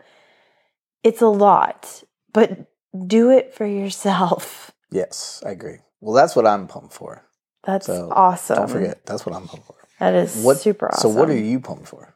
It's 1.05 1.21
a 1.21 1.27
lot, 1.27 2.03
but 2.33 2.65
do 3.05 3.29
it 3.29 3.53
for 3.53 3.65
yourself. 3.65 4.71
Yes, 4.91 5.43
I 5.45 5.51
agree. 5.51 5.77
Well, 6.01 6.15
that's 6.15 6.35
what 6.35 6.47
I'm 6.47 6.67
pumped 6.67 6.93
for. 6.93 7.23
That's 7.63 7.85
So, 7.85 8.09
awesome. 8.11 8.57
Don't 8.57 8.69
forget, 8.69 9.05
that's 9.05 9.23
what 9.25 9.35
I'm 9.35 9.47
pumped 9.47 9.67
for. 9.67 9.75
That 9.99 10.15
is 10.15 10.43
What? 10.43 10.57
super 10.57 10.87
awesome. 10.91 11.11
So, 11.13 11.19
what 11.19 11.29
are 11.29 11.37
you 11.37 11.59
pumped 11.59 11.87
for? 11.87 12.15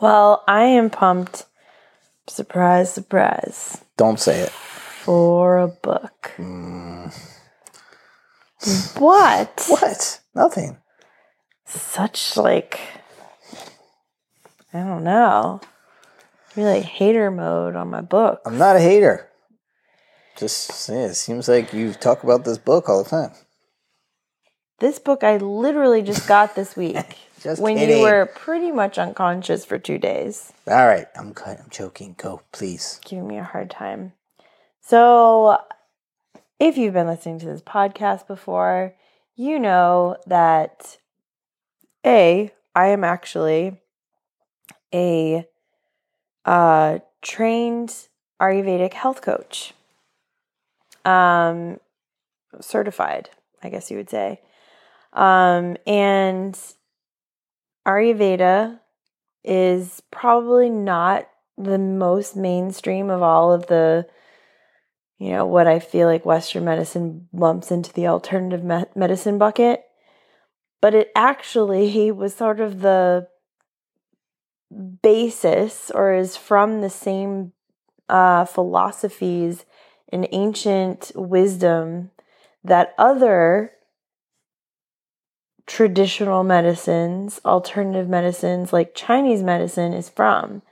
Well, 0.00 0.42
I 0.48 0.62
am 0.64 0.88
pumped. 0.90 1.44
Surprise, 2.28 2.92
surprise. 2.92 3.78
Don't 3.98 4.18
say 4.18 4.40
it. 4.40 4.50
For 4.50 5.58
a 5.58 5.68
book. 5.68 6.32
Mm, 6.38 7.12
What? 8.98 9.64
what? 9.68 10.20
Nothing. 10.34 10.78
Such 11.66 12.36
like 12.38 12.80
I 14.72 14.78
don't 14.80 15.04
know. 15.04 15.60
Really 16.58 16.80
hater 16.80 17.30
mode 17.30 17.76
on 17.76 17.88
my 17.88 18.00
book. 18.00 18.40
I'm 18.44 18.58
not 18.58 18.74
a 18.74 18.80
hater. 18.80 19.28
Just 20.36 20.88
yeah, 20.88 21.06
it 21.06 21.14
seems 21.14 21.46
like 21.46 21.72
you 21.72 21.92
talk 21.92 22.24
about 22.24 22.44
this 22.44 22.58
book 22.58 22.88
all 22.88 23.04
the 23.04 23.08
time. 23.08 23.30
This 24.80 24.98
book 24.98 25.22
I 25.22 25.36
literally 25.36 26.02
just 26.02 26.26
got 26.26 26.56
this 26.56 26.76
week. 26.76 26.96
Just 27.40 27.62
when 27.62 27.76
kidding. 27.76 27.98
you 27.98 28.02
were 28.02 28.26
pretty 28.26 28.72
much 28.72 28.98
unconscious 28.98 29.64
for 29.64 29.78
two 29.78 29.98
days. 29.98 30.52
All 30.66 30.84
right, 30.84 31.06
I'm 31.14 31.32
cut. 31.32 31.60
I'm 31.60 31.70
joking. 31.70 32.16
Go, 32.18 32.42
please. 32.50 32.98
giving 33.04 33.28
me 33.28 33.38
a 33.38 33.44
hard 33.44 33.70
time. 33.70 34.14
So, 34.80 35.58
if 36.58 36.76
you've 36.76 36.94
been 36.94 37.06
listening 37.06 37.38
to 37.38 37.46
this 37.46 37.62
podcast 37.62 38.26
before, 38.26 38.96
you 39.36 39.60
know 39.60 40.16
that 40.26 40.98
A, 42.04 42.50
I 42.74 42.86
am 42.88 43.04
actually 43.04 43.80
a 44.92 45.46
uh, 46.48 47.00
trained 47.20 47.94
Ayurvedic 48.40 48.94
health 48.94 49.20
coach, 49.20 49.74
um, 51.04 51.78
certified, 52.58 53.28
I 53.62 53.68
guess 53.68 53.90
you 53.90 53.98
would 53.98 54.08
say. 54.08 54.40
Um, 55.12 55.76
and 55.86 56.58
Ayurveda 57.86 58.80
is 59.44 60.02
probably 60.10 60.70
not 60.70 61.28
the 61.58 61.78
most 61.78 62.34
mainstream 62.34 63.10
of 63.10 63.22
all 63.22 63.52
of 63.52 63.66
the, 63.66 64.06
you 65.18 65.28
know, 65.28 65.44
what 65.44 65.66
I 65.66 65.80
feel 65.80 66.08
like 66.08 66.24
Western 66.24 66.64
medicine 66.64 67.28
lumps 67.30 67.70
into 67.70 67.92
the 67.92 68.06
alternative 68.06 68.64
me- 68.64 68.86
medicine 68.94 69.36
bucket. 69.36 69.84
But 70.80 70.94
it 70.94 71.12
actually 71.14 72.10
was 72.10 72.34
sort 72.34 72.58
of 72.58 72.80
the 72.80 73.28
basis 75.02 75.90
or 75.94 76.12
is 76.12 76.36
from 76.36 76.80
the 76.80 76.90
same 76.90 77.52
uh, 78.08 78.44
philosophies 78.44 79.64
and 80.10 80.28
ancient 80.32 81.12
wisdom 81.14 82.10
that 82.64 82.94
other 82.98 83.72
traditional 85.66 86.44
medicines, 86.44 87.40
alternative 87.44 88.08
medicines 88.08 88.72
like 88.72 88.94
Chinese 88.94 89.42
medicine 89.42 89.92
is 89.92 90.08
from. 90.08 90.62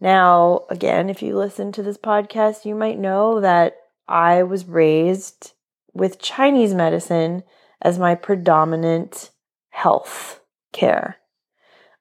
Now, 0.00 0.64
again, 0.70 1.10
if 1.10 1.22
you 1.22 1.36
listen 1.36 1.72
to 1.72 1.82
this 1.82 1.98
podcast, 1.98 2.64
you 2.64 2.74
might 2.74 2.98
know 2.98 3.40
that 3.40 3.74
I 4.06 4.44
was 4.44 4.66
raised 4.66 5.52
with 5.92 6.20
Chinese 6.20 6.72
medicine 6.72 7.42
as 7.82 7.98
my 7.98 8.14
predominant 8.14 9.30
health 9.70 10.40
care. 10.72 11.18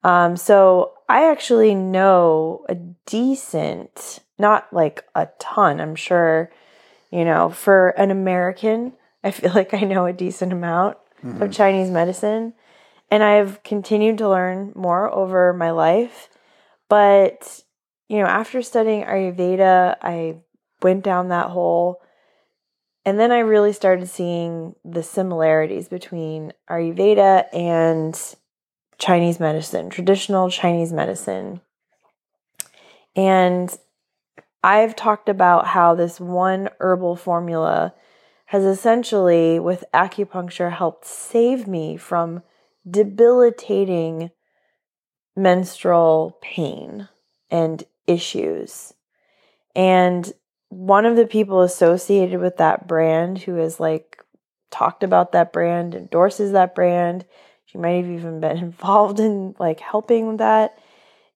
Um, 0.08 0.38
so 0.38 0.94
I 1.10 1.30
actually 1.30 1.76
know 1.76 2.66
a 2.70 2.76
decent, 2.76 4.20
not 4.40 4.72
like 4.72 5.04
a 5.14 5.28
ton, 5.38 5.82
I'm 5.82 5.96
sure, 5.96 6.50
you 7.12 7.26
know, 7.26 7.50
for 7.50 7.90
an 7.90 8.10
American, 8.10 8.94
I 9.24 9.32
feel 9.32 9.52
like 9.54 9.74
I 9.74 9.82
know 9.82 10.06
a 10.06 10.14
decent 10.14 10.54
amount 10.54 10.96
mm-hmm. 11.22 11.42
of 11.42 11.52
Chinese 11.52 11.90
medicine. 11.90 12.54
And 13.12 13.22
I've 13.22 13.62
continued 13.64 14.18
to 14.20 14.30
learn 14.30 14.72
more 14.76 15.14
over 15.14 15.52
my 15.52 15.72
life. 15.72 16.30
But, 16.88 17.62
you 18.08 18.20
know, 18.20 18.28
after 18.28 18.62
studying 18.62 19.04
Ayurveda, 19.04 19.98
I 20.02 20.38
went 20.82 21.04
down 21.04 21.28
that 21.30 21.50
hole. 21.50 22.00
And 23.06 23.20
then 23.20 23.34
I 23.34 23.40
really 23.40 23.74
started 23.74 24.08
seeing 24.08 24.76
the 24.86 25.04
similarities 25.04 25.90
between 25.90 26.54
Ayurveda 26.70 27.54
and 27.54 28.36
Chinese 28.98 29.40
medicine, 29.40 29.90
traditional 29.90 30.50
Chinese 30.50 30.92
medicine. 30.92 31.62
And 33.16 33.76
I've 34.64 34.96
talked 34.96 35.30
about 35.30 35.68
how 35.68 35.96
this 35.96 36.20
one 36.20 36.70
herbal 36.80 37.16
formula 37.16 37.94
has 38.48 38.64
essentially, 38.64 39.60
with 39.60 39.84
acupuncture, 39.94 40.72
helped 40.72 41.06
save 41.06 41.68
me 41.68 41.98
from 41.98 42.44
debilitating 42.90 44.32
menstrual 45.36 46.38
pain 46.42 47.08
and 47.50 47.84
issues. 48.08 48.94
And 49.76 50.32
one 50.70 51.06
of 51.06 51.16
the 51.16 51.28
people 51.28 51.62
associated 51.62 52.40
with 52.40 52.58
that 52.58 52.88
brand 52.88 53.40
who 53.40 53.56
has 53.56 53.80
like 53.80 54.24
talked 54.72 55.04
about 55.04 55.32
that 55.32 55.54
brand, 55.54 55.94
endorses 55.94 56.52
that 56.54 56.74
brand, 56.74 57.26
she 57.68 57.78
might 57.78 58.04
have 58.04 58.10
even 58.10 58.40
been 58.40 58.58
involved 58.58 59.20
in 59.20 59.56
like 59.60 59.80
helping 59.80 60.28
with 60.28 60.40
that, 60.40 60.78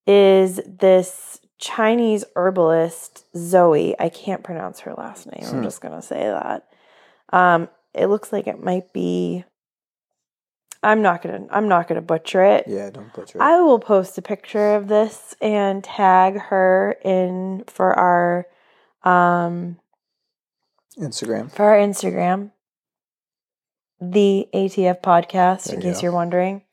is 0.08 0.60
this 0.66 1.40
Chinese 1.60 2.26
herbalist, 2.36 3.26
Zoe. 3.38 3.96
I 4.00 4.10
can't 4.10 4.44
pronounce 4.44 4.82
her 4.82 4.94
last 4.96 5.28
name. 5.28 5.48
Hmm. 5.48 5.58
I'm 5.58 5.64
just 5.64 5.80
going 5.80 5.94
to 5.94 6.02
say 6.02 6.24
that. 6.24 6.68
Um, 7.32 7.70
it 7.94 8.08
looks 8.08 8.34
like 8.34 8.48
it 8.48 8.62
might 8.62 8.92
be. 8.92 9.46
I'm 10.84 11.04
not 11.04 11.22
gonna. 11.22 11.46
I'm 11.52 11.68
not 11.68 11.88
gonna 11.88 12.02
butcher 12.02 12.44
it. 12.44 12.66
Yeah, 12.68 12.90
don't 12.90 13.14
butcher 13.14 13.38
it. 13.38 13.42
I 13.42 13.62
will 13.62 13.78
post 13.78 14.18
a 14.18 14.22
picture 14.24 14.74
of 14.74 14.88
this 14.88 15.36
and 15.40 15.84
tag 15.84 16.40
her 16.40 16.98
in 17.06 17.66
for 17.68 17.94
our 17.94 18.48
um 19.04 19.78
Instagram. 20.98 21.52
For 21.52 21.66
our 21.66 21.78
Instagram, 21.78 22.50
the 24.02 24.48
ATF 24.54 25.02
podcast, 25.02 25.66
there 25.66 25.76
in 25.76 25.82
case 25.82 26.02
you 26.02 26.08
you're 26.08 26.12
wondering. 26.12 26.64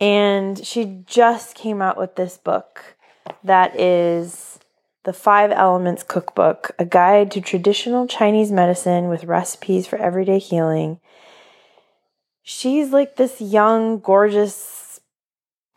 And 0.00 0.64
she 0.64 1.02
just 1.06 1.54
came 1.54 1.82
out 1.82 1.98
with 1.98 2.16
this 2.16 2.36
book 2.36 2.96
that 3.42 3.78
is 3.78 4.58
the 5.04 5.12
Five 5.12 5.50
Elements 5.50 6.02
Cookbook, 6.02 6.70
a 6.78 6.84
guide 6.84 7.30
to 7.32 7.40
traditional 7.40 8.06
Chinese 8.06 8.50
medicine 8.50 9.08
with 9.08 9.24
recipes 9.24 9.86
for 9.86 9.96
everyday 9.96 10.38
healing. 10.38 11.00
She's 12.42 12.90
like 12.90 13.16
this 13.16 13.40
young, 13.40 13.98
gorgeous 13.98 15.00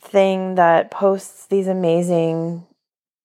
thing 0.01 0.55
that 0.55 0.91
posts 0.91 1.47
these 1.47 1.67
amazing 1.67 2.65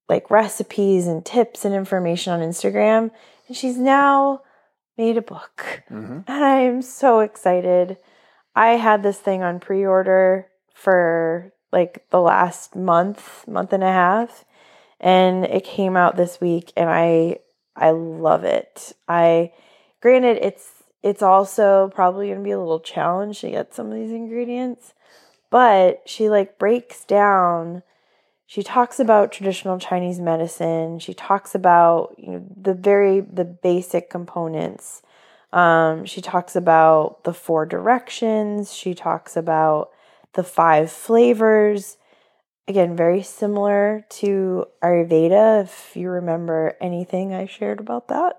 like 0.08 0.30
recipes 0.30 1.06
and 1.06 1.24
tips 1.24 1.64
and 1.64 1.74
information 1.74 2.32
on 2.32 2.40
Instagram. 2.40 3.10
And 3.48 3.56
she's 3.56 3.78
now 3.78 4.42
made 4.96 5.16
a 5.16 5.22
book. 5.22 5.82
Mm-hmm. 5.90 6.20
And 6.26 6.44
I 6.44 6.60
am 6.60 6.82
so 6.82 7.20
excited. 7.20 7.98
I 8.54 8.70
had 8.70 9.02
this 9.02 9.18
thing 9.18 9.42
on 9.42 9.60
pre 9.60 9.84
order 9.84 10.48
for 10.74 11.52
like 11.72 12.04
the 12.10 12.20
last 12.20 12.76
month, 12.76 13.46
month 13.48 13.72
and 13.72 13.82
a 13.82 13.92
half 13.92 14.44
and 15.02 15.44
it 15.44 15.64
came 15.64 15.96
out 15.96 16.16
this 16.16 16.40
week 16.40 16.72
and 16.76 16.88
I 16.88 17.38
I 17.74 17.90
love 17.90 18.44
it. 18.44 18.92
I 19.08 19.52
granted 20.00 20.38
it's 20.40 20.70
it's 21.02 21.22
also 21.22 21.90
probably 21.92 22.28
going 22.28 22.38
to 22.38 22.44
be 22.44 22.52
a 22.52 22.58
little 22.58 22.80
challenge 22.80 23.40
to 23.40 23.50
get 23.50 23.74
some 23.74 23.88
of 23.88 23.94
these 23.94 24.12
ingredients, 24.12 24.94
but 25.50 26.02
she 26.06 26.30
like 26.30 26.58
breaks 26.58 27.04
down 27.04 27.82
she 28.52 28.62
talks 28.62 29.00
about 29.00 29.32
traditional 29.32 29.78
Chinese 29.78 30.20
medicine. 30.20 30.98
She 30.98 31.14
talks 31.14 31.54
about 31.54 32.14
you 32.18 32.32
know 32.32 32.44
the 32.54 32.74
very 32.74 33.20
the 33.20 33.46
basic 33.46 34.10
components. 34.10 35.00
Um, 35.54 36.04
she 36.04 36.20
talks 36.20 36.54
about 36.54 37.24
the 37.24 37.32
four 37.32 37.64
directions. 37.64 38.74
She 38.74 38.92
talks 38.92 39.38
about 39.38 39.88
the 40.34 40.42
five 40.42 40.92
flavors 40.92 41.96
again, 42.68 42.94
very 42.94 43.22
similar 43.22 44.04
to 44.20 44.66
Ayurveda, 44.84 45.62
if 45.62 45.96
you 45.96 46.10
remember 46.10 46.76
anything 46.78 47.32
I 47.32 47.46
shared 47.46 47.80
about 47.80 48.08
that. 48.08 48.38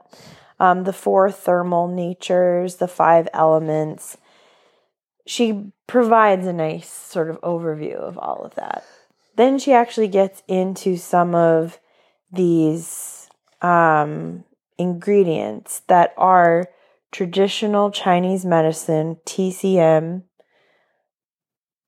Um, 0.59 0.83
the 0.83 0.93
four 0.93 1.31
thermal 1.31 1.87
natures, 1.87 2.75
the 2.75 2.87
five 2.87 3.27
elements. 3.33 4.17
She 5.25 5.71
provides 5.87 6.45
a 6.45 6.53
nice 6.53 6.91
sort 6.91 7.31
of 7.31 7.41
overview 7.41 7.95
of 7.95 8.19
all 8.19 8.43
of 8.43 8.53
that. 8.55 8.83
Then 9.35 9.57
she 9.59 9.73
actually 9.73 10.07
gets 10.07 10.43
into 10.47 10.97
some 10.97 11.33
of 11.33 11.79
these 12.31 13.29
um, 13.61 14.43
ingredients 14.77 15.81
that 15.87 16.13
are 16.17 16.69
traditional 17.11 17.91
Chinese 17.91 18.45
medicine, 18.45 19.17
TCM, 19.25 20.23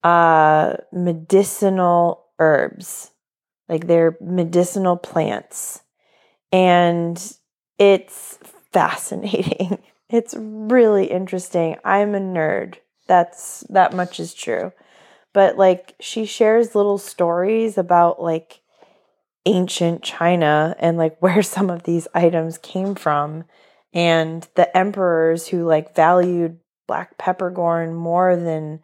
uh, 0.04 0.76
medicinal 0.92 2.26
herbs, 2.40 3.12
like 3.68 3.88
they're 3.88 4.18
medicinal 4.22 4.98
plants. 4.98 5.82
And 6.52 7.22
it's 7.78 8.40
fascinating. 8.72 9.80
It's 10.08 10.36
really 10.38 11.08
interesting. 11.08 11.78
I'm 11.84 12.14
a 12.14 12.20
nerd. 12.20 12.76
That's 13.08 13.62
that 13.70 13.92
much 13.92 14.20
is 14.20 14.36
true. 14.36 14.72
But 15.36 15.58
like 15.58 15.96
she 16.00 16.26
shares 16.26 16.76
little 16.76 16.98
stories 16.98 17.78
about 17.78 18.22
like 18.22 18.62
ancient 19.46 20.02
China 20.02 20.78
and 20.80 20.98
like 20.98 21.18
where 21.20 21.44
some 21.44 21.70
of 21.70 21.84
these 21.84 22.08
items 22.16 22.58
came 22.58 22.96
from 22.96 23.44
and 23.94 24.48
the 24.56 24.76
emperors 24.76 25.48
who 25.48 25.66
like 25.66 25.94
valued 25.94 26.58
black 26.88 27.18
peppercorn 27.18 27.94
more 27.94 28.38
than 28.38 28.80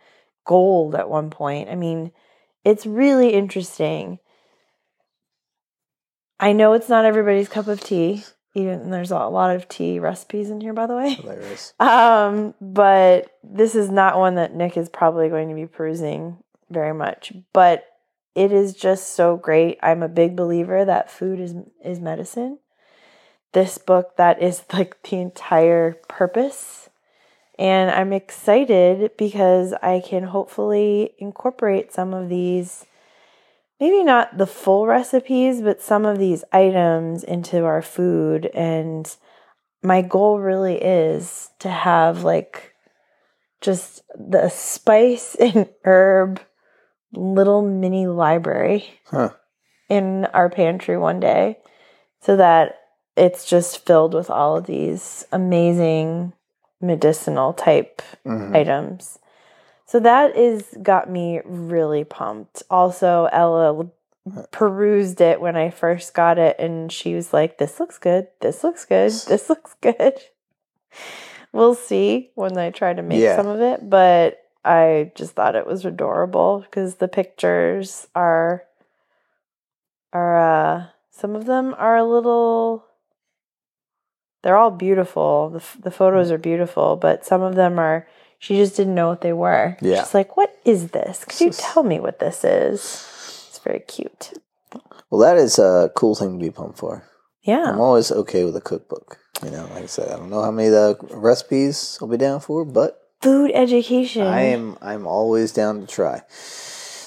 gold 0.46 0.94
at 0.94 1.10
one 1.10 1.30
point. 1.30 1.70
I 1.70 1.76
mean, 1.76 2.12
it's 2.66 2.86
really 2.86 3.30
interesting. 3.30 4.20
I 6.38 6.52
know 6.52 6.74
it's 6.74 6.90
not 6.90 7.06
everybody's 7.06 7.48
cup 7.48 7.68
of 7.68 7.80
tea. 7.80 8.26
Even 8.54 8.92
there's 8.92 9.12
a 9.12 9.20
lot 9.28 9.56
of 9.56 9.70
tea 9.70 10.00
recipes 10.00 10.50
in 10.50 10.60
here, 10.60 10.74
by 10.74 10.88
the 10.88 10.96
way. 10.96 11.14
Hilarious. 11.14 11.74
Um, 11.80 12.54
but 12.60 13.38
this 13.44 13.76
is 13.76 13.90
not 13.90 14.18
one 14.18 14.36
that 14.36 14.54
Nick 14.54 14.76
is 14.76 14.90
probably 14.90 15.30
going 15.30 15.50
to 15.50 15.56
be 15.56 15.68
perusing 15.68 16.38
very 16.70 16.94
much. 16.94 17.34
But 17.54 17.86
it 18.36 18.52
is 18.52 18.74
just 18.74 19.16
so 19.16 19.38
great. 19.38 19.80
I'm 19.82 20.04
a 20.04 20.10
big 20.10 20.36
believer 20.36 20.84
that 20.84 21.12
food 21.12 21.40
is 21.40 21.56
is 21.84 22.00
medicine. 22.00 22.60
This 23.54 23.78
book 23.78 24.18
that 24.18 24.42
is 24.42 24.64
like 24.74 25.02
the 25.04 25.18
entire 25.18 25.94
purpose 26.08 26.90
and 27.62 27.92
I'm 27.92 28.12
excited 28.12 29.12
because 29.18 29.74
I 29.84 30.02
can 30.04 30.24
hopefully 30.24 31.14
incorporate 31.20 31.94
some 31.94 32.12
of 32.12 32.28
these 32.28 32.88
maybe 33.82 34.04
not 34.04 34.38
the 34.38 34.46
full 34.48 34.86
recipes, 34.86 35.60
but 35.62 35.82
some 35.82 36.06
of 36.06 36.20
these 36.20 36.44
items 36.54 37.24
into 37.24 37.66
our 37.66 37.82
food. 37.82 38.46
And 38.54 39.14
my 39.82 40.04
goal 40.04 40.40
really 40.40 40.76
is 40.82 41.50
to 41.60 41.70
have 41.70 42.24
like 42.24 42.76
just 43.60 44.04
the 44.16 44.50
spice 44.50 45.36
and 45.40 45.68
herb 45.84 46.40
little 47.12 47.62
mini 47.62 48.08
library 48.08 48.86
Huh. 49.08 49.32
in 49.90 50.26
our 50.28 50.50
pantry 50.50 50.98
one 50.98 51.20
day 51.20 51.58
so 52.22 52.38
that 52.38 52.78
it's 53.18 53.44
just 53.46 53.86
filled 53.86 54.14
with 54.14 54.30
all 54.30 54.56
of 54.58 54.68
these 54.68 55.26
amazing 55.32 56.32
medicinal 56.80 57.52
type 57.54 58.02
Mhm. 58.26 58.56
items. 58.56 59.20
So 59.92 60.00
that 60.00 60.38
is 60.38 60.64
got 60.82 61.10
me 61.10 61.42
really 61.44 62.06
pumped. 62.06 62.64
Also, 62.70 63.28
Ella 63.30 63.88
perused 64.52 65.20
it 65.20 65.42
when 65.42 65.58
I 65.58 65.70
first 65.70 66.14
got 66.14 66.38
it 66.38 66.56
and 66.60 66.90
she 66.90 67.14
was 67.14 67.34
like, 67.34 67.58
This 67.58 67.78
looks 67.78 67.98
good. 67.98 68.30
This 68.40 68.64
looks 68.64 68.86
good. 68.86 69.12
This 69.12 69.50
looks 69.50 69.76
good. 69.82 70.14
We'll 71.52 71.76
see 71.76 72.32
when 72.36 72.58
I 72.58 72.70
try 72.70 72.94
to 72.94 73.02
make 73.02 73.20
Yeah. 73.20 73.36
some 73.36 73.48
of 73.48 73.60
it, 73.60 73.90
but 73.90 74.40
I 74.64 75.12
just 75.14 75.34
thought 75.34 75.58
it 75.58 75.68
was 75.68 75.84
adorable 75.84 76.62
because 76.62 76.96
the 76.96 77.10
pictures 77.10 78.08
are 78.16 78.64
are 80.14 80.38
uh 80.38 80.86
some 81.10 81.36
of 81.36 81.46
them 81.48 81.76
are 81.78 81.98
a 81.98 82.06
little 82.06 82.86
they're 84.42 84.56
all 84.56 84.72
beautiful. 84.72 85.50
The 85.50 85.58
f- 85.60 85.78
the 85.82 85.92
photos 85.92 86.32
are 86.32 86.38
beautiful, 86.38 86.96
but 86.96 87.26
some 87.26 87.42
of 87.42 87.56
them 87.56 87.78
are 87.78 88.08
she 88.42 88.58
just 88.58 88.76
didn't 88.76 88.96
know 88.96 89.08
what 89.08 89.22
they 89.22 89.34
were. 89.34 89.78
Yeah. 89.82 90.04
She's 90.04 90.16
like, 90.16 90.36
"What 90.36 90.52
is 90.66 90.90
this? 90.90 91.24
Could 91.24 91.40
you 91.40 91.52
tell 91.52 91.84
me 91.84 92.00
what 92.00 92.18
this 92.18 92.44
is?" 92.44 92.82
It's 93.48 93.60
very 93.64 93.82
cute. 93.82 94.34
Well, 95.12 95.22
that 95.22 95.38
is 95.38 95.60
a 95.60 95.92
cool 95.96 96.16
thing 96.16 96.40
to 96.40 96.44
be 96.44 96.50
pumped 96.50 96.80
for. 96.80 97.04
Yeah. 97.44 97.70
I'm 97.70 97.80
always 97.80 98.12
okay 98.12 98.44
with 98.44 98.56
a 98.56 98.62
cookbook. 98.62 99.20
You 99.44 99.52
know, 99.52 99.70
like 99.74 99.84
I 99.84 99.86
said, 99.86 100.10
I 100.10 100.18
don't 100.18 100.32
know 100.32 100.42
how 100.42 100.52
many 100.52 100.70
of 100.70 100.74
the 100.74 100.98
recipes 101.16 102.00
I'll 102.02 102.08
be 102.08 102.18
down 102.18 102.40
for, 102.40 102.66
but 102.66 102.98
Food 103.22 103.52
education. 103.54 104.26
I 104.26 104.42
am 104.42 104.78
I'm 104.82 105.06
always 105.06 105.52
down 105.52 105.82
to 105.82 105.88
try. 105.88 106.24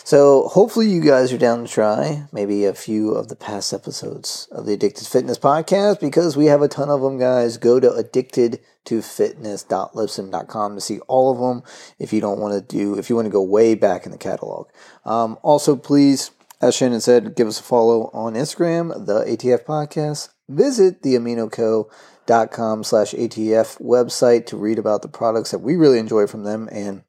So 0.06 0.48
hopefully 0.48 0.90
you 0.90 1.00
guys 1.00 1.32
are 1.32 1.38
down 1.38 1.64
to 1.64 1.70
try 1.70 2.24
maybe 2.30 2.66
a 2.66 2.74
few 2.74 3.12
of 3.12 3.28
the 3.28 3.36
past 3.36 3.72
episodes 3.72 4.46
of 4.52 4.66
the 4.66 4.74
Addicted 4.74 5.06
Fitness 5.06 5.38
podcast 5.38 5.98
because 5.98 6.36
we 6.36 6.44
have 6.44 6.60
a 6.60 6.68
ton 6.68 6.90
of 6.90 7.00
them, 7.00 7.18
guys. 7.18 7.56
Go 7.56 7.80
to 7.80 7.88
addictedtofitness.libsyn.com 7.88 10.74
to 10.74 10.80
see 10.82 10.98
all 11.08 11.32
of 11.32 11.38
them. 11.38 11.62
If 11.98 12.12
you 12.12 12.20
don't 12.20 12.38
want 12.38 12.52
to 12.52 12.60
do, 12.60 12.98
if 12.98 13.08
you 13.08 13.16
want 13.16 13.24
to 13.24 13.32
go 13.32 13.40
way 13.40 13.74
back 13.74 14.04
in 14.04 14.12
the 14.12 14.18
catalog. 14.18 14.68
Um, 15.06 15.38
also, 15.40 15.74
please, 15.74 16.32
as 16.60 16.74
Shannon 16.74 17.00
said, 17.00 17.34
give 17.34 17.48
us 17.48 17.60
a 17.60 17.62
follow 17.62 18.10
on 18.12 18.34
Instagram, 18.34 19.06
the 19.06 19.24
ATF 19.24 19.64
podcast. 19.64 20.28
Visit 20.50 21.00
the 21.00 21.14
aminoco.com 21.14 22.84
slash 22.84 23.14
ATF 23.14 23.80
website 23.80 24.44
to 24.44 24.58
read 24.58 24.78
about 24.78 25.00
the 25.00 25.08
products 25.08 25.52
that 25.52 25.60
we 25.60 25.76
really 25.76 25.98
enjoy 25.98 26.26
from 26.26 26.44
them 26.44 26.68
and 26.70 27.03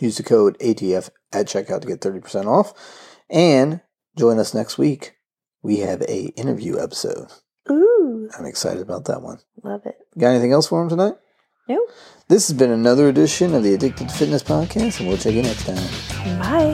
use 0.00 0.16
the 0.16 0.22
code 0.22 0.56
ATF 0.58 1.10
at 1.32 1.46
checkout 1.46 1.80
to 1.82 1.88
get 1.88 2.00
30% 2.00 2.46
off. 2.46 2.72
And 3.30 3.80
join 4.16 4.38
us 4.38 4.54
next 4.54 4.78
week. 4.78 5.16
We 5.62 5.78
have 5.78 6.00
a 6.02 6.26
interview 6.36 6.78
episode. 6.78 7.26
Ooh, 7.70 8.28
I'm 8.38 8.46
excited 8.46 8.80
about 8.82 9.04
that 9.06 9.22
one. 9.22 9.38
love 9.62 9.84
it. 9.84 9.96
Got 10.16 10.28
anything 10.30 10.52
else 10.52 10.68
for 10.68 10.80
him 10.82 10.88
tonight? 10.88 11.14
No. 11.68 11.84
This 12.28 12.48
has 12.48 12.56
been 12.56 12.70
another 12.70 13.08
edition 13.08 13.54
of 13.54 13.62
the 13.62 13.74
Addicted 13.74 14.08
to 14.08 14.14
Fitness 14.14 14.42
podcast, 14.42 15.00
and 15.00 15.08
we'll 15.08 15.18
check 15.18 15.34
you 15.34 15.42
next 15.42 15.66
time. 15.66 15.76
Bye. 16.38 16.72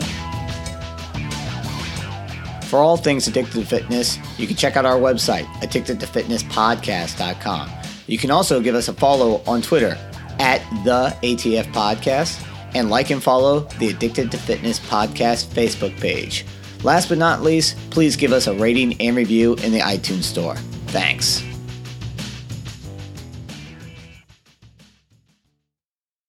For 2.69 2.79
all 2.79 2.97
things 2.97 3.27
Addicted 3.27 3.55
to 3.55 3.65
Fitness, 3.65 4.19
you 4.39 4.47
can 4.47 4.55
check 4.57 4.77
out 4.77 4.85
our 4.85 4.99
website, 4.99 5.47
addictedtofitnesspodcast.com. 5.63 7.71
You 8.07 8.19
can 8.19 8.31
also 8.31 8.61
give 8.61 8.75
us 8.75 8.89
a 8.89 8.93
follow 8.93 9.43
on 9.47 9.63
Twitter 9.63 9.97
at 10.39 10.61
the 10.85 11.17
ATF 11.23 11.65
Podcast 11.73 12.39
and 12.75 12.91
like 12.91 13.11
and 13.11 13.23
follow 13.23 13.61
the 13.79 13.89
Addicted 13.89 14.31
to 14.33 14.39
Fitness 14.39 14.79
Podcast 14.81 15.47
Facebook 15.47 15.99
page. 16.01 16.45
Last 16.83 17.09
but 17.09 17.19
not 17.19 17.43
least, 17.43 17.77
please 17.91 18.17
give 18.17 18.33
us 18.33 18.47
a 18.47 18.55
rating 18.55 19.01
and 19.01 19.17
review 19.17 19.55
in 19.57 19.73
the 19.73 19.81
iTunes 19.81 20.25
Store. 20.25 20.57
Thanks. 20.89 21.43